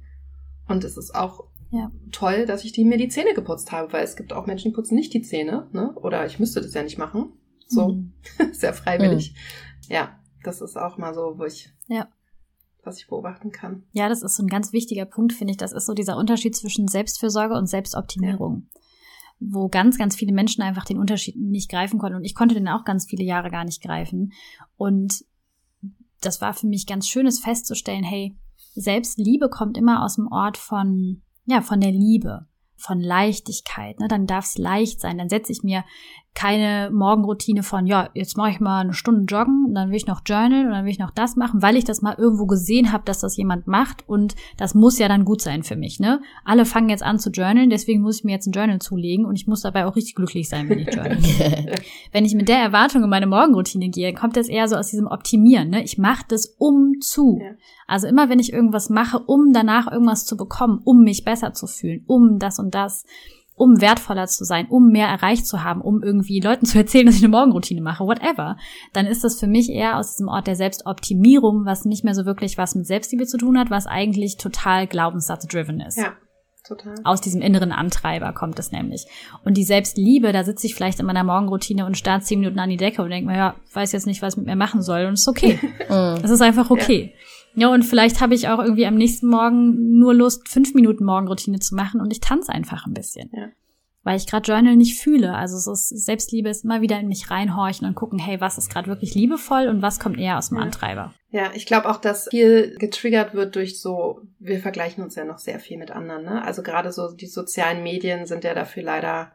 Und 0.69 0.85
es 0.85 0.97
ist 0.97 1.15
auch 1.15 1.45
ja. 1.71 1.91
toll, 2.11 2.47
dass 2.47 2.65
ich 2.65 2.73
die, 2.73 2.85
mir 2.85 2.99
die 2.99 3.09
Zähne 3.09 3.35
geputzt 3.35 3.73
habe, 3.73 3.93
weil 3.93 4.05
es 4.05 4.17
gibt 4.17 4.33
auch 4.33 4.47
Menschen, 4.47 4.71
die 4.71 4.75
putzen 4.75 4.95
nicht 4.95 5.12
die 5.15 5.23
Zähne, 5.23 5.69
ne? 5.73 5.93
Oder 5.95 6.27
ich 6.27 6.38
müsste 6.38 6.61
das 6.61 6.75
ja 6.75 6.83
nicht 6.83 6.99
machen. 6.99 7.33
So, 7.67 7.88
mhm. 7.88 8.12
sehr 8.53 8.75
freiwillig. 8.75 9.33
Mhm. 9.33 9.93
Ja, 9.95 10.19
das 10.45 10.61
ist 10.61 10.77
auch 10.77 10.99
mal 10.99 11.15
so, 11.15 11.38
wo 11.38 11.45
ich 11.45 11.71
ja 11.88 12.09
was 12.85 12.99
ich 12.99 13.07
beobachten 13.07 13.53
kann. 13.53 13.85
Ja, 13.93 14.09
das 14.09 14.23
ist 14.23 14.35
so 14.35 14.43
ein 14.43 14.49
ganz 14.49 14.73
wichtiger 14.73 15.05
Punkt, 15.05 15.33
finde 15.33 15.53
ich. 15.53 15.57
Das 15.57 15.71
ist 15.71 15.87
so 15.87 15.95
dieser 15.95 16.17
Unterschied 16.17 16.57
zwischen 16.57 16.88
Selbstfürsorge 16.88 17.55
und 17.55 17.69
Selbstoptimierung. 17.69 18.67
Ja 18.75 18.82
wo 19.51 19.69
ganz, 19.69 19.99
ganz 19.99 20.17
viele 20.17 20.33
Menschen 20.33 20.63
einfach 20.63 20.85
den 20.85 20.99
Unterschied 20.99 21.37
nicht 21.37 21.71
greifen 21.71 21.99
konnten. 21.99 22.17
Und 22.17 22.25
ich 22.25 22.35
konnte 22.35 22.55
den 22.55 22.69
auch 22.69 22.85
ganz 22.85 23.07
viele 23.07 23.25
Jahre 23.25 23.51
gar 23.51 23.65
nicht 23.65 23.83
greifen. 23.83 24.33
Und 24.77 25.25
das 26.21 26.41
war 26.41 26.55
für 26.55 26.67
mich 26.67 26.87
ganz 26.87 27.09
schönes 27.09 27.41
festzustellen, 27.41 28.05
hey, 28.05 28.37
Selbstliebe 28.75 29.49
kommt 29.49 29.77
immer 29.77 30.05
aus 30.05 30.17
dem 30.17 30.29
Ort 30.29 30.57
von, 30.57 31.23
ja, 31.45 31.61
von 31.61 31.81
der 31.81 31.93
Liebe 31.93 32.47
von 32.83 33.01
Leichtigkeit. 33.01 34.01
Ne? 34.01 34.09
Dann 34.09 34.27
darf 34.27 34.45
es 34.47 34.59
leicht 34.59 35.01
sein. 35.01 35.19
Dann 35.19 35.29
setze 35.29 35.53
ich 35.53 35.63
mir 35.63 35.85
keine 36.35 36.90
Morgenroutine 36.90 37.62
von, 37.62 37.87
ja, 37.87 38.09
jetzt 38.14 38.38
mache 38.38 38.51
ich 38.51 38.61
mal 38.61 38.81
eine 38.81 38.95
Stunde 38.95 39.27
joggen 39.27 39.66
und 39.68 39.75
dann 39.75 39.90
will 39.90 39.97
ich 39.97 40.07
noch 40.07 40.23
journalen 40.25 40.66
und 40.66 40.73
dann 40.73 40.85
will 40.85 40.90
ich 40.90 40.99
noch 40.99 41.11
das 41.11 41.37
machen, 41.37 41.61
weil 41.61 41.77
ich 41.77 41.85
das 41.85 42.01
mal 42.01 42.14
irgendwo 42.16 42.47
gesehen 42.47 42.90
habe, 42.90 43.05
dass 43.05 43.21
das 43.21 43.37
jemand 43.37 43.66
macht 43.66 44.09
und 44.09 44.35
das 44.57 44.75
muss 44.75 44.99
ja 44.99 45.09
dann 45.09 45.27
gut 45.27 45.42
sein 45.42 45.62
für 45.62 45.77
mich. 45.77 46.01
Ne? 46.01 46.23
Alle 46.45 46.64
fangen 46.64 46.88
jetzt 46.88 47.03
an 47.03 47.18
zu 47.18 47.31
journalen, 47.31 47.68
deswegen 47.68 48.01
muss 48.01 48.18
ich 48.18 48.25
mir 48.25 48.33
jetzt 48.33 48.47
ein 48.47 48.53
Journal 48.53 48.79
zulegen 48.79 49.27
und 49.27 49.37
ich 49.37 49.47
muss 49.47 49.61
dabei 49.61 49.85
auch 49.85 49.95
richtig 49.95 50.14
glücklich 50.14 50.49
sein, 50.49 50.71
wenn 50.71 50.79
ich 50.79 50.95
journal. 50.95 51.18
wenn 52.12 52.25
ich 52.25 52.35
mit 52.35 52.49
der 52.49 52.59
Erwartung 52.59 53.05
in 53.05 53.11
meine 53.11 53.27
Morgenroutine 53.27 53.90
gehe, 53.90 54.14
kommt 54.14 54.37
das 54.37 54.49
eher 54.49 54.68
so 54.68 54.77
aus 54.77 54.88
diesem 54.88 55.09
Optimieren. 55.09 55.68
Ne? 55.68 55.85
Ich 55.85 55.99
mache 55.99 56.25
das 56.29 56.47
um 56.59 56.95
zu. 57.01 57.40
Ja. 57.42 57.51
Also 57.87 58.07
immer 58.07 58.31
wenn 58.31 58.38
ich 58.38 58.55
irgendwas 58.55 58.88
mache, 58.88 59.18
um 59.18 59.53
danach 59.53 59.92
irgendwas 59.92 60.25
zu 60.25 60.38
bekommen, 60.38 60.81
um 60.83 61.03
mich 61.03 61.25
besser 61.25 61.53
zu 61.53 61.66
fühlen, 61.66 62.05
um 62.07 62.38
das 62.38 62.59
und 62.59 62.75
das, 62.75 63.05
um 63.55 63.81
wertvoller 63.81 64.27
zu 64.27 64.45
sein, 64.45 64.67
um 64.69 64.88
mehr 64.88 65.09
erreicht 65.09 65.47
zu 65.47 65.62
haben, 65.62 65.81
um 65.81 66.03
irgendwie 66.03 66.41
Leuten 66.41 66.67
zu 66.67 66.79
erzählen, 66.79 67.07
dass 67.07 67.17
ich 67.17 67.23
eine 67.23 67.31
Morgenroutine 67.31 67.81
mache, 67.81 68.05
whatever, 68.05 68.57
dann 68.93 69.07
ist 69.07 69.25
das 69.25 69.38
für 69.38 69.47
mich 69.47 69.71
eher 69.71 69.99
aus 69.99 70.12
diesem 70.12 70.29
Ort 70.29 70.47
der 70.47 70.57
Selbstoptimierung, 70.57 71.65
was 71.65 71.85
nicht 71.85 72.05
mehr 72.05 72.15
so 72.15 72.25
wirklich 72.25 72.59
was 72.59 72.75
mit 72.75 72.87
Selbstliebe 72.87 73.27
zu 73.27 73.38
tun 73.38 73.59
hat, 73.59 73.71
was 73.71 73.87
eigentlich 73.87 74.37
total 74.37 74.87
glaubenssatz-driven 74.87 75.81
ist. 75.81 75.99
Ja. 75.99 76.12
Total. 76.65 76.95
Aus 77.03 77.21
diesem 77.21 77.43
inneren 77.43 77.73
Antreiber 77.73 78.33
kommt 78.33 78.57
es 78.61 78.71
nämlich. 78.71 79.07
Und 79.45 79.57
die 79.57 79.65
Selbstliebe, 79.65 80.31
da 80.31 80.45
sitze 80.45 80.69
ich 80.69 80.77
vielleicht 80.77 81.01
in 81.01 81.07
meiner 81.07 81.25
Morgenroutine 81.25 81.85
und 81.85 81.99
starre 81.99 82.21
zehn 82.21 82.38
Minuten 82.38 82.61
an 82.61 82.71
die 82.71 82.77
Decke 82.77 83.03
und 83.03 83.11
denke 83.11 83.29
mir, 83.29 83.37
ja, 83.37 83.57
weiß 83.73 83.91
jetzt 83.91 84.07
nicht, 84.07 84.23
was 84.23 84.35
ich 84.35 84.38
mit 84.38 84.47
mir 84.47 84.55
machen 84.55 84.81
soll. 84.81 85.07
Und 85.07 85.15
es 85.15 85.23
ist 85.23 85.29
okay. 85.29 85.59
Es 86.23 86.31
ist 86.31 86.41
einfach 86.41 86.71
okay. 86.71 87.12
Ja. 87.12 87.21
Ja, 87.55 87.69
und 87.69 87.83
vielleicht 87.83 88.21
habe 88.21 88.35
ich 88.35 88.49
auch 88.49 88.59
irgendwie 88.59 88.87
am 88.87 88.95
nächsten 88.95 89.29
Morgen 89.29 89.99
nur 89.99 90.15
Lust, 90.15 90.49
fünf 90.49 90.75
Minuten 90.75 91.05
Morgenroutine 91.05 91.59
zu 91.59 91.75
machen 91.75 92.01
und 92.01 92.11
ich 92.11 92.21
tanze 92.21 92.53
einfach 92.53 92.87
ein 92.87 92.95
bisschen. 92.95 93.31
Ja. 93.33 93.49
Weil 94.05 94.17
ich 94.17 94.27
gerade 94.27 94.51
Journal 94.51 94.75
nicht 94.75 95.01
fühle. 95.01 95.35
Also 95.35 95.57
es 95.57 95.67
ist 95.69 96.05
Selbstliebe 96.05 96.49
ist 96.49 96.65
immer 96.65 96.81
wieder 96.81 96.99
in 96.99 97.07
mich 97.07 97.31
reinhorchen 97.31 97.87
und 97.87 97.95
gucken, 97.95 98.19
hey, 98.19 98.41
was 98.41 98.59
ist 98.59 98.69
gerade 98.69 98.88
wirklich 98.88 99.15
liebevoll 99.15 99.69
und 99.69 99.81
was 99.81 100.01
kommt 100.01 100.19
eher 100.19 100.38
aus 100.38 100.49
dem 100.49 100.59
ja. 100.59 100.65
Antreiber. 100.65 101.15
Ja, 101.31 101.51
ich 101.55 101.67
glaube 101.67 101.88
auch, 101.88 101.99
dass 101.99 102.29
viel 102.29 102.77
getriggert 102.79 103.33
wird 103.35 103.55
durch 103.55 103.81
so, 103.81 104.21
wir 104.41 104.61
vergleichen 104.61 105.05
uns 105.05 105.15
ja 105.15 105.25
noch 105.25 105.38
sehr 105.38 105.61
viel 105.61 105.79
mit 105.79 105.93
anderen, 105.93 106.25
ne? 106.25 106.45
Also 106.45 106.62
gerade 106.62 106.91
so 106.91 107.12
die 107.12 107.27
sozialen 107.27 107.83
Medien 107.83 108.27
sind 108.27 108.45
ja 108.45 108.55
dafür 108.55 108.83
leider 108.83 109.33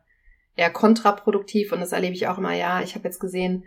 eher 0.57 0.69
kontraproduktiv 0.69 1.71
und 1.71 1.79
das 1.79 1.93
erlebe 1.93 2.15
ich 2.15 2.27
auch 2.27 2.37
immer, 2.37 2.53
ja, 2.53 2.81
ich 2.81 2.95
habe 2.95 3.05
jetzt 3.05 3.19
gesehen, 3.19 3.63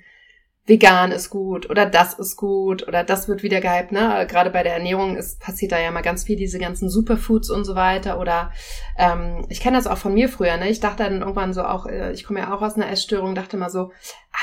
vegan 0.71 1.11
ist 1.11 1.31
gut 1.31 1.69
oder 1.69 1.85
das 1.85 2.15
ist 2.15 2.37
gut 2.37 2.87
oder 2.87 3.03
das 3.03 3.29
wird 3.29 3.43
wieder 3.43 3.61
gehypt, 3.61 3.91
ne? 3.91 4.25
Gerade 4.31 4.51
bei 4.51 4.63
der 4.63 4.75
Ernährung 4.75 5.17
ist, 5.17 5.41
passiert 5.41 5.73
da 5.73 5.81
ja 5.81 5.91
mal 5.91 6.01
ganz 6.01 6.23
viel, 6.25 6.37
diese 6.37 6.61
ganzen 6.61 6.89
Superfoods 6.89 7.51
und 7.51 7.65
so 7.65 7.75
weiter. 7.75 8.21
Oder 8.21 8.53
ähm, 8.97 9.45
ich 9.49 9.61
kenne 9.61 9.77
das 9.77 9.89
auch 9.89 9.99
von 9.99 10.15
mir 10.15 10.29
früher, 10.29 10.57
ne? 10.57 10.71
Ich 10.71 10.79
dachte 10.79 11.03
dann 11.03 11.21
irgendwann 11.21 11.53
so 11.53 11.65
auch, 11.65 11.87
äh, 11.87 12.13
ich 12.13 12.25
komme 12.25 12.39
ja 12.39 12.55
auch 12.55 12.63
aus 12.63 12.77
einer 12.77 12.89
Essstörung, 12.89 13.35
dachte 13.35 13.57
mal 13.57 13.69
so, 13.69 13.91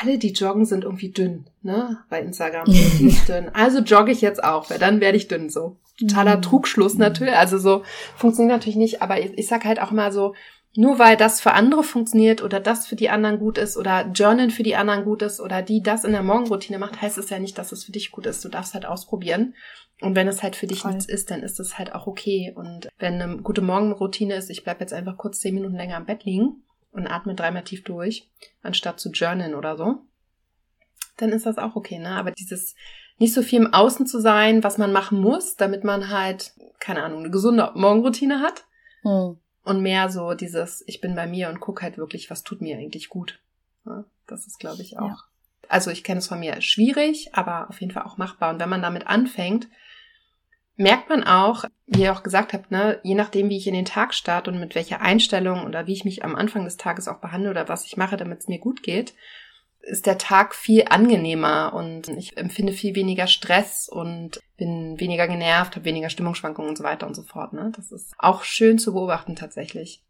alle, 0.02 0.18
die 0.18 0.34
joggen, 0.34 0.66
sind 0.66 0.84
irgendwie 0.84 1.12
dünn, 1.12 1.46
ne? 1.62 1.98
Bei 2.10 2.22
Instagram 2.22 2.66
sind 2.72 3.28
dünn. 3.30 3.50
Also 3.54 3.80
jogge 3.80 4.12
ich 4.12 4.20
jetzt 4.22 4.44
auch, 4.44 4.70
weil 4.70 4.80
dann 4.80 5.00
werde 5.00 5.18
ich 5.18 5.30
dünn 5.30 5.50
so. 5.50 5.78
Totaler 5.98 6.38
mhm. 6.38 6.42
Trugschluss 6.44 6.98
natürlich. 6.98 7.36
Also 7.36 7.58
so 7.58 7.84
funktioniert 8.18 8.58
natürlich 8.58 8.76
nicht, 8.76 9.02
aber 9.02 9.20
ich, 9.20 9.36
ich 9.38 9.48
sag 9.48 9.63
halt 9.63 9.82
auch 9.82 9.92
mal 9.92 10.12
so, 10.12 10.36
nur 10.78 11.00
weil 11.00 11.18
das 11.18 11.42
für 11.42 11.54
andere 11.54 11.84
funktioniert 11.84 12.44
oder 12.44 12.60
das 12.60 12.86
für 12.86 12.96
die 12.96 13.10
anderen 13.10 13.40
gut 13.40 13.58
ist 13.58 13.78
oder 13.78 14.08
Journal 14.13 14.52
für 14.52 14.62
die 14.62 14.76
anderen 14.76 15.06
gut 15.06 15.24
ist 15.24 15.40
oder 15.40 15.63
die 15.63 15.82
das 15.82 16.04
in 16.04 16.12
der 16.12 16.22
Morgenroutine 16.22 16.78
macht, 16.78 17.02
heißt 17.02 17.18
es 17.18 17.32
ja 17.32 17.40
nicht, 17.40 17.58
dass 17.58 17.72
es 17.72 17.84
für 17.84 17.92
dich 17.92 18.12
gut 18.12 18.28
ist. 18.28 18.46
Du 18.46 18.50
darfst 18.50 18.76
halt 18.76 18.86
ausprobieren. 18.86 19.56
Und 20.02 20.16
wenn 20.16 20.28
es 20.28 20.44
halt 20.44 20.56
für 20.56 20.68
dich 20.68 20.82
Voll. 20.82 20.92
nichts 20.92 21.08
ist, 21.08 21.32
dann 21.32 21.42
ist 21.42 21.60
es 21.60 21.80
halt 21.80 21.96
auch 21.96 22.06
okay. 22.06 22.54
Und 22.56 22.90
wenn 23.00 23.20
eine 23.20 23.38
gute 23.38 23.62
Morgenroutine 23.62 24.36
ist, 24.36 24.52
ich 24.52 24.63
bleib 24.63 24.80
jetzt 24.80 24.94
einfach 24.94 25.18
kurz 25.18 25.40
zehn 25.40 25.56
Minuten 25.56 25.76
länger 25.76 25.98
am 25.98 26.06
Bett 26.06 26.26
liegen 26.26 26.63
und 26.92 27.08
atme 27.08 27.34
dreimal 27.34 27.63
tief 27.63 27.84
durch, 27.84 28.30
anstatt 28.62 29.00
zu 29.00 29.10
journalen 29.10 29.56
oder 29.56 29.78
so, 29.78 29.96
dann 31.18 31.32
ist 31.32 31.48
das 31.48 31.58
auch 31.58 31.76
okay, 31.76 31.98
ne? 31.98 32.10
Aber 32.10 32.30
dieses 32.30 32.76
nicht 33.18 33.34
so 33.34 33.42
viel 33.42 33.62
im 33.62 33.74
Außen 33.74 34.06
zu 34.06 34.22
sein, 34.22 34.63
was 34.63 34.78
man 34.78 34.94
machen 34.94 35.20
muss, 35.20 35.56
damit 35.56 35.84
man 35.84 36.10
halt, 36.12 36.54
keine 36.80 37.02
Ahnung, 37.02 37.22
eine 37.22 37.32
gesunde 37.32 37.72
Morgenroutine 37.74 38.42
hat. 38.42 38.66
Hm 39.02 39.40
und 39.67 39.82
mehr 39.82 40.10
so 40.10 40.34
dieses, 40.34 40.84
ich 40.88 41.01
bin 41.01 41.15
bei 41.15 41.27
mir 41.27 41.49
und 41.49 41.60
guck 41.60 41.82
halt 41.82 41.97
wirklich, 41.97 42.30
was 42.30 42.43
tut 42.43 42.62
mir 42.62 42.77
eigentlich 42.77 43.10
gut. 43.10 43.39
Ja, 43.86 44.06
das 44.25 44.47
ist, 44.47 44.60
glaube 44.60 44.82
ich, 44.82 44.97
auch. 44.97 45.10
Ja. 45.10 45.17
Also 45.69 45.91
ich 45.91 46.03
kenne 46.03 46.19
es 46.19 46.27
von 46.27 46.39
mir 46.39 46.62
schwierig, 46.62 47.30
aber 47.34 47.69
auf 47.69 47.82
jeden 47.82 47.91
Fall 47.91 48.03
auch 48.03 48.17
machbar. 48.17 48.53
Und 48.53 48.60
wenn 48.60 48.69
man 48.69 48.82
damit 48.82 49.08
anfängt, 49.08 49.67
merkt 50.77 51.10
man 51.10 51.23
auch, 51.23 51.65
wie 51.88 52.03
ihr 52.03 52.13
auch 52.13 52.23
gesagt 52.23 52.53
habt, 52.53 52.71
ne, 52.71 52.99
je 53.03 53.15
nachdem, 53.15 53.49
wie 53.49 53.58
ich 53.58 53.67
in 53.67 53.73
den 53.73 53.86
Tag 53.86 54.13
starte 54.13 54.51
und 54.51 54.60
mit 54.60 54.75
welcher 54.75 55.01
Einstellung 55.01 55.65
oder 55.65 55.88
wie 55.88 55.93
ich 55.93 56.06
mich 56.06 56.23
am 56.23 56.36
Anfang 56.36 56.63
des 56.63 56.77
Tages 56.77 57.08
auch 57.08 57.19
behandle 57.19 57.49
oder 57.49 57.67
was 57.67 57.86
ich 57.86 57.97
mache, 57.97 58.15
damit 58.15 58.39
es 58.39 58.47
mir 58.47 58.60
gut 58.60 58.84
geht, 58.84 59.13
ist 59.88 60.06
der 60.06 60.17
Tag 60.17 60.54
viel 60.54 60.86
angenehmer 60.89 61.73
und 61.73 62.10
ich 62.10 62.38
empfinde 62.38 62.73
viel 62.73 62.93
weniger 62.93 63.26
Stress 63.26 63.88
und 63.89 64.39
bin 64.58 65.00
weniger 65.00 65.28
genervt, 65.28 65.76
habe 65.76 65.86
weniger 65.86 66.10
Stimmungsschwankungen 66.10 66.69
und 66.69 66.78
so 66.78 66.84
weiter 66.84 67.08
und 67.08 67.15
so 67.15 67.23
fort. 67.23 67.54
Ne? 67.54 67.71
Das 67.76 67.91
ist 67.91 68.13
auch 68.17 68.43
schön 68.43 68.80
zu 68.80 68.93
beobachten 68.93 69.36
tatsächlich. 69.36 70.04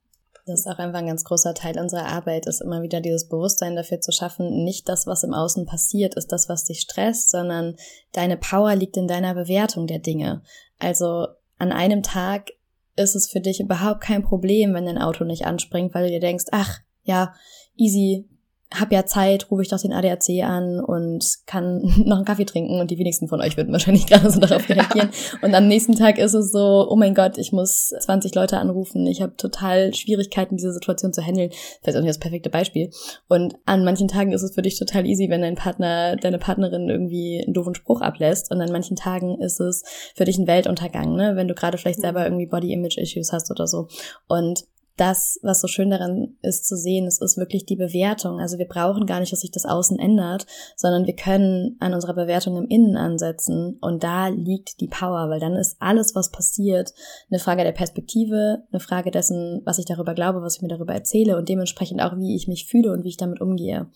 Das 0.47 0.61
ist 0.61 0.67
auch 0.67 0.79
einfach 0.79 0.99
ein 0.99 1.07
ganz 1.07 1.25
großer 1.25 1.53
Teil 1.53 1.77
unserer 1.77 2.07
Arbeit, 2.07 2.47
ist 2.47 2.61
immer 2.61 2.81
wieder 2.81 3.01
dieses 3.01 3.27
Bewusstsein 3.27 3.75
dafür 3.75 3.99
zu 3.99 4.13
schaffen, 4.13 4.63
nicht 4.63 4.87
das, 4.87 5.05
was 5.05 5.23
im 5.23 5.33
Außen 5.33 5.65
passiert, 5.65 6.15
ist 6.15 6.31
das, 6.31 6.47
was 6.47 6.63
dich 6.63 6.79
stresst, 6.79 7.29
sondern 7.29 7.75
deine 8.13 8.37
Power 8.37 8.73
liegt 8.75 8.95
in 8.95 9.07
deiner 9.07 9.35
Bewertung 9.35 9.87
der 9.87 9.99
Dinge. 9.99 10.41
Also 10.79 11.27
an 11.57 11.73
einem 11.73 12.01
Tag 12.01 12.51
ist 12.95 13.15
es 13.15 13.29
für 13.29 13.41
dich 13.41 13.59
überhaupt 13.59 14.01
kein 14.01 14.23
Problem, 14.23 14.73
wenn 14.73 14.85
dein 14.85 14.97
Auto 14.97 15.25
nicht 15.25 15.45
anspringt, 15.45 15.93
weil 15.93 16.05
du 16.05 16.11
dir 16.11 16.21
denkst, 16.21 16.45
ach, 16.51 16.79
ja, 17.03 17.33
easy, 17.75 18.27
hab 18.73 18.91
ja 18.91 19.05
Zeit, 19.05 19.49
rufe 19.49 19.61
ich 19.61 19.69
doch 19.69 19.79
den 19.79 19.93
ADAC 19.93 20.43
an 20.43 20.81
und 20.81 21.25
kann 21.45 21.81
noch 22.05 22.17
einen 22.17 22.25
Kaffee 22.25 22.45
trinken 22.45 22.79
und 22.79 22.91
die 22.91 22.97
wenigsten 22.97 23.27
von 23.27 23.39
euch 23.41 23.55
würden 23.55 23.71
wahrscheinlich 23.71 24.05
gerade 24.07 24.29
so 24.29 24.39
darauf 24.39 24.67
reagieren. 24.67 25.09
Und 25.41 25.55
am 25.55 25.67
nächsten 25.67 25.95
Tag 25.95 26.17
ist 26.17 26.33
es 26.33 26.51
so, 26.51 26.87
oh 26.89 26.95
mein 26.95 27.15
Gott, 27.15 27.37
ich 27.37 27.51
muss 27.53 27.93
20 27.99 28.35
Leute 28.35 28.57
anrufen, 28.57 29.07
ich 29.07 29.21
habe 29.21 29.35
total 29.37 29.93
Schwierigkeiten, 29.93 30.57
diese 30.57 30.73
Situation 30.73 31.13
zu 31.13 31.21
handeln. 31.21 31.51
Vielleicht 31.81 31.97
auch 31.97 32.01
nicht 32.01 32.09
das 32.09 32.19
perfekte 32.19 32.49
Beispiel. 32.49 32.89
Und 33.29 33.55
an 33.65 33.85
manchen 33.85 34.09
Tagen 34.09 34.33
ist 34.33 34.43
es 34.43 34.53
für 34.53 34.61
dich 34.61 34.77
total 34.77 35.05
easy, 35.05 35.29
wenn 35.29 35.41
dein 35.41 35.55
Partner, 35.55 36.17
deine 36.17 36.37
Partnerin 36.37 36.89
irgendwie 36.89 37.41
einen 37.43 37.53
doofen 37.53 37.75
Spruch 37.75 38.01
ablässt. 38.01 38.51
Und 38.51 38.59
an 38.59 38.71
manchen 38.71 38.97
Tagen 38.97 39.39
ist 39.39 39.61
es 39.61 39.83
für 40.15 40.25
dich 40.25 40.37
ein 40.37 40.47
Weltuntergang, 40.47 41.15
ne? 41.15 41.35
wenn 41.35 41.47
du 41.47 41.53
gerade 41.53 41.77
vielleicht 41.77 42.01
selber 42.01 42.25
irgendwie 42.25 42.47
Body-Image-Issues 42.47 43.31
hast 43.31 43.49
oder 43.49 43.67
so. 43.67 43.87
Und 44.27 44.65
das, 44.97 45.39
was 45.43 45.61
so 45.61 45.67
schön 45.67 45.89
daran 45.89 46.35
ist 46.41 46.65
zu 46.67 46.75
sehen, 46.75 47.05
es 47.05 47.21
ist 47.21 47.37
wirklich 47.37 47.65
die 47.65 47.75
Bewertung. 47.75 48.39
Also 48.39 48.57
wir 48.57 48.67
brauchen 48.67 49.05
gar 49.05 49.19
nicht, 49.19 49.31
dass 49.31 49.41
sich 49.41 49.51
das 49.51 49.65
Außen 49.65 49.99
ändert, 49.99 50.45
sondern 50.75 51.05
wir 51.05 51.15
können 51.15 51.77
an 51.79 51.93
unserer 51.93 52.15
Bewertung 52.15 52.57
im 52.57 52.67
Innen 52.67 52.97
ansetzen 52.97 53.77
und 53.79 54.03
da 54.03 54.27
liegt 54.27 54.81
die 54.81 54.87
Power, 54.87 55.29
weil 55.29 55.39
dann 55.39 55.55
ist 55.55 55.77
alles, 55.79 56.15
was 56.15 56.31
passiert, 56.31 56.93
eine 57.29 57.39
Frage 57.39 57.63
der 57.63 57.71
Perspektive, 57.71 58.63
eine 58.71 58.79
Frage 58.79 59.11
dessen, 59.11 59.61
was 59.65 59.77
ich 59.77 59.85
darüber 59.85 60.13
glaube, 60.13 60.41
was 60.41 60.55
ich 60.55 60.61
mir 60.61 60.67
darüber 60.67 60.93
erzähle 60.93 61.37
und 61.37 61.47
dementsprechend 61.47 62.01
auch, 62.01 62.17
wie 62.17 62.35
ich 62.35 62.47
mich 62.47 62.65
fühle 62.65 62.91
und 62.91 63.03
wie 63.03 63.09
ich 63.09 63.17
damit 63.17 63.39
umgehe. 63.39 63.87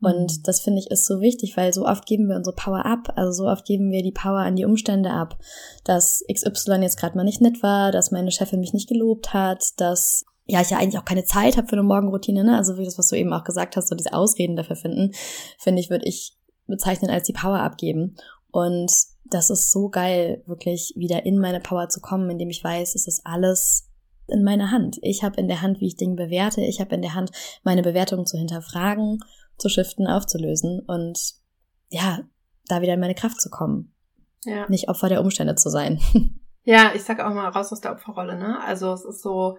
Und 0.00 0.38
mhm. 0.38 0.42
das 0.44 0.60
finde 0.60 0.78
ich 0.78 0.90
ist 0.90 1.06
so 1.06 1.20
wichtig, 1.20 1.56
weil 1.56 1.72
so 1.72 1.84
oft 1.84 2.06
geben 2.06 2.28
wir 2.28 2.36
unsere 2.36 2.54
Power 2.54 2.86
ab, 2.86 3.12
also 3.16 3.44
so 3.44 3.48
oft 3.50 3.66
geben 3.66 3.90
wir 3.90 4.02
die 4.02 4.12
Power 4.12 4.40
an 4.40 4.56
die 4.56 4.64
Umstände 4.64 5.10
ab, 5.10 5.38
dass 5.84 6.22
XY 6.32 6.82
jetzt 6.82 6.98
gerade 6.98 7.16
mal 7.16 7.24
nicht 7.24 7.40
nett 7.40 7.62
war, 7.62 7.90
dass 7.90 8.12
meine 8.12 8.30
Chefin 8.30 8.60
mich 8.60 8.72
nicht 8.72 8.88
gelobt 8.88 9.34
hat, 9.34 9.64
dass 9.78 10.24
ja, 10.46 10.60
ich 10.60 10.70
ja 10.70 10.78
eigentlich 10.78 10.98
auch 10.98 11.04
keine 11.04 11.24
Zeit 11.24 11.56
habe 11.56 11.66
für 11.66 11.76
eine 11.76 11.82
Morgenroutine, 11.82 12.44
ne? 12.44 12.56
Also 12.56 12.76
wie 12.76 12.84
das, 12.84 12.98
was 12.98 13.08
du 13.08 13.16
eben 13.16 13.32
auch 13.32 13.44
gesagt 13.44 13.76
hast, 13.76 13.88
so 13.88 13.94
diese 13.94 14.12
Ausreden 14.12 14.56
dafür 14.56 14.76
finden, 14.76 15.12
finde 15.58 15.80
ich, 15.80 15.90
würde 15.90 16.06
ich 16.06 16.36
bezeichnen 16.66 17.10
als 17.10 17.26
die 17.26 17.32
Power 17.32 17.60
abgeben. 17.60 18.16
Und 18.50 18.92
das 19.24 19.50
ist 19.50 19.72
so 19.72 19.88
geil, 19.88 20.42
wirklich 20.46 20.92
wieder 20.96 21.24
in 21.24 21.38
meine 21.38 21.60
Power 21.60 21.88
zu 21.88 22.00
kommen, 22.00 22.30
indem 22.30 22.50
ich 22.50 22.62
weiß, 22.62 22.94
es 22.94 23.06
ist 23.06 23.22
alles 23.24 23.90
in 24.26 24.44
meiner 24.44 24.70
Hand. 24.70 24.98
Ich 25.02 25.22
habe 25.22 25.40
in 25.40 25.48
der 25.48 25.62
Hand, 25.62 25.80
wie 25.80 25.86
ich 25.86 25.96
Dinge 25.96 26.16
bewerte. 26.16 26.60
Ich 26.62 26.80
habe 26.80 26.94
in 26.94 27.02
der 27.02 27.14
Hand, 27.14 27.30
meine 27.62 27.82
Bewertungen 27.82 28.26
zu 28.26 28.38
hinterfragen, 28.38 29.20
zu 29.58 29.68
shiften, 29.68 30.06
aufzulösen 30.06 30.80
und 30.80 31.34
ja, 31.88 32.20
da 32.66 32.80
wieder 32.80 32.94
in 32.94 33.00
meine 33.00 33.14
Kraft 33.14 33.40
zu 33.40 33.50
kommen. 33.50 33.94
Ja. 34.44 34.68
Nicht 34.68 34.88
Opfer 34.88 35.08
der 35.08 35.20
Umstände 35.20 35.54
zu 35.54 35.70
sein. 35.70 36.00
Ja, 36.66 36.92
ich 36.94 37.02
sag 37.02 37.20
auch 37.20 37.34
mal 37.34 37.50
raus 37.50 37.70
aus 37.72 37.82
der 37.82 37.92
Opferrolle, 37.92 38.38
ne? 38.38 38.58
Also 38.64 38.94
es 38.94 39.04
ist 39.04 39.20
so, 39.20 39.58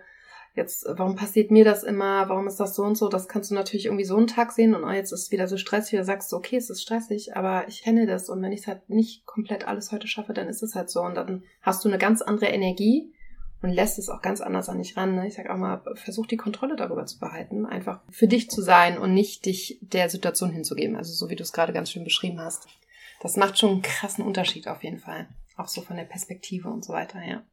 jetzt, 0.55 0.85
warum 0.87 1.15
passiert 1.15 1.51
mir 1.51 1.65
das 1.65 1.83
immer, 1.83 2.29
warum 2.29 2.47
ist 2.47 2.59
das 2.59 2.75
so 2.75 2.83
und 2.83 2.97
so, 2.97 3.09
das 3.09 3.27
kannst 3.27 3.51
du 3.51 3.55
natürlich 3.55 3.85
irgendwie 3.85 4.05
so 4.05 4.17
einen 4.17 4.27
Tag 4.27 4.51
sehen 4.51 4.73
und 4.73 4.83
oh, 4.83 4.91
jetzt 4.91 5.11
ist 5.11 5.23
es 5.23 5.31
wieder 5.31 5.47
so 5.47 5.57
stressig, 5.57 5.95
oder 5.95 6.05
sagst 6.05 6.31
du, 6.31 6.37
okay, 6.37 6.55
es 6.55 6.69
ist 6.69 6.81
stressig, 6.81 7.35
aber 7.35 7.67
ich 7.67 7.83
kenne 7.83 8.05
das 8.05 8.29
und 8.29 8.41
wenn 8.41 8.51
ich 8.51 8.61
es 8.61 8.67
halt 8.67 8.89
nicht 8.89 9.25
komplett 9.25 9.67
alles 9.67 9.91
heute 9.91 10.07
schaffe, 10.07 10.33
dann 10.33 10.47
ist 10.47 10.63
es 10.63 10.75
halt 10.75 10.89
so 10.89 11.01
und 11.01 11.15
dann 11.15 11.43
hast 11.61 11.83
du 11.83 11.89
eine 11.89 11.97
ganz 11.97 12.21
andere 12.21 12.47
Energie 12.47 13.13
und 13.61 13.71
lässt 13.71 13.99
es 13.99 14.09
auch 14.09 14.21
ganz 14.21 14.41
anders 14.41 14.69
an 14.69 14.77
dich 14.77 14.95
ran. 14.95 15.15
Ne? 15.15 15.27
Ich 15.27 15.33
sag 15.33 15.49
auch 15.49 15.57
mal, 15.57 15.81
versuch 15.95 16.27
die 16.27 16.37
Kontrolle 16.37 16.75
darüber 16.75 17.05
zu 17.05 17.19
behalten, 17.19 17.65
einfach 17.65 18.01
für 18.09 18.27
dich 18.27 18.49
zu 18.49 18.61
sein 18.61 18.97
und 18.97 19.13
nicht 19.13 19.45
dich 19.45 19.79
der 19.81 20.09
Situation 20.09 20.51
hinzugeben, 20.51 20.95
also 20.95 21.13
so 21.13 21.29
wie 21.29 21.35
du 21.35 21.43
es 21.43 21.53
gerade 21.53 21.73
ganz 21.73 21.91
schön 21.91 22.03
beschrieben 22.03 22.39
hast. 22.39 22.67
Das 23.21 23.37
macht 23.37 23.57
schon 23.57 23.71
einen 23.71 23.81
krassen 23.81 24.23
Unterschied 24.23 24.67
auf 24.67 24.83
jeden 24.83 24.99
Fall. 24.99 25.27
Auch 25.57 25.67
so 25.67 25.81
von 25.81 25.95
der 25.95 26.03
Perspektive 26.03 26.69
und 26.69 26.85
so 26.85 26.93
weiter, 26.93 27.25
ja. 27.25 27.43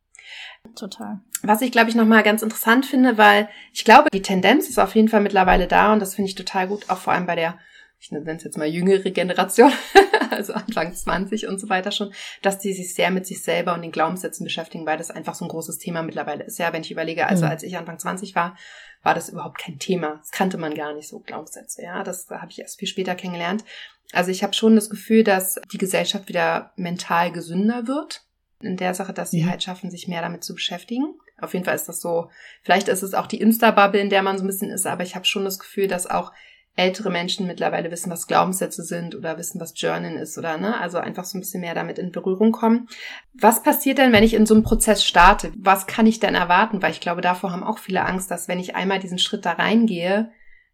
Total. 0.77 1.21
Was 1.43 1.61
ich, 1.61 1.73
glaube 1.73 1.91
ich, 1.91 1.97
nochmal 1.97 2.23
ganz 2.23 2.43
interessant 2.43 2.87
finde, 2.87 3.19
weil 3.19 3.49
ich 3.73 3.85
glaube, 3.85 4.09
die 4.13 4.23
Tendenz 4.23 4.69
ist 4.69 4.79
auf 4.79 4.95
jeden 4.95 5.09
Fall 5.09 5.21
mittlerweile 5.21 5.67
da 5.67 5.93
und 5.93 6.01
das 6.01 6.15
finde 6.15 6.29
ich 6.29 6.35
total 6.35 6.69
gut, 6.69 6.89
auch 6.89 6.99
vor 6.99 7.13
allem 7.13 7.27
bei 7.27 7.35
der, 7.35 7.59
ich 7.99 8.11
nenne 8.13 8.33
es 8.33 8.45
jetzt 8.45 8.57
mal 8.57 8.67
jüngere 8.67 9.11
Generation, 9.11 9.73
also 10.31 10.55
Anfang 10.55 10.95
20 10.95 11.49
und 11.49 11.59
so 11.59 11.69
weiter 11.69 11.91
schon, 11.91 12.13
dass 12.43 12.59
die 12.59 12.73
sich 12.73 12.95
sehr 12.95 13.11
mit 13.11 13.27
sich 13.27 13.43
selber 13.43 13.75
und 13.75 13.83
den 13.83 13.93
Glaubenssätzen 13.93 14.45
beschäftigen, 14.45 14.87
weil 14.87 14.99
das 14.99 15.11
einfach 15.11 15.35
so 15.35 15.45
ein 15.45 15.49
großes 15.49 15.79
Thema 15.79 16.03
mittlerweile 16.03 16.45
ist. 16.45 16.59
Ja, 16.59 16.73
wenn 16.73 16.83
ich 16.83 16.91
überlege, 16.91 17.27
also 17.27 17.45
mhm. 17.45 17.51
als 17.51 17.63
ich 17.65 17.77
Anfang 17.77 17.99
20 17.99 18.35
war, 18.35 18.57
war 19.03 19.15
das 19.15 19.29
überhaupt 19.29 19.59
kein 19.59 19.79
Thema. 19.79 20.17
Das 20.21 20.31
kannte 20.31 20.59
man 20.59 20.75
gar 20.75 20.95
nicht 20.95 21.09
so, 21.09 21.19
Glaubenssätze. 21.19 21.83
Ja, 21.83 22.05
das 22.05 22.31
habe 22.31 22.51
ich 22.51 22.61
erst 22.61 22.79
viel 22.79 22.89
später 22.89 23.17
kennengelernt. 23.17 23.65
Also 24.13 24.31
ich 24.31 24.43
habe 24.43 24.55
schon 24.55 24.77
das 24.77 24.91
Gefühl, 24.91 25.25
dass 25.25 25.61
die 25.73 25.79
Gesellschaft 25.79 26.29
wieder 26.29 26.73
mental 26.77 27.33
gesünder 27.33 27.87
wird 27.87 28.23
in 28.65 28.77
der 28.77 28.95
Sache, 28.95 29.13
dass 29.13 29.31
sie 29.31 29.43
mhm. 29.43 29.51
halt 29.51 29.63
schaffen, 29.63 29.91
sich 29.91 30.09
mehr 30.09 30.23
damit 30.23 30.45
zu 30.45 30.55
beschäftigen. 30.55 31.15
Auf 31.41 31.55
jeden 31.55 31.65
Fall 31.65 31.75
ist 31.75 31.89
das 31.89 32.01
so, 32.01 32.31
vielleicht 32.63 32.89
ist 32.89 33.03
es 33.03 33.15
auch 33.15 33.27
die 33.27 33.41
Insta-Bubble, 33.41 34.01
in 34.01 34.11
der 34.11 34.23
man 34.23 34.39
so 34.39 34.45
ein 34.45 34.47
bisschen 34.47 34.71
ist, 34.71 34.87
aber 34.87 35.03
ich 35.03 35.15
habe 35.15 35.25
schon 35.25 35.45
das 35.45 35.59
Gefühl, 35.59 35.89
dass 35.89 36.07
auch 36.07 36.33
ältere 36.75 37.11
Menschen 37.11 37.47
mittlerweile 37.47 37.91
wissen, 37.91 38.11
was 38.11 38.27
Glaubenssätze 38.27 38.83
sind 38.83 39.15
oder 39.15 39.37
wissen, 39.37 39.61
was 39.61 39.75
Journal 39.77 40.15
ist 40.15 40.39
oder 40.39 40.57
ne, 40.57 40.81
also 40.81 40.99
einfach 40.99 41.25
so 41.25 41.37
ein 41.37 41.41
bisschen 41.41 41.61
mehr 41.61 41.75
damit 41.75 41.99
in 41.99 42.13
Berührung 42.13 42.51
kommen. 42.51 42.89
Was 43.35 43.63
passiert 43.63 43.99
denn, 43.99 44.13
wenn 44.13 44.25
ich 44.25 44.35
in 44.35 44.47
so 44.47 44.55
einem 44.55 44.63
Prozess 44.63 45.05
starte? 45.05 45.53
Was 45.57 45.87
kann 45.87 46.07
ich 46.07 46.19
denn 46.19 46.35
erwarten? 46.35 46.81
Weil 46.81 46.93
ich 46.93 47.01
glaube, 47.01 47.21
davor 47.21 47.53
haben 47.53 47.63
auch 47.63 47.79
viele 47.79 48.05
Angst, 48.07 48.31
dass 48.31 48.49
wenn 48.49 48.59
ich 48.59 48.75
einmal 48.75 49.01
diesen 49.01 49.19
Schritt 49.19 49.45
da 49.45 49.53
reingehe, 49.53 50.31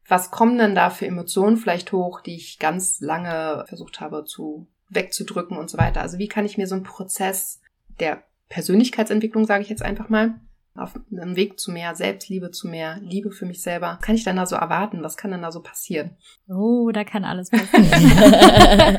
was 0.06 0.30
kommen 0.30 0.56
denn 0.56 0.74
da 0.74 0.90
für 0.90 1.06
Emotionen 1.06 1.56
vielleicht 1.56 1.92
hoch, 1.92 2.20
die 2.20 2.36
ich 2.36 2.58
ganz 2.58 3.00
lange 3.00 3.64
versucht 3.68 4.00
habe 4.00 4.24
zu 4.24 4.68
wegzudrücken 4.88 5.56
und 5.56 5.68
so 5.68 5.78
weiter? 5.78 6.00
Also 6.00 6.18
wie 6.18 6.28
kann 6.28 6.46
ich 6.46 6.56
mir 6.56 6.66
so 6.66 6.76
einen 6.76 6.84
Prozess 6.84 7.60
der 8.00 8.24
Persönlichkeitsentwicklung, 8.48 9.44
sage 9.44 9.62
ich 9.62 9.68
jetzt 9.68 9.82
einfach 9.82 10.08
mal, 10.08 10.40
auf 10.78 10.98
einem 11.10 11.36
Weg 11.36 11.58
zu 11.58 11.72
mehr 11.72 11.94
Selbstliebe, 11.94 12.50
zu 12.50 12.68
mehr 12.68 12.98
Liebe 13.00 13.30
für 13.30 13.46
mich 13.46 13.62
selber. 13.62 13.96
Was 13.98 14.06
kann 14.06 14.14
ich 14.14 14.24
dann 14.24 14.36
da 14.36 14.46
so 14.46 14.56
erwarten? 14.56 15.02
Was 15.02 15.16
kann 15.16 15.30
dann 15.30 15.42
da 15.42 15.50
so 15.50 15.60
passieren? 15.60 16.16
Oh, 16.48 16.90
da 16.92 17.04
kann 17.04 17.24
alles 17.24 17.50
passieren. 17.50 18.98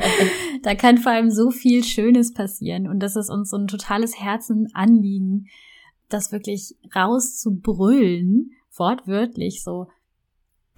da 0.62 0.74
kann 0.74 0.98
vor 0.98 1.12
allem 1.12 1.30
so 1.30 1.50
viel 1.50 1.82
Schönes 1.82 2.34
passieren. 2.34 2.86
Und 2.86 3.00
das 3.00 3.16
ist 3.16 3.30
uns 3.30 3.50
so 3.50 3.56
ein 3.56 3.66
totales 3.66 4.20
Herzenanliegen, 4.20 5.48
das 6.08 6.32
wirklich 6.32 6.76
rauszubrüllen, 6.94 8.50
wortwörtlich 8.76 9.62
so 9.62 9.88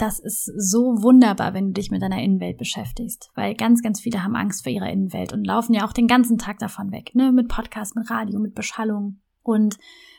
das 0.03 0.19
ist 0.19 0.47
so 0.57 1.01
wunderbar, 1.01 1.55
wenn 1.55 1.69
du 1.69 1.73
dich 1.75 1.93
mit 1.93 2.03
deiner 2.03 2.21
Innenwelt 2.21 2.59
beschäftigst, 2.59 3.31
weil 3.37 3.55
ganz, 3.55 3.83
ganz 3.83 4.01
viele 4.01 4.25
haben 4.25 4.35
Angst 4.35 4.65
vor 4.65 4.73
ihrer 4.73 4.91
Innenwelt 4.91 5.33
und 5.33 5.45
laufen 5.45 5.75
ja 5.75 5.87
auch 5.87 5.93
den 5.93 6.09
ganzen 6.09 6.39
Tag 6.39 6.59
davon 6.59 6.91
weg, 6.91 7.15
ne, 7.15 7.31
mit 7.31 7.47
Podcast, 7.47 7.95
mit 7.95 8.11
Radio, 8.11 8.41
mit 8.41 8.57
Beschallung. 8.57 9.21
Und 9.45 9.77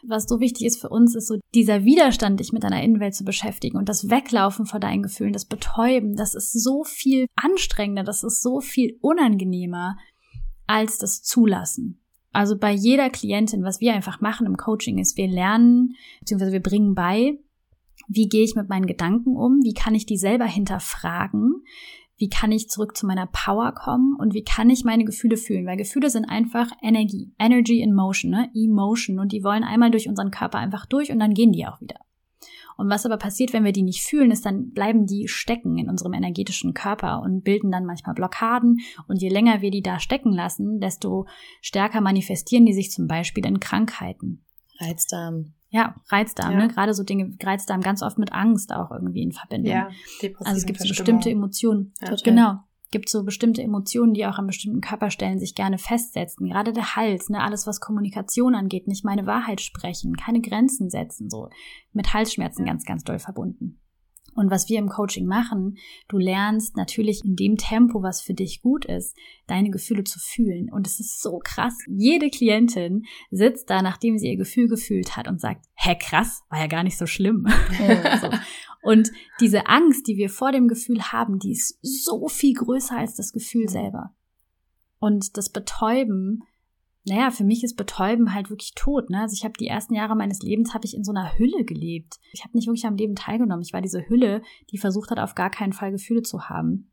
was 0.07 0.23
so 0.23 0.39
wichtig 0.39 0.67
ist 0.67 0.79
für 0.79 0.87
uns, 0.87 1.15
ist 1.15 1.27
so 1.27 1.37
dieser 1.53 1.83
Widerstand, 1.83 2.39
dich 2.39 2.53
mit 2.53 2.63
deiner 2.63 2.81
Innenwelt 2.81 3.13
zu 3.13 3.25
beschäftigen 3.25 3.77
und 3.77 3.89
das 3.89 4.09
Weglaufen 4.09 4.65
vor 4.65 4.79
deinen 4.79 5.03
Gefühlen, 5.03 5.33
das 5.33 5.45
Betäuben, 5.45 6.15
das 6.15 6.33
ist 6.33 6.53
so 6.53 6.85
viel 6.85 7.27
anstrengender, 7.35 8.03
das 8.03 8.23
ist 8.23 8.41
so 8.41 8.61
viel 8.61 8.97
unangenehmer 9.01 9.97
als 10.65 10.97
das 10.97 11.23
Zulassen. 11.23 11.99
Also 12.31 12.57
bei 12.57 12.71
jeder 12.71 13.09
Klientin, 13.09 13.63
was 13.63 13.81
wir 13.81 13.93
einfach 13.93 14.21
machen 14.21 14.47
im 14.47 14.55
Coaching 14.55 14.97
ist, 14.97 15.17
wir 15.17 15.27
lernen, 15.27 15.95
beziehungsweise 16.21 16.53
wir 16.53 16.63
bringen 16.63 16.95
bei, 16.95 17.37
wie 18.07 18.27
gehe 18.27 18.43
ich 18.43 18.55
mit 18.55 18.69
meinen 18.69 18.85
Gedanken 18.85 19.35
um? 19.35 19.59
Wie 19.63 19.73
kann 19.73 19.95
ich 19.95 20.05
die 20.05 20.17
selber 20.17 20.45
hinterfragen? 20.45 21.63
Wie 22.17 22.29
kann 22.29 22.51
ich 22.51 22.69
zurück 22.69 22.95
zu 22.95 23.05
meiner 23.05 23.27
Power 23.27 23.73
kommen? 23.73 24.15
Und 24.19 24.33
wie 24.33 24.43
kann 24.43 24.69
ich 24.69 24.83
meine 24.83 25.03
Gefühle 25.03 25.37
fühlen? 25.37 25.65
Weil 25.65 25.77
Gefühle 25.77 26.09
sind 26.09 26.25
einfach 26.25 26.71
Energie. 26.81 27.33
Energy 27.39 27.81
in 27.81 27.93
Motion, 27.93 28.31
ne? 28.31 28.49
Emotion. 28.53 29.19
Und 29.19 29.31
die 29.31 29.43
wollen 29.43 29.63
einmal 29.63 29.91
durch 29.91 30.07
unseren 30.07 30.31
Körper 30.31 30.59
einfach 30.59 30.85
durch 30.85 31.11
und 31.11 31.19
dann 31.19 31.33
gehen 31.33 31.51
die 31.51 31.65
auch 31.65 31.81
wieder. 31.81 31.99
Und 32.77 32.89
was 32.89 33.05
aber 33.05 33.17
passiert, 33.17 33.53
wenn 33.53 33.63
wir 33.63 33.71
die 33.71 33.83
nicht 33.83 34.01
fühlen, 34.01 34.31
ist, 34.31 34.45
dann 34.45 34.71
bleiben 34.71 35.05
die 35.05 35.27
stecken 35.27 35.77
in 35.77 35.89
unserem 35.89 36.13
energetischen 36.13 36.73
Körper 36.73 37.21
und 37.21 37.43
bilden 37.43 37.71
dann 37.71 37.85
manchmal 37.85 38.15
Blockaden. 38.15 38.79
Und 39.07 39.21
je 39.21 39.29
länger 39.29 39.61
wir 39.61 39.71
die 39.71 39.83
da 39.83 39.99
stecken 39.99 40.31
lassen, 40.31 40.79
desto 40.79 41.27
stärker 41.61 42.01
manifestieren 42.01 42.65
die 42.65 42.73
sich 42.73 42.91
zum 42.91 43.07
Beispiel 43.07 43.45
in 43.45 43.59
Krankheiten. 43.59 44.43
Reizdarm. 44.80 45.53
Ja, 45.74 45.95
Reizdarm, 46.09 46.51
ja. 46.51 46.57
ne? 46.59 46.67
Gerade 46.67 46.93
so 46.93 47.03
Dinge, 47.03 47.36
Reizdarm 47.41 47.82
ganz 47.82 48.03
oft 48.03 48.19
mit 48.19 48.32
Angst 48.32 48.71
auch 48.71 48.91
irgendwie 48.91 49.24
in 49.24 49.32
Verbindung. 49.32 49.74
Ja, 49.74 49.89
also 50.45 50.57
es 50.57 50.67
gibt 50.67 50.80
so 50.80 50.88
bestimmte 50.88 51.32
Emotionen. 51.32 51.93
Ja, 51.99 52.15
genau. 52.24 52.59
Gibt 52.91 53.09
so 53.09 53.24
bestimmte 53.24 53.63
Emotionen, 53.63 54.13
die 54.13 54.28
auch 54.28 54.38
an 54.38 54.45
bestimmten 54.45 54.82
Körperstellen 54.82 55.39
sich 55.39 55.55
gerne 55.55 55.80
festsetzen. 55.80 56.47
Gerade 56.47 56.74
der 56.74 56.95
Hals, 56.95 57.30
ne? 57.30 57.41
Alles, 57.41 57.65
was 57.65 57.80
Kommunikation 57.80 58.53
angeht, 58.53 58.88
nicht 58.88 59.03
meine 59.03 59.26
Wahrheit 59.26 59.61
sprechen, 59.61 60.15
keine 60.15 60.41
Grenzen 60.41 60.91
setzen, 60.91 61.32
so. 61.32 61.49
Mit 61.91 62.13
Halsschmerzen 62.13 62.65
ganz, 62.65 62.86
ganz 62.86 63.03
doll 63.03 63.17
verbunden. 63.17 63.80
Und 64.36 64.49
was 64.49 64.69
wir 64.69 64.79
im 64.79 64.89
Coaching 64.89 65.25
machen, 65.25 65.77
du 66.07 66.17
lernst 66.17 66.75
natürlich 66.75 67.23
in 67.23 67.36
dem 67.36 67.57
Tempo, 67.57 68.01
was 68.01 68.21
für 68.21 68.34
dich 68.34 68.61
gut 68.61 68.86
ist, 68.86 69.15
deine 69.47 69.69
Gefühle 69.69 70.03
zu 70.03 70.19
fühlen. 70.19 70.71
Und 70.71 70.88
es 70.88 70.99
ist 70.99 71.21
so 71.21 71.39
krass. 71.43 71.77
Jede 71.88 72.29
Klientin 72.29 73.03
sitzt 73.31 73.69
da, 73.69 73.81
nachdem 73.81 74.17
sie 74.17 74.29
ihr 74.29 74.38
Gefühl 74.38 74.67
gefühlt 74.67 75.15
hat 75.15 75.27
und 75.27 75.39
sagt, 75.39 75.65
hä, 75.75 75.95
krass, 75.99 76.43
war 76.49 76.59
ja 76.59 76.67
gar 76.67 76.84
nicht 76.84 76.97
so 76.97 77.05
schlimm. 77.05 77.47
Ja. 77.79 78.17
so. 78.21 78.29
Und 78.81 79.11
diese 79.39 79.67
Angst, 79.67 80.07
die 80.07 80.17
wir 80.17 80.29
vor 80.29 80.51
dem 80.51 80.67
Gefühl 80.67 81.01
haben, 81.11 81.39
die 81.39 81.51
ist 81.51 81.77
so 81.81 82.27
viel 82.27 82.53
größer 82.53 82.97
als 82.97 83.15
das 83.15 83.31
Gefühl 83.31 83.69
selber. 83.69 84.13
Und 84.99 85.38
das 85.38 85.49
Betäuben 85.49 86.43
naja, 87.06 87.32
für 87.32 87.43
mich 87.43 87.64
ist 87.64 87.76
Betäuben 87.76 88.34
halt 88.34 88.49
wirklich 88.49 88.74
tot. 88.76 89.10
Ne? 89.10 89.22
Also 89.22 89.34
ich 89.34 89.43
habe 89.43 89.54
die 89.60 89.68
ersten 89.68 89.93
Jahre 89.93 90.16
meines 90.16 90.41
Lebens 90.41 90.74
habe 90.74 90.86
ich 90.86 90.95
in 90.95 91.04
so 91.04 91.12
einer 91.12 91.38
Hülle 91.38 91.66
gelebt. 91.66 92.20
Ich 92.32 92.43
habe 92.43 92.56
nicht 92.56 92.68
wirklich 92.68 92.86
am 92.86 92.95
Leben 92.95 93.16
teilgenommen. 93.16 93.64
Ich 93.64 93.74
war 93.74 93.82
diese 93.82 94.08
Hülle, 94.08 94.41
die 94.72 94.78
versucht 94.78 95.12
hat, 95.12 95.20
auf 95.20 95.36
gar 95.36 95.49
keinen 95.49 95.74
Fall 95.74 95.91
Gefühle 95.91 96.22
zu 96.22 96.49
haben. 96.49 96.91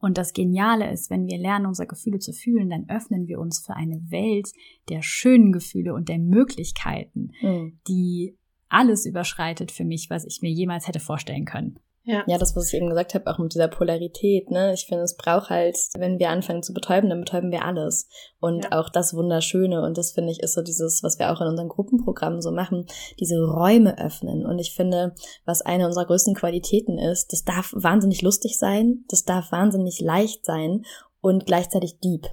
Und 0.00 0.16
das 0.16 0.32
Geniale 0.32 0.90
ist, 0.92 1.10
wenn 1.10 1.26
wir 1.26 1.38
lernen, 1.38 1.66
unsere 1.66 1.88
Gefühle 1.88 2.20
zu 2.20 2.32
fühlen, 2.32 2.70
dann 2.70 2.88
öffnen 2.88 3.26
wir 3.26 3.40
uns 3.40 3.58
für 3.58 3.74
eine 3.74 4.00
Welt 4.10 4.48
der 4.88 5.02
schönen 5.02 5.50
Gefühle 5.50 5.92
und 5.92 6.08
der 6.08 6.18
Möglichkeiten, 6.18 7.32
mhm. 7.40 7.80
die 7.88 8.36
alles 8.68 9.06
überschreitet 9.06 9.72
für 9.72 9.84
mich, 9.84 10.08
was 10.08 10.24
ich 10.24 10.40
mir 10.40 10.52
jemals 10.52 10.86
hätte 10.86 11.00
vorstellen 11.00 11.46
können. 11.46 11.80
Ja. 12.08 12.24
ja, 12.26 12.38
das, 12.38 12.56
was 12.56 12.68
ich 12.68 12.74
eben 12.74 12.88
gesagt 12.88 13.12
habe, 13.12 13.26
auch 13.30 13.36
mit 13.36 13.52
dieser 13.52 13.68
Polarität, 13.68 14.50
ne? 14.50 14.72
Ich 14.72 14.86
finde, 14.86 15.04
es 15.04 15.14
braucht 15.14 15.50
halt, 15.50 15.76
wenn 15.98 16.18
wir 16.18 16.30
anfangen 16.30 16.62
zu 16.62 16.72
betäuben, 16.72 17.10
dann 17.10 17.20
betäuben 17.20 17.52
wir 17.52 17.66
alles. 17.66 18.08
Und 18.40 18.64
ja. 18.64 18.80
auch 18.80 18.88
das 18.88 19.12
Wunderschöne. 19.12 19.82
Und 19.82 19.98
das 19.98 20.12
finde 20.12 20.32
ich 20.32 20.40
ist 20.40 20.54
so 20.54 20.62
dieses, 20.62 21.02
was 21.02 21.18
wir 21.18 21.30
auch 21.30 21.42
in 21.42 21.48
unseren 21.48 21.68
Gruppenprogrammen 21.68 22.40
so 22.40 22.50
machen, 22.50 22.86
diese 23.20 23.36
Räume 23.36 23.98
öffnen. 23.98 24.46
Und 24.46 24.58
ich 24.58 24.72
finde, 24.74 25.14
was 25.44 25.60
eine 25.60 25.84
unserer 25.84 26.06
größten 26.06 26.34
Qualitäten 26.34 26.96
ist, 26.96 27.30
das 27.34 27.44
darf 27.44 27.74
wahnsinnig 27.76 28.22
lustig 28.22 28.56
sein, 28.56 29.04
das 29.08 29.24
darf 29.24 29.52
wahnsinnig 29.52 30.00
leicht 30.00 30.46
sein 30.46 30.86
und 31.20 31.44
gleichzeitig 31.44 32.00
deep. 32.00 32.26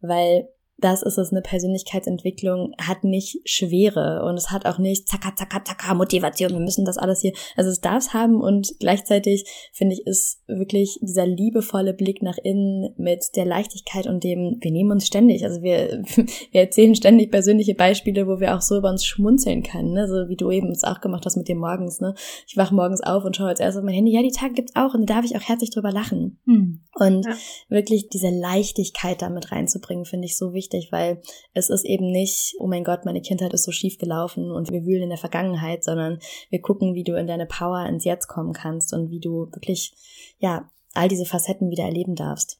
Weil 0.00 0.48
das 0.82 1.02
ist 1.02 1.18
es, 1.18 1.30
eine 1.30 1.42
Persönlichkeitsentwicklung 1.42 2.74
hat 2.80 3.04
nicht 3.04 3.40
Schwere 3.44 4.24
und 4.24 4.36
es 4.36 4.50
hat 4.50 4.66
auch 4.66 4.78
nicht 4.78 5.08
zacka, 5.08 5.34
zacka, 5.34 5.64
zacka, 5.64 5.94
Motivation, 5.94 6.50
wir 6.50 6.60
müssen 6.60 6.84
das 6.84 6.98
alles 6.98 7.20
hier, 7.20 7.32
also 7.56 7.70
es 7.70 7.80
darf 7.80 7.98
es 7.98 8.14
haben 8.14 8.40
und 8.40 8.74
gleichzeitig 8.80 9.44
finde 9.72 9.94
ich, 9.94 10.06
ist 10.06 10.42
wirklich 10.46 10.98
dieser 11.00 11.26
liebevolle 11.26 11.94
Blick 11.94 12.22
nach 12.22 12.36
innen 12.42 12.94
mit 12.98 13.36
der 13.36 13.44
Leichtigkeit 13.44 14.06
und 14.06 14.24
dem, 14.24 14.58
wir 14.60 14.72
nehmen 14.72 14.90
uns 14.90 15.06
ständig, 15.06 15.44
also 15.44 15.62
wir, 15.62 16.02
wir 16.52 16.60
erzählen 16.60 16.94
ständig 16.94 17.30
persönliche 17.30 17.74
Beispiele, 17.74 18.26
wo 18.26 18.40
wir 18.40 18.56
auch 18.56 18.62
so 18.62 18.76
über 18.76 18.90
uns 18.90 19.04
schmunzeln 19.04 19.62
können, 19.62 19.92
ne? 19.92 20.08
so 20.08 20.28
wie 20.28 20.36
du 20.36 20.50
eben 20.50 20.70
es 20.70 20.84
auch 20.84 21.00
gemacht 21.00 21.24
hast 21.24 21.36
mit 21.36 21.48
dir 21.48 21.56
morgens, 21.56 22.00
ne? 22.00 22.14
Ich 22.48 22.56
wache 22.56 22.74
morgens 22.74 23.02
auf 23.02 23.24
und 23.24 23.36
schaue 23.36 23.48
als 23.48 23.60
erstes 23.60 23.78
auf 23.80 23.84
mein 23.84 23.94
Handy, 23.94 24.12
ja, 24.12 24.22
die 24.22 24.30
Tage 24.30 24.54
gibt's 24.54 24.74
auch 24.74 24.94
und 24.94 25.08
da 25.08 25.14
darf 25.14 25.24
ich 25.24 25.36
auch 25.36 25.42
herzlich 25.42 25.70
drüber 25.70 25.92
lachen. 25.92 26.38
Hm. 26.46 26.80
Und 26.94 27.26
ja. 27.26 27.34
wirklich 27.68 28.08
diese 28.08 28.30
Leichtigkeit 28.30 29.22
damit 29.22 29.52
reinzubringen, 29.52 30.04
finde 30.04 30.26
ich 30.26 30.36
so 30.36 30.52
wichtig 30.52 30.71
wichtig, 30.72 30.92
weil 30.92 31.20
es 31.54 31.70
ist 31.70 31.84
eben 31.84 32.10
nicht, 32.10 32.54
oh 32.58 32.66
mein 32.66 32.84
Gott, 32.84 33.04
meine 33.04 33.20
Kindheit 33.20 33.52
ist 33.52 33.64
so 33.64 33.72
schief 33.72 33.98
gelaufen 33.98 34.50
und 34.50 34.70
wir 34.70 34.84
wühlen 34.84 35.04
in 35.04 35.08
der 35.10 35.18
Vergangenheit, 35.18 35.84
sondern 35.84 36.18
wir 36.50 36.60
gucken, 36.60 36.94
wie 36.94 37.04
du 37.04 37.14
in 37.14 37.26
deine 37.26 37.46
Power 37.46 37.86
ins 37.86 38.04
Jetzt 38.04 38.28
kommen 38.28 38.52
kannst 38.52 38.92
und 38.92 39.10
wie 39.10 39.20
du 39.20 39.48
wirklich, 39.52 39.92
ja, 40.38 40.70
all 40.94 41.08
diese 41.08 41.24
Facetten 41.24 41.70
wieder 41.70 41.84
erleben 41.84 42.14
darfst. 42.14 42.58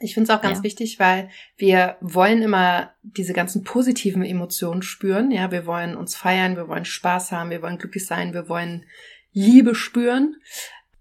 Ich 0.00 0.14
finde 0.14 0.30
es 0.30 0.36
auch 0.36 0.42
ganz 0.42 0.58
ja. 0.58 0.64
wichtig, 0.64 0.98
weil 0.98 1.30
wir 1.56 1.96
wollen 2.00 2.42
immer 2.42 2.90
diese 3.02 3.32
ganzen 3.32 3.62
positiven 3.62 4.24
Emotionen 4.24 4.82
spüren. 4.82 5.30
Ja, 5.30 5.50
wir 5.50 5.66
wollen 5.66 5.96
uns 5.96 6.16
feiern, 6.16 6.56
wir 6.56 6.68
wollen 6.68 6.84
Spaß 6.84 7.32
haben, 7.32 7.50
wir 7.50 7.62
wollen 7.62 7.78
glücklich 7.78 8.04
sein, 8.04 8.34
wir 8.34 8.48
wollen 8.48 8.86
Liebe 9.32 9.74
spüren. 9.74 10.36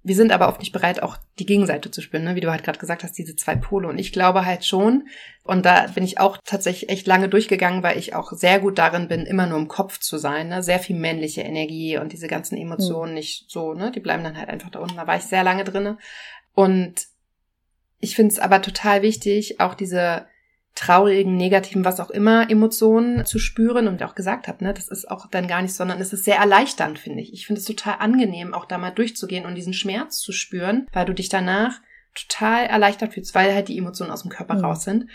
Wir 0.05 0.15
sind 0.15 0.33
aber 0.33 0.49
oft 0.49 0.59
nicht 0.59 0.73
bereit, 0.73 1.01
auch 1.01 1.17
die 1.39 1.45
Gegenseite 1.45 1.89
zu 1.89 2.01
spüren, 2.01 2.25
ne? 2.25 2.35
wie 2.35 2.41
du 2.41 2.51
halt 2.51 2.63
gerade 2.63 2.77
gesagt 2.77 3.03
hast, 3.03 3.17
diese 3.17 3.37
zwei 3.37 3.55
Pole. 3.55 3.87
Und 3.87 3.97
ich 3.97 4.11
glaube 4.11 4.45
halt 4.45 4.65
schon, 4.65 5.07
und 5.43 5.65
da 5.65 5.87
bin 5.87 6.03
ich 6.03 6.19
auch 6.19 6.37
tatsächlich 6.43 6.89
echt 6.89 7.07
lange 7.07 7.29
durchgegangen, 7.29 7.83
weil 7.83 7.97
ich 7.97 8.13
auch 8.13 8.33
sehr 8.33 8.59
gut 8.59 8.77
darin 8.77 9.07
bin, 9.07 9.25
immer 9.25 9.47
nur 9.47 9.57
im 9.57 9.69
Kopf 9.69 9.99
zu 9.99 10.17
sein, 10.17 10.49
ne? 10.49 10.61
sehr 10.61 10.79
viel 10.79 10.97
männliche 10.97 11.41
Energie 11.41 11.97
und 11.97 12.11
diese 12.11 12.27
ganzen 12.27 12.57
Emotionen 12.57 13.11
mhm. 13.11 13.17
nicht 13.17 13.49
so, 13.49 13.73
ne, 13.73 13.91
die 13.91 14.01
bleiben 14.01 14.25
dann 14.25 14.37
halt 14.37 14.49
einfach 14.49 14.69
da 14.69 14.79
unten. 14.79 14.97
Da 14.97 15.07
war 15.07 15.15
ich 15.15 15.23
sehr 15.23 15.43
lange 15.43 15.63
drinne. 15.63 15.97
Und 16.53 17.07
ich 17.99 18.15
finde 18.15 18.33
es 18.33 18.39
aber 18.39 18.61
total 18.61 19.01
wichtig, 19.01 19.61
auch 19.61 19.73
diese 19.73 20.27
traurigen, 20.75 21.37
negativen, 21.37 21.85
was 21.85 21.99
auch 21.99 22.09
immer, 22.09 22.49
Emotionen 22.49 23.25
zu 23.25 23.37
spüren 23.37 23.87
und 23.87 24.01
auch 24.01 24.15
gesagt 24.15 24.47
habe, 24.47 24.63
ne, 24.63 24.73
das 24.73 24.87
ist 24.87 25.09
auch 25.09 25.27
dann 25.27 25.47
gar 25.47 25.61
nicht, 25.61 25.75
sondern 25.75 26.01
es 26.01 26.13
ist 26.13 26.25
sehr 26.25 26.37
erleichternd, 26.37 26.97
finde 26.97 27.21
ich. 27.21 27.31
Ich 27.31 27.45
finde 27.45 27.59
es 27.59 27.65
total 27.65 27.97
angenehm, 27.99 28.53
auch 28.53 28.65
da 28.65 28.77
mal 28.77 28.91
durchzugehen 28.91 29.45
und 29.45 29.55
diesen 29.55 29.73
Schmerz 29.73 30.19
zu 30.19 30.31
spüren, 30.31 30.87
weil 30.91 31.05
du 31.05 31.13
dich 31.13 31.29
danach 31.29 31.79
total 32.15 32.65
erleichtert 32.65 33.13
fühlst, 33.13 33.35
weil 33.35 33.53
halt 33.53 33.67
die 33.67 33.77
Emotionen 33.77 34.11
aus 34.11 34.23
dem 34.23 34.31
Körper 34.31 34.55
mhm. 34.55 34.65
raus 34.65 34.83
sind. 34.83 35.09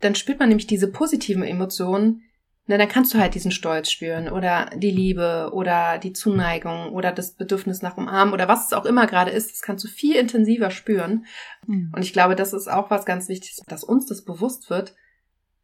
Dann 0.00 0.14
spürt 0.14 0.38
man 0.38 0.48
nämlich 0.48 0.66
diese 0.66 0.90
positiven 0.90 1.42
Emotionen, 1.42 2.22
na, 2.68 2.78
dann 2.78 2.88
kannst 2.88 3.14
du 3.14 3.18
halt 3.18 3.34
diesen 3.34 3.52
Stolz 3.52 3.90
spüren 3.90 4.28
oder 4.28 4.70
die 4.74 4.90
Liebe 4.90 5.50
oder 5.52 5.98
die 5.98 6.12
Zuneigung 6.12 6.92
oder 6.92 7.12
das 7.12 7.32
Bedürfnis 7.32 7.80
nach 7.80 7.96
Umarmen 7.96 8.34
oder 8.34 8.48
was 8.48 8.66
es 8.66 8.72
auch 8.72 8.84
immer 8.84 9.06
gerade 9.06 9.30
ist. 9.30 9.52
Das 9.52 9.62
kannst 9.62 9.84
du 9.84 9.88
viel 9.88 10.16
intensiver 10.16 10.70
spüren. 10.70 11.26
Mhm. 11.66 11.92
Und 11.94 12.02
ich 12.02 12.12
glaube, 12.12 12.34
das 12.34 12.52
ist 12.52 12.68
auch 12.68 12.90
was 12.90 13.04
ganz 13.04 13.28
Wichtiges, 13.28 13.62
dass 13.68 13.84
uns 13.84 14.06
das 14.06 14.24
bewusst 14.24 14.68
wird, 14.68 14.96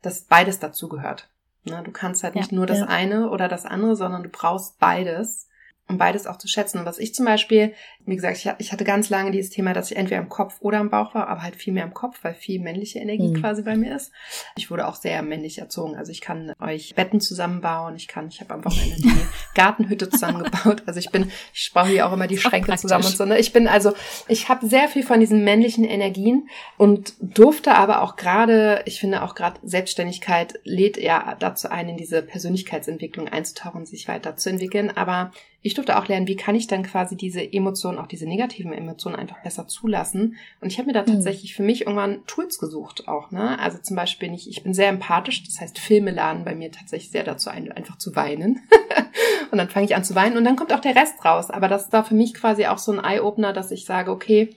dass 0.00 0.22
beides 0.22 0.61
dazu 0.61 0.88
gehört. 0.88 1.28
Na, 1.64 1.82
du 1.82 1.90
kannst 1.90 2.22
halt 2.22 2.34
nicht 2.36 2.53
nur 2.53 2.66
das 2.66 2.80
ja. 2.80 2.86
eine 2.86 3.30
oder 3.30 3.48
das 3.48 3.66
andere, 3.66 3.96
sondern 3.96 4.22
du 4.22 4.28
brauchst 4.28 4.78
beides 4.78 5.48
um 5.89 5.99
beides 5.99 6.26
auch 6.26 6.39
zu 6.39 6.49
schätzen. 6.49 6.78
Und 6.78 6.87
was 6.87 6.99
ich 6.99 7.14
zum 7.14 7.26
Beispiel, 7.26 7.74
wie 8.07 8.16
gesagt, 8.16 8.37
ich, 8.37 8.51
ich, 8.59 8.72
hatte 8.72 8.85
ganz 8.85 9.11
lange 9.11 9.30
dieses 9.30 9.51
Thema, 9.51 9.72
dass 9.72 9.91
ich 9.91 9.97
entweder 9.97 10.20
im 10.20 10.28
Kopf 10.28 10.57
oder 10.61 10.80
im 10.80 10.91
Bauch 10.91 11.14
war, 11.14 11.28
aber 11.28 11.43
halt 11.43 11.57
viel 11.57 11.72
mehr 11.72 11.85
im 11.85 11.95
Kopf, 11.95 12.18
weil 12.22 12.35
viel 12.35 12.61
männliche 12.61 12.99
Energie 12.99 13.28
mhm. 13.28 13.41
quasi 13.41 13.62
bei 13.62 13.76
mir 13.76 13.95
ist. 13.95 14.12
Ich 14.57 14.70
wurde 14.70 14.87
auch 14.87 14.95
sehr 14.95 15.22
männlich 15.22 15.59
erzogen. 15.59 15.97
Also 15.97 16.12
ich 16.12 16.20
kann 16.20 16.53
euch 16.61 16.95
Betten 16.95 17.20
zusammenbauen, 17.20 17.97
ich 17.97 18.09
kann, 18.09 18.28
ich 18.28 18.41
habe 18.41 18.55
am 18.55 18.64
Wochenende 18.64 18.97
die 19.03 19.26
Gartenhütte 19.55 20.09
zusammengebaut. 20.09 20.82
Also 20.86 20.98
ich 20.98 21.11
bin, 21.11 21.30
ich 21.55 21.72
baue 21.72 21.86
hier 21.86 22.07
auch 22.07 22.12
immer 22.12 22.26
die 22.26 22.38
Schränke 22.38 22.74
zusammen 22.76 23.05
und 23.05 23.16
so. 23.16 23.24
Ne? 23.24 23.38
Ich 23.38 23.53
bin 23.53 23.68
also, 23.68 23.92
ich 24.28 24.48
habe 24.48 24.66
sehr 24.66 24.88
viel 24.88 25.03
von 25.03 25.20
diesen 25.20 25.44
männlichen 25.44 25.84
Energien 25.84 26.48
und 26.78 27.14
durfte 27.20 27.74
aber 27.74 28.03
auch 28.03 28.16
gerade, 28.16 28.82
ich 28.86 29.00
finde 29.00 29.22
auch 29.22 29.34
gerade 29.34 29.61
Selbstständigkeit 29.62 30.61
lädt 30.64 30.96
ja 30.96 31.36
dazu 31.38 31.70
ein, 31.70 31.88
in 31.88 31.96
diese 31.96 32.22
Persönlichkeitsentwicklung 32.22 33.28
einzutauchen, 33.28 33.86
sich 33.86 34.09
weiterzuentwickeln. 34.09 34.96
Aber 34.96 35.32
ich 35.62 35.74
durfte 35.74 35.96
auch 35.96 36.09
lernen, 36.09 36.26
wie 36.26 36.36
kann 36.36 36.57
ich 36.57 36.66
dann 36.66 36.82
quasi 36.82 37.16
diese 37.16 37.40
Emotionen, 37.40 37.98
auch 37.98 38.09
diese 38.09 38.26
negativen 38.26 38.72
Emotionen 38.72 39.14
einfach 39.14 39.40
besser 39.42 39.68
zulassen. 39.68 40.36
Und 40.61 40.72
ich 40.72 40.78
habe 40.78 40.86
mir 40.86 40.92
da 40.92 41.03
mhm. 41.03 41.14
tatsächlich 41.14 41.55
für 41.55 41.62
mich 41.62 41.82
irgendwann 41.82 42.26
Tools 42.26 42.59
gesucht 42.59 43.07
auch. 43.07 43.30
Ne? 43.30 43.59
Also 43.61 43.78
zum 43.78 43.94
Beispiel 43.94 44.28
bin 44.28 44.34
ich, 44.34 44.48
ich 44.50 44.62
bin 44.64 44.74
sehr 44.74 44.88
empathisch, 44.88 45.44
das 45.44 45.61
heißt 45.61 45.78
Filme 45.78 46.11
laden 46.11 46.44
bei 46.44 46.55
mir 46.55 46.72
tatsächlich 46.72 47.12
sehr 47.12 47.24
dazu 47.24 47.48
ein, 47.48 47.70
einfach 47.70 47.96
zu 47.96 48.14
weinen. 48.16 48.61
und 49.53 49.59
dann 49.59 49.68
fange 49.68 49.86
ich 49.86 49.94
an 49.94 50.05
zu 50.05 50.14
weinen 50.14 50.36
und 50.36 50.44
dann 50.44 50.57
kommt 50.57 50.72
auch 50.72 50.80
der 50.80 50.96
Rest 50.96 51.24
raus. 51.24 51.50
Aber 51.50 51.68
das 51.68 51.92
war 51.92 52.05
für 52.05 52.14
mich 52.14 52.34
quasi 52.34 52.66
auch 52.66 52.78
so 52.78 52.92
ein 52.92 53.05
Eye-Opener, 53.05 53.53
dass 53.53 53.70
ich 53.70 53.84
sage, 53.84 54.11
okay, 54.11 54.57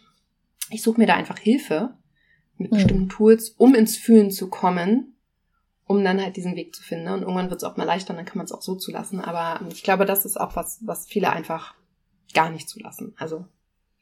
ich 0.71 0.81
suche 0.81 0.99
mir 0.99 1.07
da 1.07 1.13
einfach 1.13 1.37
Hilfe 1.37 1.93
mit 2.57 2.71
mhm. 2.71 2.75
bestimmten 2.75 3.09
Tools, 3.09 3.49
um 3.49 3.75
ins 3.75 3.97
Fühlen 3.97 4.31
zu 4.31 4.49
kommen 4.49 5.15
um 5.87 6.03
dann 6.03 6.21
halt 6.21 6.35
diesen 6.35 6.55
Weg 6.55 6.75
zu 6.75 6.83
finden. 6.83 7.09
Und 7.09 7.21
irgendwann 7.21 7.49
wird 7.49 7.61
es 7.61 7.63
auch 7.63 7.77
mal 7.77 7.83
leichter 7.83 8.11
und 8.11 8.17
dann 8.17 8.25
kann 8.25 8.37
man 8.37 8.45
es 8.45 8.51
auch 8.51 8.61
so 8.61 8.75
zulassen. 8.75 9.19
Aber 9.19 9.65
ich 9.69 9.83
glaube, 9.83 10.05
das 10.05 10.25
ist 10.25 10.39
auch 10.39 10.55
was, 10.55 10.79
was 10.85 11.07
viele 11.07 11.29
einfach 11.29 11.75
gar 12.33 12.49
nicht 12.49 12.67
zulassen. 12.67 13.13
Also, 13.17 13.45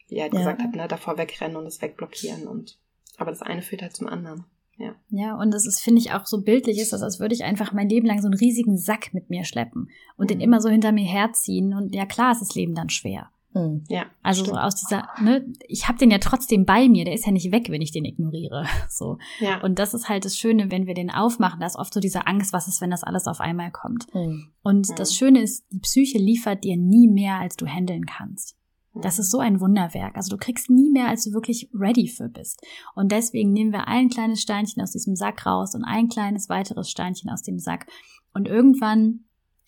wie 0.08 0.16
ihr 0.16 0.24
halt 0.24 0.34
ja. 0.34 0.40
gesagt 0.40 0.62
habt, 0.62 0.76
ne, 0.76 0.88
davor 0.88 1.18
wegrennen 1.18 1.58
und 1.58 1.66
es 1.66 1.82
wegblockieren 1.82 2.48
und 2.48 2.80
aber 3.18 3.30
das 3.30 3.42
eine 3.42 3.62
führt 3.62 3.82
halt 3.82 3.96
zum 3.96 4.08
anderen. 4.08 4.46
Ja. 4.78 4.96
ja, 5.10 5.36
und 5.36 5.52
das 5.52 5.66
ist, 5.66 5.80
finde 5.82 6.02
ich, 6.02 6.14
auch 6.14 6.26
so 6.26 6.42
bildlich 6.42 6.80
ist 6.80 6.94
das, 6.94 7.04
als 7.04 7.20
würde 7.20 7.36
ich 7.36 7.44
einfach 7.44 7.74
mein 7.74 7.90
Leben 7.90 8.08
lang 8.08 8.22
so 8.22 8.28
einen 8.28 8.38
riesigen 8.38 8.78
Sack 8.78 9.14
mit 9.14 9.30
mir 9.30 9.44
schleppen 9.44 9.90
und 10.18 10.26
mhm. 10.26 10.28
den 10.28 10.42
immer 10.42 10.62
so 10.62 10.70
hinter 10.70 10.92
mir 10.92 11.06
herziehen. 11.06 11.74
Und 11.74 11.94
ja, 11.94 12.06
klar 12.06 12.32
ist 12.32 12.42
das 12.42 12.56
Leben 12.56 12.74
dann 12.74 12.90
schwer. 12.90 13.30
Hm. 13.54 13.84
Ja. 13.88 14.06
Also 14.24 14.44
stimmt. 14.44 14.58
so 14.58 14.62
aus 14.62 14.76
dieser, 14.76 15.08
ne, 15.22 15.46
ich 15.68 15.88
habe 15.88 16.00
den 16.00 16.10
ja 16.10 16.18
trotzdem 16.18 16.66
bei 16.66 16.90
mir, 16.90 17.06
der 17.06 17.14
ist 17.14 17.26
ja 17.26 17.32
nicht 17.32 17.52
weg, 17.52 17.70
wenn 17.70 17.82
ich 17.82 17.92
den 17.92 18.06
ignoriere. 18.06 18.66
So. 18.90 19.18
Ja. 19.40 19.62
Und 19.62 19.80
das 19.80 19.94
ist 19.94 20.10
halt 20.10 20.26
das 20.26 20.38
Schöne, 20.38 20.70
wenn 20.70 20.86
wir 20.86 20.94
den 20.94 21.10
aufmachen, 21.10 21.60
da 21.60 21.66
ist 21.66 21.78
oft 21.78 21.94
so 21.94 22.00
diese 22.00 22.28
Angst, 22.28 22.54
was 22.54 22.68
ist, 22.68 22.82
wenn 22.82 22.92
das 22.92 23.04
alles 23.04 23.28
auf 23.28 23.40
einmal 23.40 23.72
kommt. 23.72 24.06
Hm. 24.12 24.52
Und 24.62 25.00
das 25.00 25.16
Schöne 25.16 25.42
ist, 25.42 25.66
die 25.72 25.80
Psyche 25.80 26.18
liefert 26.18 26.64
dir 26.64 26.78
nie 26.78 27.08
mehr, 27.08 27.40
als 27.40 27.56
du 27.56 27.66
handeln 27.66 28.06
kannst. 28.06 28.56
Das 28.96 29.18
ist 29.18 29.32
so 29.32 29.40
ein 29.40 29.60
Wunderwerk. 29.60 30.16
Also 30.16 30.36
du 30.36 30.38
kriegst 30.38 30.70
nie 30.70 30.92
mehr, 30.92 31.08
als 31.08 31.24
du 31.24 31.34
wirklich 31.34 31.70
ready 31.74 32.08
für 32.08 32.30
bist. 32.30 32.62
Und 32.96 33.12
deswegen 33.12 33.52
nehmen 33.52 33.72
wir 33.72 33.88
ein 33.88 34.10
kleines 34.10 34.42
Steinchen 34.42 34.84
aus 34.84 34.92
diesem 34.92 35.16
Sack 35.16 35.46
raus 35.46 35.74
und 35.74 35.84
ein 35.84 36.10
kleines 36.10 36.48
weiteres 36.48 36.90
Steinchen 36.90 37.30
aus 37.32 37.42
dem 37.42 37.58
Sack. 37.58 37.88
Und 38.34 38.48
irgendwann 38.48 39.22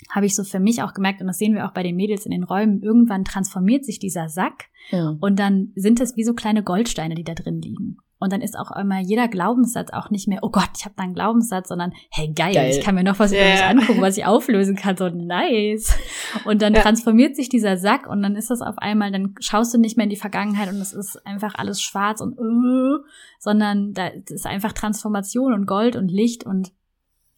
habe 0.10 0.26
ich 0.26 0.36
so 0.36 0.44
für 0.44 0.60
mich 0.60 0.84
auch 0.84 0.94
gemerkt, 0.94 1.22
und 1.22 1.28
das 1.28 1.38
sehen 1.38 1.56
wir 1.56 1.66
auch 1.66 1.74
bei 1.74 1.84
den 1.84 1.96
Mädels 1.96 2.26
in 2.26 2.32
den 2.32 2.44
Räumen, 2.44 2.82
irgendwann 2.82 3.24
transformiert 3.24 3.86
sich 3.86 3.98
dieser 3.98 4.30
Sack 4.30 4.66
ja. 4.92 5.16
und 5.20 5.40
dann 5.40 5.72
sind 5.76 6.00
es 6.00 6.16
wie 6.16 6.24
so 6.24 6.34
kleine 6.34 6.64
Goldsteine, 6.64 7.16
die 7.16 7.24
da 7.24 7.34
drin 7.34 7.62
liegen. 7.62 7.98
Und 8.18 8.32
dann 8.32 8.42
ist 8.42 8.58
auch 8.58 8.72
immer 8.72 9.00
jeder 9.00 9.28
Glaubenssatz 9.28 9.92
auch 9.92 10.10
nicht 10.10 10.28
mehr, 10.28 10.40
oh 10.42 10.50
Gott, 10.50 10.70
ich 10.78 10.86
habe 10.86 10.96
da 10.96 11.04
einen 11.04 11.14
Glaubenssatz, 11.14 11.68
sondern 11.68 11.92
hey, 12.10 12.32
geil, 12.34 12.54
geil. 12.54 12.70
ich 12.72 12.82
kann 12.82 12.96
mir 12.96 13.04
noch 13.04 13.20
was 13.20 13.34
yeah. 13.34 13.42
über 13.42 13.52
mich 13.52 13.64
angucken, 13.64 14.02
was 14.02 14.18
ich 14.18 14.26
auflösen 14.26 14.76
kann, 14.76 14.96
so 14.96 15.10
nice. 15.10 15.98
Und 16.46 16.62
dann 16.62 16.74
ja. 16.74 16.82
transformiert 16.82 17.36
sich 17.36 17.50
dieser 17.50 17.78
Sack 17.78 18.08
und 18.08 18.24
dann 18.24 18.36
ist 18.36 18.50
das 18.50 18.62
auf 18.62 18.78
einmal, 18.78 19.12
dann 19.12 19.36
schaust 19.40 19.74
du 19.74 19.78
nicht 19.78 19.98
mehr 19.98 20.06
in 20.06 20.10
die 20.10 20.16
Vergangenheit 20.16 20.70
und 20.70 20.80
es 20.80 20.94
ist 20.94 21.26
einfach 21.26 21.56
alles 21.56 21.82
schwarz 21.82 22.22
und 22.22 22.40
uh, 22.40 23.04
sondern 23.40 23.94
da 23.94 24.08
ist 24.08 24.46
einfach 24.46 24.72
Transformation 24.72 25.54
und 25.54 25.66
Gold 25.66 25.96
und 25.96 26.10
Licht 26.10 26.46
und 26.46 26.72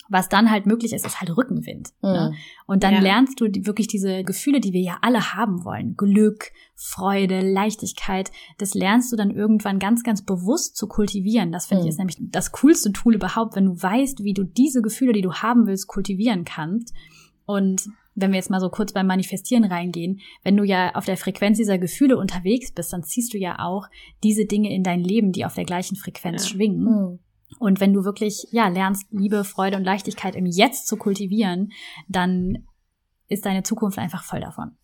was 0.09 0.29
dann 0.29 0.51
halt 0.51 0.65
möglich 0.65 0.93
ist, 0.93 1.05
ist 1.05 1.19
halt 1.19 1.35
Rückenwind. 1.35 1.89
Mhm. 2.01 2.09
Ne? 2.09 2.33
Und 2.65 2.83
dann 2.83 2.95
ja. 2.95 2.99
lernst 2.99 3.39
du 3.39 3.47
die, 3.47 3.65
wirklich 3.65 3.87
diese 3.87 4.23
Gefühle, 4.23 4.59
die 4.59 4.73
wir 4.73 4.81
ja 4.81 4.97
alle 5.01 5.33
haben 5.33 5.63
wollen. 5.63 5.95
Glück, 5.95 6.51
Freude, 6.75 7.41
Leichtigkeit. 7.41 8.31
Das 8.57 8.73
lernst 8.73 9.11
du 9.11 9.15
dann 9.15 9.31
irgendwann 9.31 9.79
ganz, 9.79 10.03
ganz 10.03 10.23
bewusst 10.23 10.77
zu 10.77 10.87
kultivieren. 10.87 11.51
Das 11.51 11.67
finde 11.67 11.83
mhm. 11.83 11.87
ich 11.87 11.93
ist 11.93 11.97
nämlich 11.97 12.17
das 12.19 12.51
coolste 12.53 12.91
Tool 12.91 13.15
überhaupt, 13.15 13.55
wenn 13.55 13.65
du 13.65 13.81
weißt, 13.81 14.23
wie 14.23 14.33
du 14.33 14.43
diese 14.43 14.81
Gefühle, 14.81 15.13
die 15.13 15.21
du 15.21 15.33
haben 15.33 15.67
willst, 15.67 15.87
kultivieren 15.87 16.45
kannst. 16.45 16.93
Und 17.45 17.87
wenn 18.17 18.31
wir 18.31 18.37
jetzt 18.37 18.49
mal 18.49 18.59
so 18.59 18.69
kurz 18.69 18.93
beim 18.93 19.07
Manifestieren 19.07 19.63
reingehen, 19.63 20.19
wenn 20.43 20.57
du 20.57 20.63
ja 20.63 20.95
auf 20.95 21.05
der 21.05 21.17
Frequenz 21.17 21.57
dieser 21.57 21.77
Gefühle 21.77 22.17
unterwegs 22.17 22.71
bist, 22.71 22.91
dann 22.91 23.03
ziehst 23.03 23.33
du 23.33 23.37
ja 23.37 23.59
auch 23.59 23.87
diese 24.23 24.45
Dinge 24.45 24.73
in 24.73 24.83
dein 24.83 25.01
Leben, 25.01 25.31
die 25.31 25.45
auf 25.45 25.53
der 25.53 25.65
gleichen 25.65 25.95
Frequenz 25.95 26.43
ja. 26.43 26.55
schwingen. 26.55 26.83
Mhm. 26.83 27.19
Und 27.59 27.79
wenn 27.79 27.93
du 27.93 28.03
wirklich, 28.03 28.47
ja, 28.51 28.67
lernst, 28.67 29.07
Liebe, 29.11 29.43
Freude 29.43 29.77
und 29.77 29.83
Leichtigkeit 29.83 30.35
im 30.35 30.45
Jetzt 30.45 30.87
zu 30.87 30.97
kultivieren, 30.97 31.71
dann 32.07 32.65
ist 33.27 33.45
deine 33.45 33.63
Zukunft 33.63 33.97
einfach 33.97 34.23
voll 34.23 34.41
davon. 34.41 34.77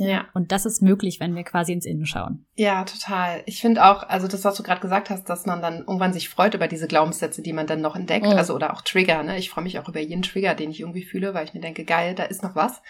Ja. 0.00 0.26
Und 0.32 0.50
das 0.50 0.64
ist 0.64 0.80
möglich, 0.80 1.20
wenn 1.20 1.34
wir 1.34 1.44
quasi 1.44 1.72
ins 1.72 1.84
Innen 1.84 2.06
schauen. 2.06 2.46
Ja, 2.54 2.84
total. 2.84 3.42
Ich 3.44 3.60
finde 3.60 3.84
auch, 3.84 4.02
also 4.08 4.28
das, 4.28 4.44
was 4.44 4.56
du 4.56 4.62
gerade 4.62 4.80
gesagt 4.80 5.10
hast, 5.10 5.24
dass 5.24 5.44
man 5.44 5.60
dann 5.60 5.80
irgendwann 5.80 6.14
sich 6.14 6.30
freut 6.30 6.54
über 6.54 6.68
diese 6.68 6.86
Glaubenssätze, 6.86 7.42
die 7.42 7.52
man 7.52 7.66
dann 7.66 7.82
noch 7.82 7.96
entdeckt, 7.96 8.24
mhm. 8.24 8.32
also 8.32 8.54
oder 8.54 8.72
auch 8.72 8.80
Trigger, 8.80 9.22
ne? 9.22 9.36
Ich 9.36 9.50
freue 9.50 9.64
mich 9.64 9.78
auch 9.78 9.88
über 9.88 10.00
jeden 10.00 10.22
Trigger, 10.22 10.54
den 10.54 10.70
ich 10.70 10.80
irgendwie 10.80 11.04
fühle, 11.04 11.34
weil 11.34 11.44
ich 11.44 11.52
mir 11.52 11.60
denke, 11.60 11.84
geil, 11.84 12.14
da 12.14 12.24
ist 12.24 12.42
noch 12.42 12.56
was. 12.56 12.80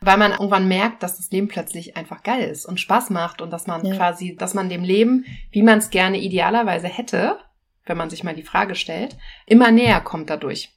Weil 0.00 0.18
man 0.18 0.32
irgendwann 0.32 0.66
merkt, 0.66 1.04
dass 1.04 1.18
das 1.18 1.30
Leben 1.30 1.46
plötzlich 1.46 1.96
einfach 1.96 2.24
geil 2.24 2.48
ist 2.48 2.66
und 2.66 2.80
Spaß 2.80 3.10
macht 3.10 3.40
und 3.42 3.52
dass 3.52 3.68
man 3.68 3.84
ja. 3.84 3.94
quasi, 3.94 4.34
dass 4.34 4.54
man 4.54 4.68
dem 4.68 4.82
Leben, 4.82 5.24
wie 5.52 5.62
man 5.62 5.78
es 5.78 5.90
gerne 5.90 6.18
idealerweise 6.18 6.88
hätte, 6.88 7.38
wenn 7.86 7.96
man 7.96 8.10
sich 8.10 8.24
mal 8.24 8.34
die 8.34 8.42
Frage 8.42 8.74
stellt, 8.74 9.16
immer 9.46 9.70
näher 9.70 10.00
kommt 10.00 10.28
dadurch. 10.28 10.72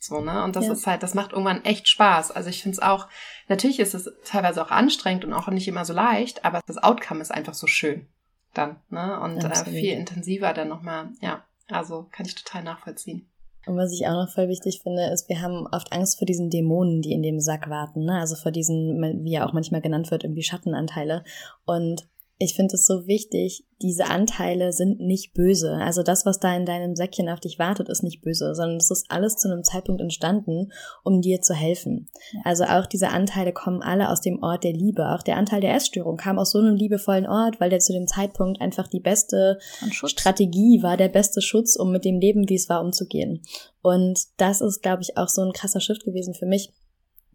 So, 0.00 0.20
ne? 0.20 0.44
Und 0.44 0.56
das 0.56 0.66
ja. 0.66 0.72
ist 0.72 0.86
halt, 0.86 1.02
das 1.02 1.14
macht 1.14 1.32
irgendwann 1.32 1.64
echt 1.64 1.88
Spaß. 1.88 2.30
Also 2.30 2.50
ich 2.50 2.62
finde 2.62 2.76
es 2.76 2.82
auch, 2.82 3.08
natürlich 3.48 3.80
ist 3.80 3.94
es 3.94 4.10
teilweise 4.24 4.62
auch 4.62 4.70
anstrengend 4.70 5.24
und 5.24 5.32
auch 5.32 5.48
nicht 5.48 5.68
immer 5.68 5.84
so 5.84 5.92
leicht, 5.92 6.44
aber 6.44 6.60
das 6.66 6.78
Outcome 6.78 7.20
ist 7.20 7.32
einfach 7.32 7.54
so 7.54 7.66
schön 7.66 8.06
dann, 8.54 8.76
ne? 8.90 9.20
Und 9.20 9.42
äh, 9.44 9.64
viel 9.64 9.92
intensiver 9.92 10.52
dann 10.54 10.68
nochmal, 10.68 11.10
ja. 11.20 11.44
Also 11.68 12.06
kann 12.12 12.26
ich 12.26 12.34
total 12.34 12.62
nachvollziehen. 12.62 13.28
Und 13.66 13.76
was 13.76 13.92
ich 13.92 14.06
auch 14.06 14.12
noch 14.12 14.32
voll 14.32 14.48
wichtig 14.48 14.80
finde, 14.82 15.10
ist, 15.12 15.28
wir 15.28 15.42
haben 15.42 15.66
oft 15.66 15.92
Angst 15.92 16.18
vor 16.18 16.24
diesen 16.24 16.48
Dämonen, 16.48 17.02
die 17.02 17.12
in 17.12 17.22
dem 17.22 17.40
Sack 17.40 17.68
warten, 17.68 18.04
ne? 18.04 18.18
Also 18.18 18.36
vor 18.36 18.52
diesen, 18.52 19.24
wie 19.24 19.34
er 19.34 19.46
auch 19.46 19.52
manchmal 19.52 19.82
genannt 19.82 20.10
wird, 20.10 20.24
irgendwie 20.24 20.42
Schattenanteile. 20.42 21.24
Und 21.66 22.08
ich 22.40 22.54
finde 22.54 22.76
es 22.76 22.86
so 22.86 23.08
wichtig, 23.08 23.64
diese 23.82 24.06
Anteile 24.06 24.72
sind 24.72 25.00
nicht 25.00 25.34
böse. 25.34 25.72
Also 25.72 26.04
das, 26.04 26.24
was 26.24 26.38
da 26.38 26.56
in 26.56 26.66
deinem 26.66 26.94
Säckchen 26.94 27.28
auf 27.28 27.40
dich 27.40 27.58
wartet, 27.58 27.88
ist 27.88 28.04
nicht 28.04 28.22
böse, 28.22 28.54
sondern 28.54 28.76
es 28.76 28.92
ist 28.92 29.06
alles 29.08 29.36
zu 29.36 29.50
einem 29.50 29.64
Zeitpunkt 29.64 30.00
entstanden, 30.00 30.70
um 31.02 31.20
dir 31.20 31.40
zu 31.40 31.52
helfen. 31.52 32.08
Also 32.44 32.64
auch 32.64 32.86
diese 32.86 33.08
Anteile 33.08 33.52
kommen 33.52 33.82
alle 33.82 34.08
aus 34.08 34.20
dem 34.20 34.40
Ort 34.40 34.62
der 34.62 34.72
Liebe. 34.72 35.08
Auch 35.08 35.24
der 35.24 35.36
Anteil 35.36 35.60
der 35.60 35.74
Essstörung 35.74 36.16
kam 36.16 36.38
aus 36.38 36.52
so 36.52 36.60
einem 36.60 36.76
liebevollen 36.76 37.26
Ort, 37.26 37.60
weil 37.60 37.70
der 37.70 37.80
zu 37.80 37.92
dem 37.92 38.06
Zeitpunkt 38.06 38.60
einfach 38.60 38.86
die 38.86 39.00
beste 39.00 39.58
Strategie 39.90 40.80
war, 40.82 40.96
der 40.96 41.08
beste 41.08 41.42
Schutz, 41.42 41.74
um 41.74 41.90
mit 41.90 42.04
dem 42.04 42.20
Leben, 42.20 42.48
wie 42.48 42.56
es 42.56 42.68
war, 42.68 42.82
umzugehen. 42.82 43.42
Und 43.82 44.20
das 44.36 44.60
ist, 44.60 44.82
glaube 44.82 45.02
ich, 45.02 45.16
auch 45.16 45.28
so 45.28 45.42
ein 45.42 45.52
krasser 45.52 45.80
Shift 45.80 46.04
gewesen 46.04 46.34
für 46.34 46.46
mich 46.46 46.72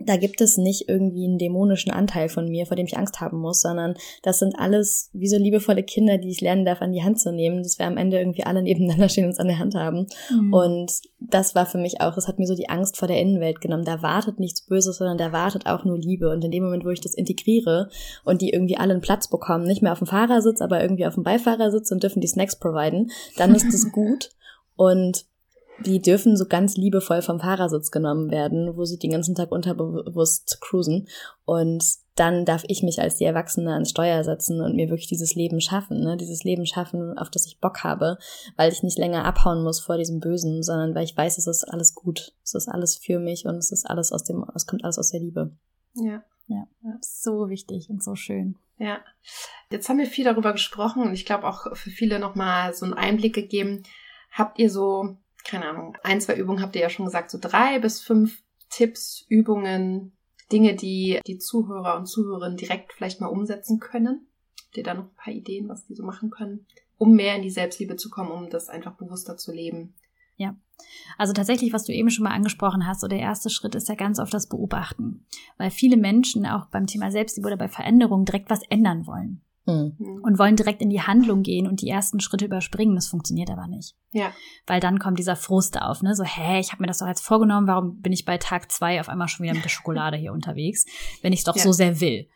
da 0.06 0.18
gibt 0.18 0.42
es 0.42 0.58
nicht 0.58 0.88
irgendwie 0.88 1.26
einen 1.26 1.38
dämonischen 1.38 1.92
Anteil 1.92 2.30
von 2.30 2.48
mir, 2.48 2.66
vor 2.66 2.76
dem 2.76 2.86
ich 2.86 2.98
Angst 2.98 3.22
haben 3.22 3.40
muss, 3.40 3.62
sondern 3.62 3.96
das 4.22 4.40
sind 4.40 4.58
alles 4.58 5.10
wie 5.14 5.28
so 5.28 5.38
liebevolle 5.38 5.84
Kinder, 5.84 6.18
die 6.18 6.30
ich 6.30 6.42
lernen 6.42 6.66
darf, 6.66 6.82
an 6.82 6.92
die 6.92 7.04
Hand 7.04 7.20
zu 7.20 7.32
nehmen, 7.32 7.64
dass 7.64 7.80
wir 7.80 7.86
am 7.86 7.98
Ende 7.98 8.20
irgendwie 8.20 8.44
alle 8.44 8.62
nebeneinander 8.62 9.10
stehen 9.10 9.26
und 9.26 9.32
uns 9.32 9.40
an 9.40 9.48
der 9.48 9.60
Hand 9.60 9.76
haben. 9.76 10.08
Mhm. 10.30 10.54
Und 10.54 10.92
das 11.20 11.56
war 11.56 11.66
für 11.66 11.78
mich 11.78 12.02
auch, 12.02 12.16
das 12.16 12.28
hat 12.28 12.40
mir 12.40 12.48
so 12.48 12.56
die 12.56 12.70
Angst 12.70 12.98
vor 12.98 13.08
der 13.08 13.20
Innenwelt 13.20 13.62
genommen. 13.62 13.86
Da 13.86 14.02
wartet 14.02 14.40
nichts 14.40 14.66
Böses, 14.66 14.98
sondern 14.98 15.18
da 15.18 15.32
wartet 15.32 15.66
auch 15.66 15.86
nur 15.86 15.98
Liebe. 15.98 16.30
Und 16.30 16.44
in 16.44 16.52
dem 16.52 16.64
Moment, 16.64 16.86
wo 16.86 16.90
ich 16.90 17.02
das 17.02 17.14
integriere 17.14 17.90
und 18.24 18.42
die 18.42 18.50
irgendwie 18.50 18.78
alle 18.78 18.94
einen 18.94 19.02
Platz 19.02 19.30
bekommen, 19.30 19.66
nicht 19.66 19.82
mehr 19.82 19.92
auf 19.92 20.00
dem 20.00 20.08
Fahrersitz, 20.08 20.62
aber 20.62 20.82
irgendwie 20.82 21.06
auf 21.06 21.16
dem 21.16 21.24
Beifahrersitz 21.24 21.92
und 21.92 22.04
dürfen 22.04 22.22
die 22.22 22.28
Snacks 22.28 22.58
providen, 22.58 23.12
dann 23.38 23.56
ist 23.56 23.74
das 23.74 23.90
gut. 23.92 24.30
Und 24.76 25.26
die 25.86 26.02
dürfen 26.02 26.38
so 26.38 26.46
ganz 26.46 26.76
liebevoll 26.76 27.22
vom 27.22 27.40
Fahrersitz 27.40 27.92
genommen 27.92 28.32
werden, 28.32 28.76
wo 28.76 28.86
sie 28.86 28.98
den 28.98 29.12
ganzen 29.12 29.36
Tag 29.36 29.52
unterbewusst 29.52 30.60
cruisen. 30.62 31.08
Und 31.46 31.84
dann 32.16 32.46
darf 32.46 32.64
ich 32.68 32.84
mich 32.84 33.02
als 33.02 33.18
die 33.18 33.26
Erwachsene 33.26 33.74
ans 33.74 33.90
Steuer 33.90 34.24
setzen 34.24 34.62
und 34.62 34.76
mir 34.76 34.90
wirklich 34.90 35.08
dieses 35.08 35.36
Leben 35.36 35.62
schaffen, 35.62 36.02
ne? 36.02 36.18
dieses 36.18 36.44
Leben 36.44 36.66
schaffen, 36.66 37.18
auf 37.18 37.30
das 37.30 37.48
ich 37.48 37.60
Bock 37.60 37.84
habe, 37.84 38.18
weil 38.56 38.72
ich 38.72 38.84
nicht 38.84 38.98
länger 38.98 39.26
abhauen 39.26 39.64
muss 39.64 39.80
vor 39.80 39.98
diesem 39.98 40.20
Bösen, 40.20 40.64
sondern 40.64 40.94
weil 40.96 41.06
ich 41.06 41.18
weiß, 41.18 41.38
es 41.38 41.48
ist 41.48 41.64
alles 41.64 41.96
gut, 41.96 42.34
es 42.44 42.54
ist 42.54 42.68
alles 42.68 42.96
für 42.96 43.20
mich 43.20 43.46
und 43.46 43.56
es 43.56 43.72
ist 43.72 43.90
alles 43.90 44.12
aus 44.12 44.24
dem, 44.24 44.46
es 44.56 44.68
kommt 44.68 44.84
alles 44.84 45.00
aus 45.00 45.10
der 45.10 45.22
Liebe. 45.22 45.56
Ja. 45.94 46.24
Ja, 46.48 46.68
so 47.00 47.50
wichtig 47.50 47.90
und 47.90 48.04
so 48.04 48.16
schön. 48.16 48.58
Ja, 48.78 49.00
jetzt 49.72 49.88
haben 49.88 49.98
wir 49.98 50.06
viel 50.06 50.26
darüber 50.26 50.52
gesprochen 50.52 51.04
und 51.04 51.14
ich 51.14 51.26
glaube 51.26 51.48
auch 51.48 51.76
für 51.76 51.90
viele 51.90 52.20
nochmal 52.20 52.74
so 52.74 52.86
einen 52.86 52.94
Einblick 52.94 53.34
gegeben. 53.34 53.84
Habt 54.30 54.60
ihr 54.60 54.70
so 54.70 55.18
keine 55.44 55.70
Ahnung, 55.70 55.98
ein, 56.04 56.22
zwei 56.22 56.36
Übungen 56.36 56.62
habt 56.62 56.76
ihr 56.76 56.82
ja 56.82 56.90
schon 56.90 57.06
gesagt, 57.06 57.32
so 57.32 57.38
drei 57.40 57.80
bis 57.80 58.02
fünf 58.02 58.42
Tipps, 58.70 59.26
Übungen, 59.30 60.14
Dinge, 60.52 60.76
die 60.76 61.20
die 61.28 61.38
Zuhörer 61.38 61.98
und 61.98 62.08
Zuhörerinnen 62.08 62.58
direkt 62.58 62.94
vielleicht 62.94 63.22
mal 63.22 63.28
umsetzen 63.28 63.80
können. 63.80 64.28
Habt 64.66 64.78
ihr 64.78 64.84
da 64.84 64.94
noch 64.94 65.06
ein 65.06 65.16
paar 65.16 65.34
Ideen, 65.34 65.70
was 65.70 65.86
die 65.86 65.96
so 65.96 66.04
machen 66.04 66.30
können, 66.30 66.66
um 66.98 67.16
mehr 67.16 67.36
in 67.36 67.44
die 67.44 67.50
Selbstliebe 67.50 67.96
zu 67.96 68.10
kommen, 68.10 68.32
um 68.32 68.50
das 68.50 68.70
einfach 68.70 68.94
bewusster 68.94 69.38
zu 69.38 69.52
leben? 69.52 69.94
Ja. 70.38 70.56
Also 71.18 71.34
tatsächlich, 71.34 71.74
was 71.74 71.86
du 71.86 71.94
eben 71.94 72.10
schon 72.10 72.24
mal 72.24 72.34
angesprochen 72.34 72.88
hast, 72.88 73.02
so 73.02 73.08
der 73.08 73.20
erste 73.20 73.50
Schritt 73.50 73.76
ist 73.76 73.90
ja 73.90 73.96
ganz 73.96 74.20
oft 74.20 74.34
das 74.34 74.48
Beobachten. 74.48 75.26
Weil 75.58 75.70
viele 75.70 75.98
Menschen 75.98 76.46
auch 76.46 76.66
beim 76.68 76.88
Thema 76.88 77.12
Selbstliebe 77.12 77.48
oder 77.48 77.58
bei 77.58 77.68
Veränderungen 77.68 78.26
direkt 78.26 78.50
was 78.50 78.62
ändern 78.70 79.06
wollen. 79.06 79.42
Hm. 79.66 79.96
Und 80.24 80.40
wollen 80.40 80.58
direkt 80.58 80.82
in 80.82 80.90
die 80.90 81.02
Handlung 81.02 81.42
gehen 81.42 81.68
und 81.68 81.82
die 81.82 81.88
ersten 81.88 82.20
Schritte 82.20 82.44
überspringen. 82.44 82.96
Das 82.96 83.08
funktioniert 83.08 83.50
aber 83.50 83.68
nicht. 83.68 83.96
Ja. 84.12 84.34
Weil 84.68 84.82
dann 84.82 85.00
kommt 85.00 85.20
dieser 85.20 85.38
Frust 85.38 85.82
auf, 85.82 86.02
ne? 86.02 86.16
So, 86.16 86.24
hä, 86.26 86.60
ich 86.60 86.74
habe 86.74 86.82
mir 86.84 86.88
das 86.88 86.98
doch 86.98 87.08
jetzt 87.08 87.26
vorgenommen, 87.26 87.68
warum 87.68 88.02
bin 88.02 88.12
ich 88.12 88.26
bei 88.26 88.38
Tag 88.38 88.72
zwei 88.72 89.00
auf 89.00 89.08
einmal 89.08 89.30
schon 89.30 89.46
wieder 89.46 89.54
mit 89.54 89.64
der 89.64 89.70
Schokolade 89.70 90.18
hier 90.18 90.34
unterwegs, 90.34 90.86
wenn 91.22 91.32
ich 91.32 91.40
es 91.40 91.46
doch 91.46 91.56
ja. 91.56 91.64
so 91.64 91.72
sehr 91.72 92.02
will. 92.02 92.28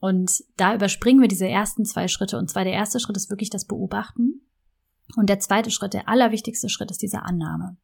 Und 0.00 0.44
da 0.56 0.74
überspringen 0.74 1.20
wir 1.20 1.28
diese 1.28 1.48
ersten 1.48 1.84
zwei 1.84 2.08
Schritte. 2.08 2.38
Und 2.38 2.50
zwar 2.50 2.64
der 2.64 2.74
erste 2.74 2.98
Schritt 2.98 3.16
ist 3.16 3.30
wirklich 3.30 3.50
das 3.50 3.66
Beobachten. 3.66 4.42
Und 5.16 5.28
der 5.28 5.38
zweite 5.38 5.70
Schritt, 5.70 5.94
der 5.94 6.08
allerwichtigste 6.08 6.68
Schritt 6.68 6.90
ist 6.90 7.02
diese 7.02 7.22
Annahme. 7.22 7.76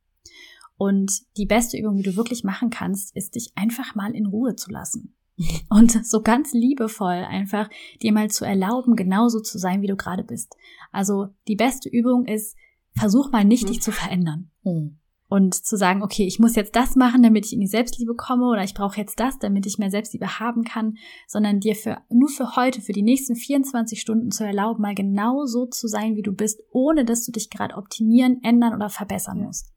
Und 0.76 1.12
die 1.36 1.46
beste 1.46 1.78
Übung, 1.78 1.96
die 1.96 2.02
du 2.02 2.16
wirklich 2.16 2.42
machen 2.42 2.70
kannst, 2.70 3.14
ist 3.14 3.36
dich 3.36 3.52
einfach 3.54 3.94
mal 3.94 4.14
in 4.14 4.26
Ruhe 4.26 4.56
zu 4.56 4.70
lassen. 4.70 5.14
Und 5.70 6.06
so 6.06 6.22
ganz 6.22 6.52
liebevoll 6.52 7.24
einfach 7.28 7.68
dir 8.02 8.12
mal 8.12 8.30
zu 8.30 8.44
erlauben, 8.44 8.96
genauso 8.96 9.40
zu 9.40 9.58
sein, 9.58 9.82
wie 9.82 9.86
du 9.86 9.96
gerade 9.96 10.24
bist. 10.24 10.54
Also 10.92 11.28
die 11.48 11.56
beste 11.56 11.88
Übung 11.88 12.26
ist, 12.26 12.56
versuch 12.94 13.30
mal 13.30 13.44
nicht, 13.44 13.64
mhm. 13.64 13.68
dich 13.68 13.82
zu 13.82 13.92
verändern. 13.92 14.50
Mhm. 14.64 14.98
Und 15.28 15.54
zu 15.54 15.76
sagen, 15.76 16.02
okay, 16.02 16.26
ich 16.26 16.40
muss 16.40 16.56
jetzt 16.56 16.74
das 16.74 16.96
machen, 16.96 17.22
damit 17.22 17.46
ich 17.46 17.52
in 17.52 17.60
die 17.60 17.68
Selbstliebe 17.68 18.16
komme, 18.16 18.46
oder 18.46 18.64
ich 18.64 18.74
brauche 18.74 18.96
jetzt 18.96 19.20
das, 19.20 19.38
damit 19.38 19.64
ich 19.64 19.78
mehr 19.78 19.90
Selbstliebe 19.90 20.40
haben 20.40 20.64
kann, 20.64 20.96
sondern 21.28 21.60
dir 21.60 21.76
für, 21.76 21.98
nur 22.10 22.28
für 22.28 22.56
heute, 22.56 22.80
für 22.80 22.92
die 22.92 23.02
nächsten 23.02 23.36
24 23.36 24.00
Stunden 24.00 24.32
zu 24.32 24.44
erlauben, 24.44 24.82
mal 24.82 24.96
genau 24.96 25.46
so 25.46 25.66
zu 25.66 25.86
sein, 25.86 26.16
wie 26.16 26.22
du 26.22 26.32
bist, 26.32 26.60
ohne 26.72 27.04
dass 27.04 27.24
du 27.24 27.30
dich 27.30 27.48
gerade 27.48 27.76
optimieren, 27.76 28.40
ändern 28.42 28.74
oder 28.74 28.90
verbessern 28.90 29.38
musst. 29.38 29.72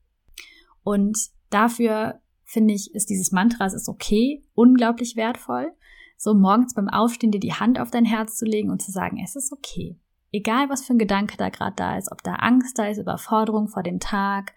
Und 0.81 1.17
dafür 1.51 2.19
finde 2.53 2.73
ich, 2.73 2.93
ist 2.93 3.09
dieses 3.09 3.31
Mantra, 3.31 3.65
es 3.65 3.73
ist 3.73 3.89
okay, 3.89 4.43
unglaublich 4.53 5.15
wertvoll. 5.15 5.73
So 6.17 6.33
morgens 6.33 6.73
beim 6.73 6.87
Aufstehen 6.87 7.31
dir 7.31 7.39
die 7.39 7.53
Hand 7.53 7.79
auf 7.79 7.91
dein 7.91 8.05
Herz 8.05 8.37
zu 8.37 8.45
legen 8.45 8.69
und 8.69 8.81
zu 8.81 8.91
sagen, 8.91 9.19
es 9.21 9.35
ist 9.35 9.51
okay. 9.51 9.99
Egal 10.31 10.69
was 10.69 10.85
für 10.85 10.93
ein 10.93 10.99
Gedanke 10.99 11.35
da 11.35 11.49
gerade 11.49 11.75
da 11.75 11.97
ist, 11.97 12.11
ob 12.11 12.23
da 12.23 12.35
Angst 12.35 12.77
da 12.79 12.87
ist, 12.87 12.97
Überforderung 12.97 13.67
vor 13.67 13.83
dem 13.83 13.99
Tag, 13.99 14.53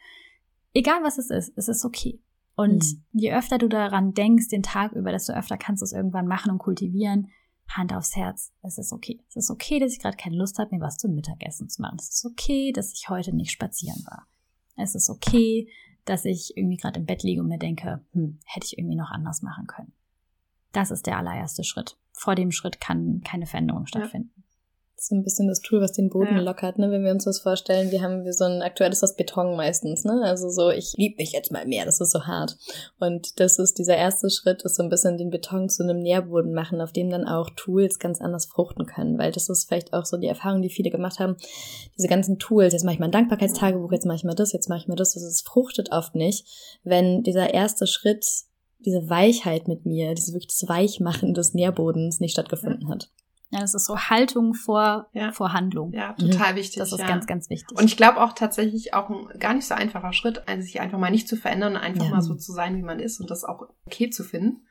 egal 0.74 1.02
was 1.02 1.18
es 1.18 1.30
ist, 1.30 1.52
es 1.56 1.68
ist 1.68 1.84
okay. 1.84 2.20
Und 2.54 2.84
mhm. 2.84 3.02
je 3.12 3.34
öfter 3.34 3.58
du 3.58 3.68
daran 3.68 4.14
denkst, 4.14 4.48
den 4.48 4.62
Tag 4.62 4.92
über, 4.92 5.12
desto 5.12 5.32
öfter 5.32 5.58
kannst 5.58 5.82
du 5.82 5.84
es 5.84 5.92
irgendwann 5.92 6.26
machen 6.26 6.52
und 6.52 6.58
kultivieren. 6.58 7.28
Hand 7.68 7.92
aufs 7.92 8.14
Herz. 8.14 8.52
Es 8.62 8.78
ist 8.78 8.92
okay. 8.92 9.20
Es 9.28 9.36
ist 9.36 9.50
okay, 9.50 9.78
dass 9.80 9.92
ich 9.92 9.98
gerade 9.98 10.16
keine 10.16 10.36
Lust 10.36 10.58
habe, 10.58 10.74
mir 10.74 10.80
was 10.80 10.98
zum 10.98 11.14
Mittagessen 11.14 11.68
zu 11.68 11.82
machen. 11.82 11.96
Es 11.98 12.10
ist 12.10 12.24
okay, 12.24 12.72
dass 12.72 12.92
ich 12.92 13.08
heute 13.08 13.34
nicht 13.34 13.50
spazieren 13.50 14.02
war. 14.06 14.26
Es 14.76 14.94
ist 14.94 15.10
okay, 15.10 15.68
dass 16.06 16.24
ich 16.24 16.56
irgendwie 16.56 16.76
gerade 16.76 17.00
im 17.00 17.06
Bett 17.06 17.22
liege 17.22 17.42
und 17.42 17.48
mir 17.48 17.58
denke, 17.58 18.00
hm, 18.12 18.38
hätte 18.44 18.66
ich 18.66 18.78
irgendwie 18.78 18.96
noch 18.96 19.10
anders 19.10 19.42
machen 19.42 19.66
können. 19.66 19.92
Das 20.72 20.90
ist 20.90 21.06
der 21.06 21.18
allererste 21.18 21.64
Schritt. 21.64 21.98
Vor 22.12 22.34
dem 22.34 22.52
Schritt 22.52 22.80
kann 22.80 23.20
keine 23.22 23.46
Veränderung 23.46 23.86
stattfinden. 23.86 24.35
So 24.98 25.14
ein 25.14 25.22
bisschen 25.22 25.46
das 25.46 25.60
Tool, 25.60 25.80
was 25.80 25.92
den 25.92 26.08
Boden 26.08 26.36
ja. 26.36 26.40
lockert, 26.40 26.78
ne? 26.78 26.90
Wenn 26.90 27.04
wir 27.04 27.10
uns 27.10 27.24
das 27.24 27.40
vorstellen, 27.40 27.90
wir 27.90 28.02
haben 28.02 28.24
wir 28.24 28.32
so 28.32 28.44
ein 28.44 28.62
aktuelles 28.62 29.00
das 29.00 29.14
Beton 29.14 29.56
meistens, 29.56 30.04
ne? 30.04 30.22
Also 30.24 30.48
so, 30.48 30.70
ich 30.70 30.94
lieb 30.96 31.18
mich 31.18 31.32
jetzt 31.32 31.52
mal 31.52 31.66
mehr, 31.66 31.84
das 31.84 32.00
ist 32.00 32.12
so 32.12 32.26
hart. 32.26 32.56
Und 32.98 33.38
das 33.38 33.58
ist 33.58 33.78
dieser 33.78 33.96
erste 33.96 34.30
Schritt, 34.30 34.62
ist 34.62 34.76
so 34.76 34.82
ein 34.82 34.88
bisschen 34.88 35.18
den 35.18 35.30
Beton 35.30 35.68
zu 35.68 35.82
einem 35.82 36.00
Nährboden 36.00 36.54
machen, 36.54 36.80
auf 36.80 36.92
dem 36.92 37.10
dann 37.10 37.26
auch 37.26 37.50
Tools 37.50 37.98
ganz 37.98 38.20
anders 38.20 38.46
fruchten 38.46 38.86
können. 38.86 39.18
Weil 39.18 39.32
das 39.32 39.48
ist 39.48 39.68
vielleicht 39.68 39.92
auch 39.92 40.06
so 40.06 40.16
die 40.16 40.28
Erfahrung, 40.28 40.62
die 40.62 40.70
viele 40.70 40.90
gemacht 40.90 41.18
haben. 41.18 41.36
Diese 41.96 42.08
ganzen 42.08 42.38
Tools, 42.38 42.72
jetzt 42.72 42.84
mache 42.84 42.94
ich 42.94 43.00
mal 43.00 43.06
ein 43.06 43.12
Dankbarkeitstagebuch, 43.12 43.92
jetzt 43.92 44.06
mache 44.06 44.16
ich 44.16 44.24
mal 44.24 44.34
das, 44.34 44.52
jetzt 44.52 44.68
mache 44.68 44.80
ich 44.80 44.88
mal 44.88 44.96
das, 44.96 45.14
das 45.14 45.22
ist, 45.22 45.46
fruchtet 45.46 45.92
oft 45.92 46.14
nicht, 46.14 46.46
wenn 46.84 47.22
dieser 47.22 47.52
erste 47.52 47.86
Schritt 47.86 48.26
diese 48.78 49.08
Weichheit 49.08 49.68
mit 49.68 49.84
mir, 49.84 50.14
diese 50.14 50.32
wirklich 50.32 50.58
das 50.58 50.68
Weichmachen 50.68 51.34
des 51.34 51.54
Nährbodens 51.54 52.20
nicht 52.20 52.32
stattgefunden 52.32 52.88
hat. 52.88 53.10
Ja, 53.56 53.62
das 53.62 53.74
ist 53.74 53.86
so 53.86 53.98
Haltung 53.98 54.54
vor, 54.54 55.08
ja. 55.12 55.32
vor 55.32 55.52
Handlung. 55.52 55.92
Ja, 55.92 56.12
total 56.12 56.52
mhm. 56.52 56.56
wichtig. 56.56 56.76
Das 56.78 56.92
ist 56.92 57.00
ja. 57.00 57.06
ganz, 57.06 57.26
ganz 57.26 57.50
wichtig. 57.50 57.76
Und 57.76 57.84
ich 57.84 57.96
glaube 57.96 58.22
auch 58.22 58.32
tatsächlich 58.32 58.94
auch 58.94 59.10
ein 59.10 59.38
gar 59.38 59.54
nicht 59.54 59.66
so 59.66 59.74
einfacher 59.74 60.12
Schritt, 60.12 60.42
sich 60.58 60.80
einfach 60.80 60.98
mal 60.98 61.10
nicht 61.10 61.28
zu 61.28 61.36
verändern 61.36 61.74
und 61.74 61.80
einfach 61.80 62.04
ja. 62.04 62.10
mal 62.10 62.22
so 62.22 62.34
zu 62.34 62.52
sein, 62.52 62.76
wie 62.76 62.82
man 62.82 63.00
ist 63.00 63.20
und 63.20 63.30
das 63.30 63.44
auch 63.44 63.68
okay 63.86 64.10
zu 64.10 64.24
finden. 64.24 64.66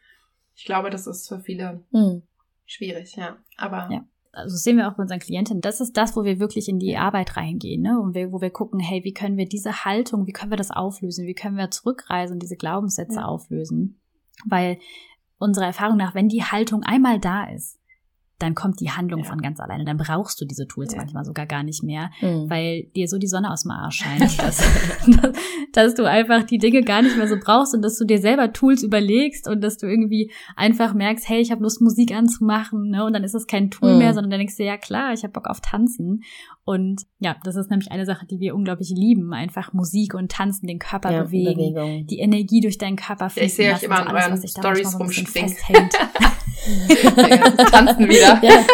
Ich 0.56 0.66
glaube, 0.66 0.90
das 0.90 1.08
ist 1.08 1.28
für 1.28 1.40
viele 1.40 1.84
mhm. 1.92 2.24
schwierig, 2.66 3.16
ja. 3.16 3.38
Aber 3.58 3.90
ja 3.92 4.06
also 4.36 4.58
sehen 4.58 4.78
wir 4.78 4.88
auch 4.88 4.96
bei 4.96 5.04
unseren 5.04 5.20
Klienten, 5.20 5.62
das 5.62 5.82
ist 5.82 5.96
das, 5.98 6.16
wo 6.16 6.24
wir 6.24 6.40
wirklich 6.40 6.68
in 6.68 6.80
die 6.80 6.98
Arbeit 6.98 7.38
reingehen, 7.38 7.82
ne? 7.82 8.00
Und 8.00 8.14
wir, 8.14 8.32
wo 8.32 8.42
wir 8.42 8.50
gucken, 8.50 8.80
hey, 8.80 9.04
wie 9.04 9.14
können 9.14 9.38
wir 9.38 9.48
diese 9.48 9.86
Haltung, 9.86 10.28
wie 10.28 10.34
können 10.34 10.52
wir 10.52 10.58
das 10.58 10.72
auflösen, 10.72 11.26
wie 11.26 11.34
können 11.34 11.58
wir 11.58 11.72
zurückreisen, 11.72 12.40
diese 12.40 12.58
Glaubenssätze 12.58 13.20
ja. 13.20 13.26
auflösen? 13.26 14.00
Weil 14.46 14.78
unserer 15.38 15.66
Erfahrung 15.66 15.98
nach, 15.98 16.16
wenn 16.16 16.28
die 16.28 16.44
Haltung 16.44 16.84
einmal 16.84 17.20
da 17.20 17.46
ist, 17.46 17.80
dann 18.40 18.54
kommt 18.54 18.82
die 18.82 18.92
Handlung 18.92 19.24
ja. 19.24 19.30
von 19.30 19.42
ganz 19.42 19.60
alleine. 19.60 19.86
Dann 19.86 19.98
brauchst 19.98 20.42
du 20.42 20.46
diese 20.46 20.68
Tools 20.68 20.92
ja. 20.94 21.00
manchmal 21.00 21.24
sogar 21.24 21.46
gar 21.46 21.64
nicht 21.64 21.84
mehr, 21.84 22.12
mhm. 22.22 22.50
weil 22.50 22.84
dir 22.96 23.08
so 23.08 23.18
die 23.18 23.28
Sonne 23.28 23.52
aus 23.52 23.64
dem 23.64 23.72
Arsch 23.72 23.98
scheint, 23.98 24.40
dass, 24.40 24.64
dass, 25.72 25.96
du 25.96 26.04
einfach 26.04 26.44
die 26.44 26.58
Dinge 26.58 26.82
gar 26.82 27.02
nicht 27.02 27.16
mehr 27.16 27.28
so 27.28 27.38
brauchst 27.40 27.74
und 27.74 27.82
dass 27.82 27.98
du 27.98 28.06
dir 28.06 28.20
selber 28.20 28.52
Tools 28.52 28.84
überlegst 28.84 29.48
und 29.48 29.62
dass 29.62 29.78
du 29.78 29.88
irgendwie 29.88 30.32
einfach 30.56 30.94
merkst, 30.94 31.30
hey, 31.30 31.40
ich 31.40 31.52
habe 31.52 31.64
Lust, 31.64 31.82
Musik 31.82 32.14
anzumachen, 32.14 32.90
ne? 32.90 33.06
Und 33.06 33.14
dann 33.14 33.24
ist 33.24 33.36
es 33.36 33.48
kein 33.48 33.72
Tool 33.72 33.94
mhm. 33.94 34.00
mehr, 34.00 34.14
sondern 34.14 34.32
dann 34.32 34.40
denkst 34.40 34.58
du, 34.58 34.64
ja 34.64 34.78
klar, 34.78 35.14
ich 35.14 35.24
habe 35.24 35.32
Bock 35.32 35.48
auf 35.48 35.62
Tanzen. 35.62 36.24
Und 36.66 37.04
ja, 37.20 37.36
das 37.44 37.56
ist 37.56 37.70
nämlich 37.70 37.92
eine 37.92 38.06
Sache, 38.06 38.26
die 38.26 38.40
wir 38.40 38.56
unglaublich 38.56 38.90
lieben. 38.90 39.34
Einfach 39.34 39.72
Musik 39.72 40.14
und 40.14 40.32
Tanzen, 40.32 40.68
den 40.68 40.80
Körper 40.80 41.12
ja, 41.12 41.24
bewegen, 41.24 41.74
Bewegung. 41.74 42.08
die 42.08 42.20
Energie 42.20 42.60
durch 42.60 42.78
deinen 42.78 42.98
Körper 42.98 43.30
fließen 43.30 43.46
Ich 43.46 43.54
sehe 43.54 43.74
euch 43.74 43.84
immer 43.84 44.08
an 44.08 44.16
euren 44.16 44.48
Stories 44.48 45.00
rumspringen. 45.00 45.56
tanzen 47.72 48.10
wieder. 48.10 48.40
Ja. 48.42 48.66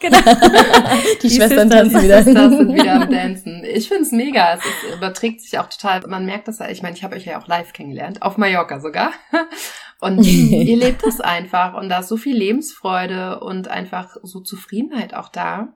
Genau. 0.00 0.18
Die, 0.18 1.28
die 1.28 1.30
Schwestern 1.30 1.70
Sisters, 1.70 1.92
tanzen 1.92 2.02
wieder. 2.02 2.22
Sisters 2.22 2.52
sind 2.56 2.74
wieder 2.74 2.94
am 2.94 3.10
Dancen. 3.10 3.64
Ich 3.64 3.88
finde 3.88 4.04
es 4.04 4.12
mega. 4.12 4.54
Es 4.54 4.64
ist, 4.64 4.96
überträgt 4.96 5.42
sich 5.42 5.58
auch 5.58 5.68
total. 5.68 6.00
Man 6.06 6.24
merkt 6.24 6.48
das 6.48 6.58
ja. 6.58 6.70
Ich 6.70 6.82
meine, 6.82 6.96
ich 6.96 7.04
habe 7.04 7.16
euch 7.16 7.26
ja 7.26 7.40
auch 7.40 7.46
live 7.46 7.74
kennengelernt. 7.74 8.22
Auf 8.22 8.38
Mallorca 8.38 8.80
sogar. 8.80 9.12
Und 10.00 10.24
ihr 10.24 10.76
lebt 10.78 11.04
das 11.04 11.20
einfach. 11.20 11.74
Und 11.74 11.90
da 11.90 12.00
ist 12.00 12.08
so 12.08 12.16
viel 12.16 12.36
Lebensfreude 12.36 13.40
und 13.40 13.68
einfach 13.68 14.16
so 14.22 14.40
Zufriedenheit 14.40 15.12
auch 15.12 15.28
da. 15.28 15.74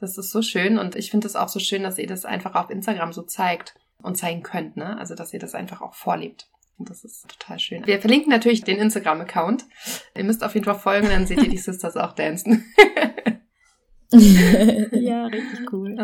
Das 0.00 0.16
ist 0.16 0.30
so 0.30 0.42
schön. 0.42 0.78
Und 0.78 0.94
ich 0.94 1.10
finde 1.10 1.26
es 1.26 1.34
auch 1.34 1.48
so 1.48 1.58
schön, 1.58 1.82
dass 1.82 1.98
ihr 1.98 2.06
das 2.06 2.24
einfach 2.24 2.54
auf 2.54 2.70
Instagram 2.70 3.12
so 3.12 3.22
zeigt 3.22 3.74
und 4.00 4.16
zeigen 4.16 4.44
könnt. 4.44 4.76
Ne? 4.76 4.96
Also, 4.98 5.16
dass 5.16 5.32
ihr 5.32 5.40
das 5.40 5.56
einfach 5.56 5.80
auch 5.80 5.94
vorlebt. 5.94 6.48
Und 6.76 6.90
das 6.90 7.04
ist 7.04 7.28
total 7.28 7.58
schön. 7.58 7.86
Wir 7.86 8.00
verlinken 8.00 8.30
natürlich 8.30 8.64
den 8.64 8.78
Instagram-Account. 8.78 9.64
Ihr 10.16 10.24
müsst 10.24 10.42
auf 10.42 10.54
jeden 10.54 10.64
Fall 10.64 10.78
folgen, 10.78 11.08
dann 11.08 11.26
seht 11.26 11.42
ihr 11.42 11.48
die 11.48 11.58
Sisters 11.58 11.96
auch 11.96 12.12
dancen. 12.12 12.64
ja, 14.10 15.26
richtig 15.26 15.72
cool. 15.72 15.96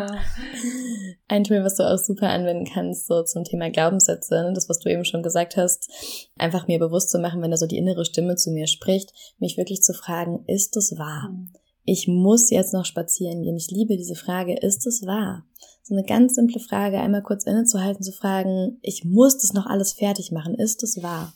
Ein 1.27 1.43
Tool, 1.43 1.63
was 1.63 1.75
du 1.75 1.83
auch 1.83 1.97
super 1.97 2.29
anwenden 2.29 2.65
kannst, 2.65 3.07
so 3.07 3.23
zum 3.23 3.43
Thema 3.43 3.69
Glaubenssätze, 3.69 4.35
ne? 4.35 4.51
das, 4.53 4.69
was 4.69 4.79
du 4.79 4.89
eben 4.89 5.05
schon 5.05 5.23
gesagt 5.23 5.55
hast, 5.57 5.89
einfach 6.37 6.67
mir 6.67 6.79
bewusst 6.79 7.09
zu 7.09 7.19
machen, 7.19 7.41
wenn 7.41 7.51
da 7.51 7.57
so 7.57 7.67
die 7.67 7.77
innere 7.77 8.05
Stimme 8.05 8.35
zu 8.35 8.51
mir 8.51 8.67
spricht, 8.67 9.11
mich 9.39 9.57
wirklich 9.57 9.81
zu 9.81 9.93
fragen, 9.93 10.43
ist 10.47 10.75
es 10.77 10.97
wahr? 10.97 11.29
Mhm. 11.31 11.53
Ich 11.83 12.07
muss 12.07 12.51
jetzt 12.51 12.73
noch 12.73 12.85
spazieren 12.85 13.41
gehen. 13.41 13.57
Ich 13.57 13.71
liebe 13.71 13.97
diese 13.97 14.15
Frage, 14.15 14.55
ist 14.55 14.85
es 14.85 15.05
wahr? 15.05 15.45
So 15.83 15.95
eine 15.95 16.03
ganz 16.03 16.35
simple 16.35 16.59
Frage, 16.59 16.99
einmal 16.99 17.23
kurz 17.23 17.45
innezuhalten, 17.45 18.03
zu 18.03 18.11
fragen, 18.11 18.77
ich 18.81 19.03
muss 19.03 19.37
das 19.39 19.53
noch 19.53 19.65
alles 19.65 19.93
fertig 19.93 20.31
machen, 20.31 20.55
ist 20.55 20.83
es 20.83 21.01
wahr? 21.01 21.33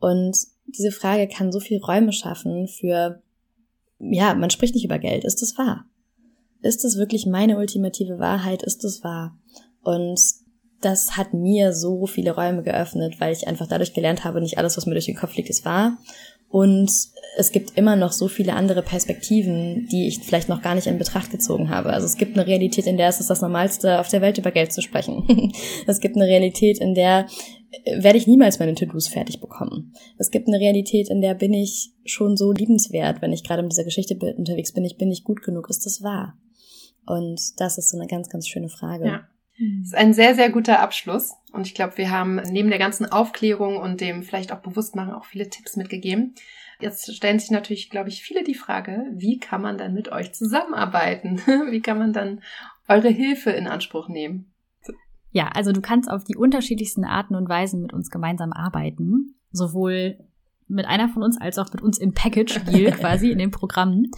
Und 0.00 0.36
diese 0.66 0.90
Frage 0.90 1.28
kann 1.28 1.52
so 1.52 1.60
viel 1.60 1.78
Räume 1.78 2.12
schaffen 2.12 2.68
für, 2.68 3.22
ja, 3.98 4.34
man 4.34 4.50
spricht 4.50 4.74
nicht 4.74 4.84
über 4.84 4.98
Geld, 4.98 5.24
ist 5.24 5.42
es 5.42 5.56
wahr? 5.56 5.86
Ist 6.62 6.84
es 6.84 6.96
wirklich 6.96 7.26
meine 7.26 7.58
ultimative 7.58 8.18
Wahrheit? 8.18 8.62
Ist 8.62 8.84
es 8.84 9.04
wahr? 9.04 9.38
Und 9.82 10.20
das 10.80 11.16
hat 11.16 11.32
mir 11.32 11.72
so 11.72 12.06
viele 12.06 12.32
Räume 12.32 12.62
geöffnet, 12.62 13.20
weil 13.20 13.32
ich 13.32 13.46
einfach 13.46 13.66
dadurch 13.66 13.94
gelernt 13.94 14.24
habe, 14.24 14.40
nicht 14.40 14.58
alles, 14.58 14.76
was 14.76 14.86
mir 14.86 14.94
durch 14.94 15.06
den 15.06 15.16
Kopf 15.16 15.34
liegt, 15.36 15.50
ist 15.50 15.64
wahr. 15.64 15.98
Und 16.54 16.88
es 17.36 17.50
gibt 17.50 17.76
immer 17.76 17.96
noch 17.96 18.12
so 18.12 18.28
viele 18.28 18.52
andere 18.52 18.82
Perspektiven, 18.82 19.88
die 19.90 20.06
ich 20.06 20.20
vielleicht 20.20 20.48
noch 20.48 20.62
gar 20.62 20.76
nicht 20.76 20.86
in 20.86 20.98
Betracht 20.98 21.32
gezogen 21.32 21.68
habe. 21.68 21.88
Also 21.90 22.06
es 22.06 22.16
gibt 22.16 22.38
eine 22.38 22.46
Realität, 22.46 22.86
in 22.86 22.96
der 22.96 23.08
es 23.08 23.18
ist 23.18 23.28
das 23.28 23.40
Normalste 23.40 23.98
auf 23.98 24.06
der 24.06 24.20
Welt 24.20 24.38
über 24.38 24.52
Geld 24.52 24.72
zu 24.72 24.80
sprechen. 24.80 25.52
es 25.88 25.98
gibt 25.98 26.14
eine 26.14 26.26
Realität, 26.26 26.78
in 26.78 26.94
der 26.94 27.26
äh, 27.82 28.04
werde 28.04 28.18
ich 28.18 28.28
niemals 28.28 28.60
meine 28.60 28.76
To-Dos 28.76 29.08
fertig 29.08 29.40
bekommen. 29.40 29.94
Es 30.16 30.30
gibt 30.30 30.46
eine 30.46 30.60
Realität, 30.60 31.10
in 31.10 31.20
der 31.20 31.34
bin 31.34 31.52
ich 31.52 31.90
schon 32.04 32.36
so 32.36 32.52
liebenswert, 32.52 33.20
wenn 33.20 33.32
ich 33.32 33.42
gerade 33.42 33.64
mit 33.64 33.72
dieser 33.72 33.82
Geschichte 33.82 34.16
unterwegs 34.36 34.72
bin, 34.72 34.84
ich 34.84 34.96
bin 34.96 35.08
nicht 35.08 35.24
gut 35.24 35.42
genug, 35.42 35.68
ist 35.68 35.84
das 35.84 36.04
wahr? 36.04 36.38
Und 37.04 37.40
das 37.56 37.78
ist 37.78 37.90
so 37.90 37.98
eine 37.98 38.06
ganz, 38.06 38.28
ganz 38.28 38.46
schöne 38.46 38.68
Frage. 38.68 39.06
Ja. 39.06 39.28
Das 39.58 39.88
ist 39.88 39.94
ein 39.94 40.14
sehr, 40.14 40.34
sehr 40.34 40.50
guter 40.50 40.80
Abschluss. 40.80 41.34
Und 41.52 41.66
ich 41.66 41.74
glaube, 41.74 41.96
wir 41.96 42.10
haben 42.10 42.36
neben 42.50 42.70
der 42.70 42.78
ganzen 42.78 43.06
Aufklärung 43.06 43.76
und 43.76 44.00
dem 44.00 44.22
vielleicht 44.22 44.52
auch 44.52 44.60
Bewusstmachen 44.60 45.12
auch 45.12 45.24
viele 45.24 45.48
Tipps 45.48 45.76
mitgegeben. 45.76 46.34
Jetzt 46.80 47.14
stellen 47.14 47.38
sich 47.38 47.50
natürlich, 47.50 47.88
glaube 47.88 48.08
ich, 48.08 48.22
viele 48.22 48.42
die 48.42 48.54
Frage, 48.54 49.06
wie 49.12 49.38
kann 49.38 49.62
man 49.62 49.78
dann 49.78 49.94
mit 49.94 50.10
euch 50.10 50.32
zusammenarbeiten? 50.32 51.40
Wie 51.70 51.80
kann 51.80 51.98
man 51.98 52.12
dann 52.12 52.40
eure 52.88 53.08
Hilfe 53.08 53.50
in 53.50 53.68
Anspruch 53.68 54.08
nehmen? 54.08 54.52
Ja, 55.30 55.48
also 55.48 55.72
du 55.72 55.80
kannst 55.80 56.10
auf 56.10 56.24
die 56.24 56.36
unterschiedlichsten 56.36 57.04
Arten 57.04 57.36
und 57.36 57.48
Weisen 57.48 57.80
mit 57.80 57.92
uns 57.92 58.10
gemeinsam 58.10 58.52
arbeiten. 58.52 59.36
Sowohl 59.50 60.18
mit 60.68 60.86
einer 60.86 61.08
von 61.08 61.22
uns 61.22 61.40
als 61.40 61.58
auch 61.58 61.72
mit 61.72 61.82
uns 61.82 61.98
im 61.98 62.14
Package-Deal 62.14 62.92
quasi 62.98 63.30
in 63.30 63.38
den 63.38 63.50
Programmen. 63.50 64.10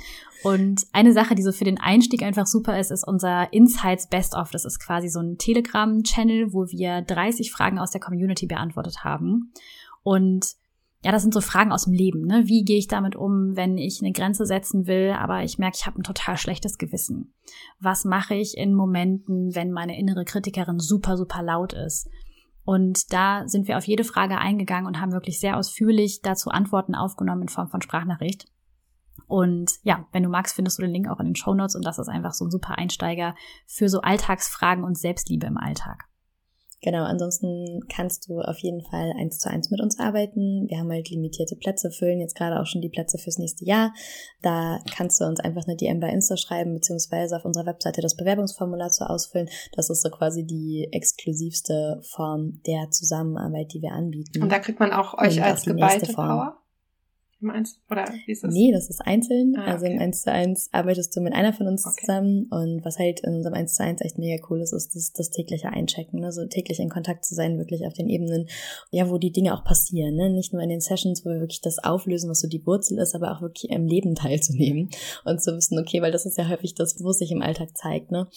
Und 0.43 0.87
eine 0.93 1.13
Sache, 1.13 1.35
die 1.35 1.43
so 1.43 1.53
für 1.53 1.65
den 1.65 1.81
Einstieg 1.81 2.23
einfach 2.23 2.47
super 2.47 2.79
ist, 2.79 2.91
ist 2.91 3.07
unser 3.07 3.53
Insights 3.53 4.09
Best 4.09 4.35
of. 4.35 4.51
Das 4.51 4.65
ist 4.65 4.79
quasi 4.79 5.09
so 5.09 5.21
ein 5.21 5.39
Telegram-Channel, 5.39 6.53
wo 6.53 6.67
wir 6.67 7.03
30 7.03 7.51
Fragen 7.51 7.79
aus 7.79 7.91
der 7.91 8.01
Community 8.01 8.47
beantwortet 8.47 9.03
haben. 9.03 9.53
Und 10.03 10.55
ja, 11.03 11.13
das 11.13 11.23
sind 11.23 11.35
so 11.35 11.41
Fragen 11.41 11.73
aus 11.73 11.85
dem 11.85 11.93
Leben. 11.93 12.23
Ne? 12.23 12.45
Wie 12.47 12.65
gehe 12.65 12.79
ich 12.79 12.89
damit 12.89 13.17
um, 13.17 13.55
wenn 13.55 13.79
ich 13.79 14.01
eine 14.01 14.13
Grenze 14.13 14.47
setzen 14.47 14.87
will, 14.87 15.15
aber 15.17 15.45
ich 15.45 15.59
merke, 15.59 15.77
ich 15.79 15.87
habe 15.87 16.01
ein 16.01 16.05
total 16.05 16.37
schlechtes 16.37 16.79
Gewissen? 16.79 17.35
Was 17.79 18.05
mache 18.05 18.35
ich 18.35 18.57
in 18.57 18.75
Momenten, 18.75 19.55
wenn 19.55 19.73
meine 19.73 19.99
innere 19.99 20.25
Kritikerin 20.25 20.79
super, 20.79 21.17
super 21.17 21.43
laut 21.43 21.75
ist? 21.75 22.09
Und 22.67 23.12
da 23.12 23.47
sind 23.47 23.69
wir 23.69 23.79
auf 23.79 23.87
jede 23.87 24.03
Frage 24.03 24.39
eingegangen 24.39 24.89
und 24.89 25.01
haben 25.01 25.12
wirklich 25.12 25.39
sehr 25.39 25.57
ausführlich 25.57 26.21
dazu 26.21 26.51
Antworten 26.51 26.97
aufgenommen 26.97 27.43
in 27.43 27.49
Form 27.49 27.69
von 27.69 27.81
Sprachnachricht. 27.81 28.47
Und 29.29 29.71
ja, 29.85 30.07
wenn 30.11 30.25
du 30.25 30.29
magst, 30.29 30.57
findest 30.57 30.79
du 30.79 30.83
den 30.83 30.91
Link 30.91 31.09
auch 31.09 31.21
in 31.21 31.27
den 31.27 31.37
Show 31.37 31.55
Notes 31.55 31.77
und 31.77 31.87
das 31.87 32.01
ist 32.01 32.09
einfach 32.09 32.33
so 32.33 32.45
ein 32.45 32.51
super 32.51 32.77
Einsteiger 32.77 33.37
für 33.67 33.89
so 33.89 34.01
Alltagsfragen 34.01 34.83
und 34.83 34.99
Selbstliebe 34.99 35.47
im 35.47 35.59
Alltag. 35.59 36.07
Genau, 36.83 37.05
ansonsten 37.05 37.81
kannst 37.89 38.29
du 38.29 38.41
auf 38.41 38.59
jeden 38.59 38.83
Fall 38.83 39.12
eins 39.18 39.39
zu 39.39 39.51
eins 39.51 39.70
mit 39.70 39.81
uns 39.81 39.99
arbeiten. 39.99 40.66
Wir 40.68 40.79
haben 40.79 40.91
halt 40.91 41.09
limitierte 41.09 41.57
Plätze, 41.57 41.91
füllen 41.91 42.20
jetzt 42.20 42.37
gerade 42.37 42.61
auch 42.61 42.66
schon 42.66 42.83
die 42.83 42.91
Plätze 42.91 43.18
fürs 43.18 43.39
nächste 43.39 43.64
Jahr. 43.64 43.93
Da 44.43 44.79
kannst 44.95 45.20
du 45.20 45.24
uns 45.24 45.41
einfach 45.41 45.64
eine 45.66 45.77
DM 45.77 46.01
bei 46.01 46.11
Insta 46.11 46.37
schreiben, 46.37 46.74
beziehungsweise 46.74 47.37
auf 47.37 47.45
unserer 47.45 47.66
Webseite 47.66 48.03
das 48.03 48.16
Bewerbungsformular 48.16 48.91
zu 48.91 49.09
ausfüllen. 49.09 49.49
Das 49.72 49.89
ist 49.91 50.03
so 50.03 50.11
quasi 50.11 50.45
die 50.47 50.89
exklusivste 50.93 52.01
Form 52.03 52.61
der 52.66 52.91
Zusammenarbeit, 52.91 53.72
die 53.72 53.81
wir 53.81 53.93
anbieten. 53.93 54.43
Und 54.43 54.53
da 54.53 54.59
kriegt 54.59 54.79
man 54.79 54.93
auch 54.93 55.14
euch 55.18 55.39
Und 55.39 55.43
als 55.45 55.64
geballte 55.64 56.12
Power? 56.12 56.59
Im 57.41 57.51
Eins 57.51 57.78
oder 57.91 58.07
wie 58.24 58.32
ist 58.32 58.45
das? 58.45 58.55
Nee, 58.55 58.72
das 58.72 58.89
ist 58.89 59.01
einzeln. 59.01 59.55
Ah, 59.57 59.62
okay. 59.62 59.70
Also 59.70 59.87
im 59.87 59.99
1 59.99 60.22
zu 60.22 60.32
1 60.32 60.68
arbeitest 60.72 61.14
du 61.14 61.20
mit 61.20 61.34
einer 61.34 61.53
von 61.53 61.66
uns 61.66 61.84
okay. 61.84 62.01
zusammen 62.01 62.47
und 62.51 62.84
was 62.84 62.99
halt 62.99 63.20
in 63.20 63.34
unserem 63.34 63.55
1 63.55 63.74
zu 63.74 63.82
1 63.82 64.01
echt 64.01 64.18
mega 64.18 64.43
cool 64.49 64.62
ist, 64.62 64.72
ist 64.72 64.95
das, 64.95 65.12
das 65.12 65.30
tägliche 65.30 65.68
Einchecken, 65.68 66.20
ne? 66.20 66.32
so 66.32 66.47
täglich 66.47 66.80
in 66.80 66.89
Kontakt 66.89 67.24
zu 67.24 67.34
sein, 67.34 67.59
wirklich 67.59 67.87
auf 67.87 67.93
den 67.93 68.09
Ebenen, 68.09 68.49
ja, 68.91 69.11
wo 69.11 69.18
die 69.18 69.32
Dinge 69.32 69.55
auch 69.55 69.64
passieren, 69.64 70.14
ne? 70.14 70.30
nicht 70.30 70.53
nur 70.53 70.62
in 70.62 70.70
den 70.70 70.80
Sessions, 70.80 71.24
wo 71.24 71.30
wir 71.30 71.41
wirklich 71.41 71.61
das 71.61 71.78
auflösen, 71.78 72.30
was 72.30 72.41
so 72.41 72.49
die 72.49 72.64
Wurzel 72.66 72.99
ist, 72.99 73.14
aber 73.14 73.32
auch 73.32 73.43
wirklich 73.43 73.70
im 73.70 73.87
Leben 73.87 74.14
teilzunehmen 74.14 74.89
und 75.24 75.43
zu 75.43 75.55
wissen, 75.55 75.78
okay, 75.78 76.01
weil 76.01 76.12
das 76.12 76.24
ist 76.24 76.39
ja 76.39 76.49
häufig 76.49 76.74
das, 76.74 77.03
wo 77.03 77.11
es 77.11 77.18
sich 77.18 77.32
im 77.32 77.43
Alltag 77.43 77.76
zeigt, 77.76 78.11
ne? 78.11 78.28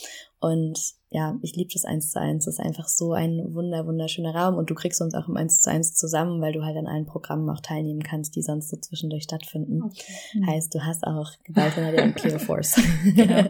Und 0.41 0.93
ja, 1.11 1.37
ich 1.41 1.55
liebe 1.55 1.71
das 1.73 1.85
eins 1.85 2.11
zu 2.11 2.19
eins. 2.19 2.45
Das 2.45 2.59
ist 2.59 2.65
einfach 2.65 2.87
so 2.87 3.13
ein 3.13 3.53
wunder, 3.53 3.85
wunderschöner 3.87 4.33
Raum 4.33 4.55
und 4.55 4.69
du 4.69 4.75
kriegst 4.75 5.01
uns 5.01 5.15
auch 5.15 5.27
im 5.27 5.35
eins 5.35 5.59
zu 5.59 5.69
eins 5.69 5.95
zusammen, 5.95 6.39
weil 6.39 6.53
du 6.53 6.63
halt 6.63 6.77
an 6.77 6.85
allen 6.85 7.07
Programmen 7.07 7.49
auch 7.49 7.61
teilnehmen 7.61 8.03
kannst, 8.03 8.35
die 8.35 8.43
sonst 8.43 8.69
so 8.69 8.77
zwischendurch 8.77 9.23
stattfinden. 9.23 9.81
Okay. 9.83 10.45
Heißt, 10.45 10.73
du 10.73 10.85
hast 10.85 11.05
auch 11.05 11.31
Gewalt 11.43 11.75
in 11.77 11.83
der 11.83 12.11
Clear 12.13 12.39
Force. 12.39 12.79
genau. 13.03 13.43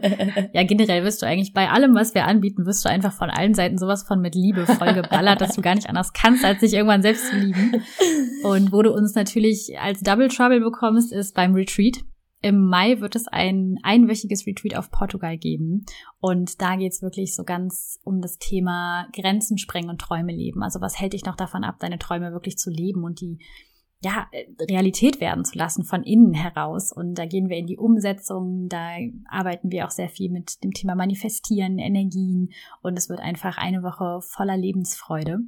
Ja, 0.52 0.64
generell 0.64 1.04
wirst 1.04 1.22
du 1.22 1.26
eigentlich 1.26 1.52
bei 1.52 1.68
allem, 1.68 1.94
was 1.94 2.14
wir 2.14 2.24
anbieten, 2.24 2.66
wirst 2.66 2.84
du 2.84 2.88
einfach 2.88 3.12
von 3.12 3.30
allen 3.30 3.54
Seiten 3.54 3.78
sowas 3.78 4.02
von 4.02 4.20
mit 4.20 4.34
Liebe 4.34 4.66
vollgeballert, 4.66 5.40
dass 5.40 5.54
du 5.54 5.62
gar 5.62 5.74
nicht 5.74 5.88
anders 5.88 6.12
kannst, 6.12 6.44
als 6.44 6.60
dich 6.60 6.72
irgendwann 6.72 7.02
selbst 7.02 7.28
zu 7.28 7.36
lieben. 7.36 7.82
Und 8.42 8.72
wo 8.72 8.82
du 8.82 8.92
uns 8.92 9.14
natürlich 9.14 9.78
als 9.78 10.00
Double 10.00 10.28
Trouble 10.28 10.60
bekommst, 10.60 11.12
ist 11.12 11.34
beim 11.34 11.54
Retreat. 11.54 11.98
Im 12.42 12.64
Mai 12.64 13.00
wird 13.00 13.16
es 13.16 13.28
ein 13.28 13.78
einwöchiges 13.82 14.46
Retreat 14.46 14.76
auf 14.76 14.90
Portugal 14.90 15.36
geben. 15.36 15.84
Und 16.20 16.62
da 16.62 16.76
geht's 16.76 17.02
wirklich 17.02 17.34
so 17.34 17.44
ganz 17.44 18.00
um 18.02 18.20
das 18.22 18.38
Thema 18.38 19.06
Grenzen 19.12 19.58
sprengen 19.58 19.90
und 19.90 20.00
Träume 20.00 20.32
leben. 20.32 20.62
Also 20.62 20.80
was 20.80 20.98
hält 20.98 21.12
dich 21.12 21.24
noch 21.26 21.36
davon 21.36 21.64
ab, 21.64 21.76
deine 21.80 21.98
Träume 21.98 22.32
wirklich 22.32 22.56
zu 22.56 22.70
leben 22.70 23.04
und 23.04 23.20
die 23.20 23.38
ja, 24.02 24.26
Realität 24.58 25.20
werden 25.20 25.44
zu 25.44 25.58
lassen 25.58 25.84
von 25.84 26.02
innen 26.02 26.32
heraus. 26.32 26.92
Und 26.92 27.14
da 27.14 27.26
gehen 27.26 27.50
wir 27.50 27.58
in 27.58 27.66
die 27.66 27.76
Umsetzung, 27.76 28.68
da 28.68 28.96
arbeiten 29.28 29.70
wir 29.70 29.86
auch 29.86 29.90
sehr 29.90 30.08
viel 30.08 30.30
mit 30.30 30.64
dem 30.64 30.72
Thema 30.72 30.94
Manifestieren, 30.94 31.78
Energien 31.78 32.50
und 32.82 32.96
es 32.96 33.10
wird 33.10 33.20
einfach 33.20 33.58
eine 33.58 33.82
Woche 33.82 34.22
voller 34.22 34.56
Lebensfreude. 34.56 35.40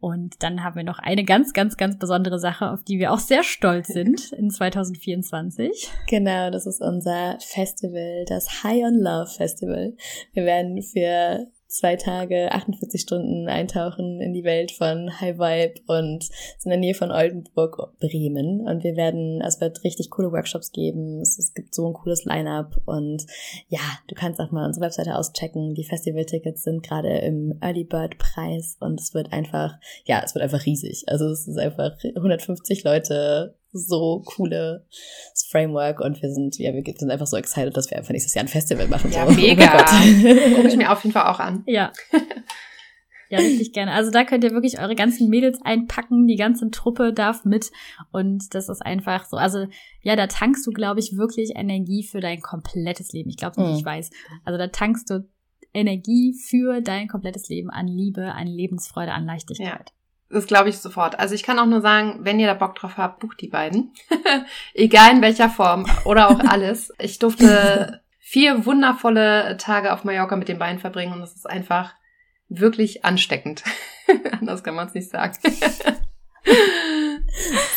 Und 0.00 0.42
dann 0.42 0.62
haben 0.62 0.76
wir 0.76 0.84
noch 0.84 1.00
eine 1.00 1.24
ganz, 1.24 1.52
ganz, 1.52 1.76
ganz 1.76 1.98
besondere 1.98 2.38
Sache, 2.38 2.70
auf 2.70 2.84
die 2.84 2.98
wir 2.98 3.12
auch 3.12 3.18
sehr 3.18 3.42
stolz 3.42 3.88
sind 3.88 4.32
in 4.32 4.50
2024. 4.50 5.90
Genau, 6.08 6.50
das 6.50 6.66
ist 6.66 6.80
unser 6.80 7.38
Festival, 7.40 8.24
das 8.28 8.62
High 8.62 8.84
on 8.84 9.00
Love 9.00 9.30
Festival. 9.30 9.94
Wir 10.32 10.44
werden 10.44 10.80
für 10.82 11.48
zwei 11.68 11.96
Tage, 11.96 12.50
48 12.50 13.00
Stunden 13.00 13.46
eintauchen 13.46 14.20
in 14.20 14.32
die 14.32 14.44
Welt 14.44 14.72
von 14.72 15.20
High 15.20 15.38
Vibe 15.38 15.80
und 15.86 16.28
in 16.64 16.70
der 16.70 16.78
Nähe 16.78 16.94
von 16.94 17.10
Oldenburg, 17.10 17.92
Bremen. 18.00 18.66
Und 18.66 18.82
wir 18.82 18.96
werden, 18.96 19.42
es 19.42 19.60
wird 19.60 19.84
richtig 19.84 20.10
coole 20.10 20.32
Workshops 20.32 20.72
geben. 20.72 21.20
Es, 21.20 21.38
es 21.38 21.52
gibt 21.52 21.74
so 21.74 21.86
ein 21.86 21.92
cooles 21.92 22.24
Line-up 22.24 22.80
und 22.86 23.26
ja, 23.68 23.80
du 24.08 24.14
kannst 24.14 24.40
auch 24.40 24.50
mal 24.50 24.66
unsere 24.66 24.86
Webseite 24.86 25.16
auschecken. 25.16 25.74
Die 25.74 25.84
Festival-Tickets 25.84 26.62
sind 26.62 26.82
gerade 26.82 27.18
im 27.18 27.58
Early 27.60 27.84
Bird 27.84 28.16
Preis 28.18 28.78
und 28.80 28.98
es 28.98 29.12
wird 29.12 29.32
einfach, 29.32 29.74
ja, 30.06 30.22
es 30.24 30.34
wird 30.34 30.42
einfach 30.42 30.64
riesig. 30.64 31.04
Also 31.06 31.26
es 31.26 31.46
ist 31.46 31.58
einfach 31.58 31.92
150 32.02 32.82
Leute 32.84 33.57
so 33.72 34.22
cooles 34.24 34.82
Framework 35.50 36.00
und 36.00 36.20
wir 36.22 36.30
sind, 36.32 36.58
ja, 36.58 36.72
wir 36.72 36.82
sind 36.96 37.10
einfach 37.10 37.26
so 37.26 37.36
excited, 37.36 37.76
dass 37.76 37.90
wir 37.90 37.98
einfach 37.98 38.12
nächstes 38.12 38.34
Jahr 38.34 38.44
ein 38.44 38.48
Festival 38.48 38.88
machen. 38.88 39.12
Ja, 39.12 39.26
so. 39.26 39.32
mega. 39.32 39.84
Oh 39.88 40.54
Gucke 40.56 40.68
ich 40.68 40.76
mir 40.76 40.90
auf 40.90 41.02
jeden 41.04 41.12
Fall 41.12 41.26
auch 41.26 41.38
an. 41.38 41.62
Ja. 41.66 41.92
Ja, 43.30 43.40
richtig 43.40 43.72
gerne. 43.74 43.92
Also 43.92 44.10
da 44.10 44.24
könnt 44.24 44.42
ihr 44.42 44.52
wirklich 44.52 44.80
eure 44.80 44.94
ganzen 44.94 45.28
Mädels 45.28 45.60
einpacken, 45.62 46.26
die 46.26 46.36
ganze 46.36 46.70
Truppe 46.70 47.12
darf 47.12 47.44
mit 47.44 47.70
und 48.10 48.54
das 48.54 48.70
ist 48.70 48.80
einfach 48.80 49.26
so. 49.26 49.36
Also 49.36 49.66
ja, 50.02 50.16
da 50.16 50.28
tankst 50.28 50.66
du, 50.66 50.70
glaube 50.70 51.00
ich, 51.00 51.16
wirklich 51.18 51.52
Energie 51.54 52.04
für 52.04 52.20
dein 52.20 52.40
komplettes 52.40 53.12
Leben. 53.12 53.28
Ich 53.28 53.36
glaube 53.36 53.60
nicht, 53.60 53.70
mhm. 53.70 53.78
ich 53.78 53.84
weiß. 53.84 54.10
Also 54.44 54.56
da 54.56 54.68
tankst 54.68 55.10
du 55.10 55.28
Energie 55.74 56.34
für 56.42 56.80
dein 56.80 57.08
komplettes 57.08 57.48
Leben 57.48 57.68
an 57.68 57.86
Liebe, 57.86 58.32
an 58.32 58.46
Lebensfreude, 58.46 59.12
an 59.12 59.26
Leichtigkeit. 59.26 59.90
Ja. 59.90 59.97
Das 60.30 60.46
glaube 60.46 60.68
ich 60.68 60.78
sofort. 60.78 61.18
Also 61.18 61.34
ich 61.34 61.42
kann 61.42 61.58
auch 61.58 61.66
nur 61.66 61.80
sagen, 61.80 62.18
wenn 62.20 62.38
ihr 62.38 62.46
da 62.46 62.54
Bock 62.54 62.74
drauf 62.74 62.98
habt, 62.98 63.20
bucht 63.20 63.40
die 63.40 63.48
beiden. 63.48 63.92
Egal 64.74 65.12
in 65.12 65.22
welcher 65.22 65.48
Form 65.48 65.86
oder 66.04 66.28
auch 66.28 66.40
alles. 66.48 66.92
Ich 66.98 67.18
durfte 67.18 68.02
vier 68.18 68.66
wundervolle 68.66 69.56
Tage 69.56 69.92
auf 69.92 70.04
Mallorca 70.04 70.36
mit 70.36 70.48
den 70.48 70.58
beiden 70.58 70.80
verbringen 70.80 71.14
und 71.14 71.20
das 71.20 71.34
ist 71.34 71.48
einfach 71.48 71.94
wirklich 72.50 73.04
ansteckend. 73.04 73.64
Anders 74.40 74.62
kann 74.62 74.74
man 74.74 74.88
es 74.88 74.94
nicht 74.94 75.08
sagen. 75.08 75.34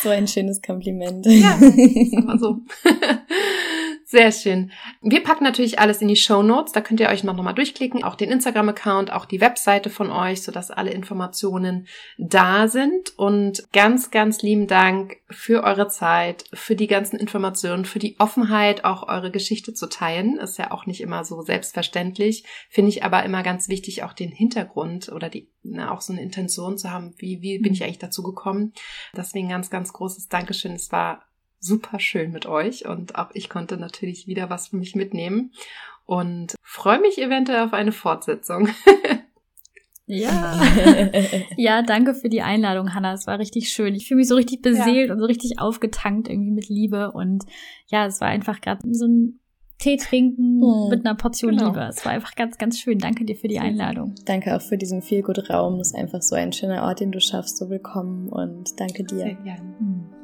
so 0.02 0.10
ein 0.10 0.28
schönes 0.28 0.60
Kompliment. 0.60 1.24
Ja, 1.26 1.56
sag 1.58 2.24
mal 2.24 2.38
so. 2.38 2.60
Sehr 4.12 4.30
schön. 4.30 4.70
Wir 5.00 5.22
packen 5.22 5.42
natürlich 5.42 5.78
alles 5.78 6.02
in 6.02 6.08
die 6.08 6.16
Show 6.16 6.42
Notes. 6.42 6.72
Da 6.72 6.82
könnt 6.82 7.00
ihr 7.00 7.08
euch 7.08 7.24
noch 7.24 7.34
mal 7.34 7.54
durchklicken. 7.54 8.04
Auch 8.04 8.14
den 8.14 8.30
Instagram-Account, 8.30 9.10
auch 9.10 9.24
die 9.24 9.40
Webseite 9.40 9.88
von 9.88 10.10
euch, 10.10 10.42
sodass 10.42 10.70
alle 10.70 10.90
Informationen 10.90 11.86
da 12.18 12.68
sind. 12.68 13.18
Und 13.18 13.72
ganz, 13.72 14.10
ganz 14.10 14.42
lieben 14.42 14.66
Dank 14.66 15.16
für 15.30 15.64
eure 15.64 15.88
Zeit, 15.88 16.44
für 16.52 16.76
die 16.76 16.88
ganzen 16.88 17.16
Informationen, 17.16 17.86
für 17.86 18.00
die 18.00 18.20
Offenheit, 18.20 18.84
auch 18.84 19.08
eure 19.08 19.30
Geschichte 19.30 19.72
zu 19.72 19.88
teilen. 19.88 20.36
Ist 20.36 20.58
ja 20.58 20.72
auch 20.72 20.84
nicht 20.84 21.00
immer 21.00 21.24
so 21.24 21.40
selbstverständlich. 21.40 22.44
Finde 22.68 22.90
ich 22.90 23.04
aber 23.04 23.22
immer 23.22 23.42
ganz 23.42 23.70
wichtig, 23.70 24.02
auch 24.02 24.12
den 24.12 24.30
Hintergrund 24.30 25.08
oder 25.08 25.30
die, 25.30 25.48
na, 25.62 25.90
auch 25.90 26.02
so 26.02 26.12
eine 26.12 26.20
Intention 26.20 26.76
zu 26.76 26.90
haben. 26.90 27.14
Wie, 27.16 27.40
wie 27.40 27.60
bin 27.60 27.72
ich 27.72 27.82
eigentlich 27.82 27.98
dazu 27.98 28.22
gekommen? 28.22 28.74
Deswegen 29.16 29.48
ganz, 29.48 29.70
ganz 29.70 29.90
großes 29.94 30.28
Dankeschön. 30.28 30.72
Es 30.72 30.92
war 30.92 31.22
super 31.62 32.00
schön 32.00 32.32
mit 32.32 32.46
euch 32.46 32.86
und 32.86 33.16
auch 33.16 33.30
ich 33.34 33.48
konnte 33.48 33.76
natürlich 33.76 34.26
wieder 34.26 34.50
was 34.50 34.68
für 34.68 34.76
mich 34.76 34.94
mitnehmen 34.94 35.52
und 36.04 36.54
freue 36.62 37.00
mich 37.00 37.18
eventuell 37.18 37.60
auf 37.64 37.72
eine 37.72 37.92
Fortsetzung. 37.92 38.68
Ja. 40.06 40.60
ja, 41.56 41.80
danke 41.80 42.12
für 42.12 42.28
die 42.28 42.42
Einladung, 42.42 42.92
Hanna. 42.92 43.14
Es 43.14 43.26
war 43.26 43.38
richtig 43.38 43.70
schön. 43.70 43.94
Ich 43.94 44.08
fühle 44.08 44.18
mich 44.18 44.28
so 44.28 44.34
richtig 44.34 44.60
beseelt 44.60 45.08
ja. 45.08 45.14
und 45.14 45.20
so 45.20 45.26
richtig 45.26 45.58
aufgetankt 45.58 46.28
irgendwie 46.28 46.50
mit 46.50 46.68
Liebe. 46.68 47.12
Und 47.12 47.44
ja, 47.86 48.04
es 48.04 48.20
war 48.20 48.28
einfach 48.28 48.60
gerade 48.60 48.80
so 48.92 49.06
ein 49.06 49.40
Tee 49.78 49.96
trinken 49.96 50.60
hm. 50.60 50.88
mit 50.90 51.06
einer 51.06 51.14
Portion 51.14 51.56
genau. 51.56 51.68
Liebe. 51.68 51.88
Es 51.88 52.04
war 52.04 52.12
einfach 52.12 52.34
ganz, 52.34 52.58
ganz 52.58 52.78
schön. 52.78 52.98
Danke 52.98 53.24
dir 53.24 53.36
für 53.36 53.48
die 53.48 53.60
Einladung. 53.60 54.14
Danke 54.26 54.54
auch 54.54 54.60
für 54.60 54.76
diesen 54.76 55.02
viel 55.02 55.22
gut 55.22 55.48
Raum. 55.48 55.78
Das 55.78 55.88
ist 55.88 55.94
einfach 55.94 56.20
so 56.20 56.34
ein 56.34 56.52
schöner 56.52 56.82
Ort, 56.82 57.00
den 57.00 57.12
du 57.12 57.20
schaffst. 57.20 57.56
So 57.56 57.70
willkommen 57.70 58.28
und 58.28 58.78
danke 58.78 59.04
dir. 59.04 59.18
Sehr 59.18 59.34
gerne. 59.34 60.21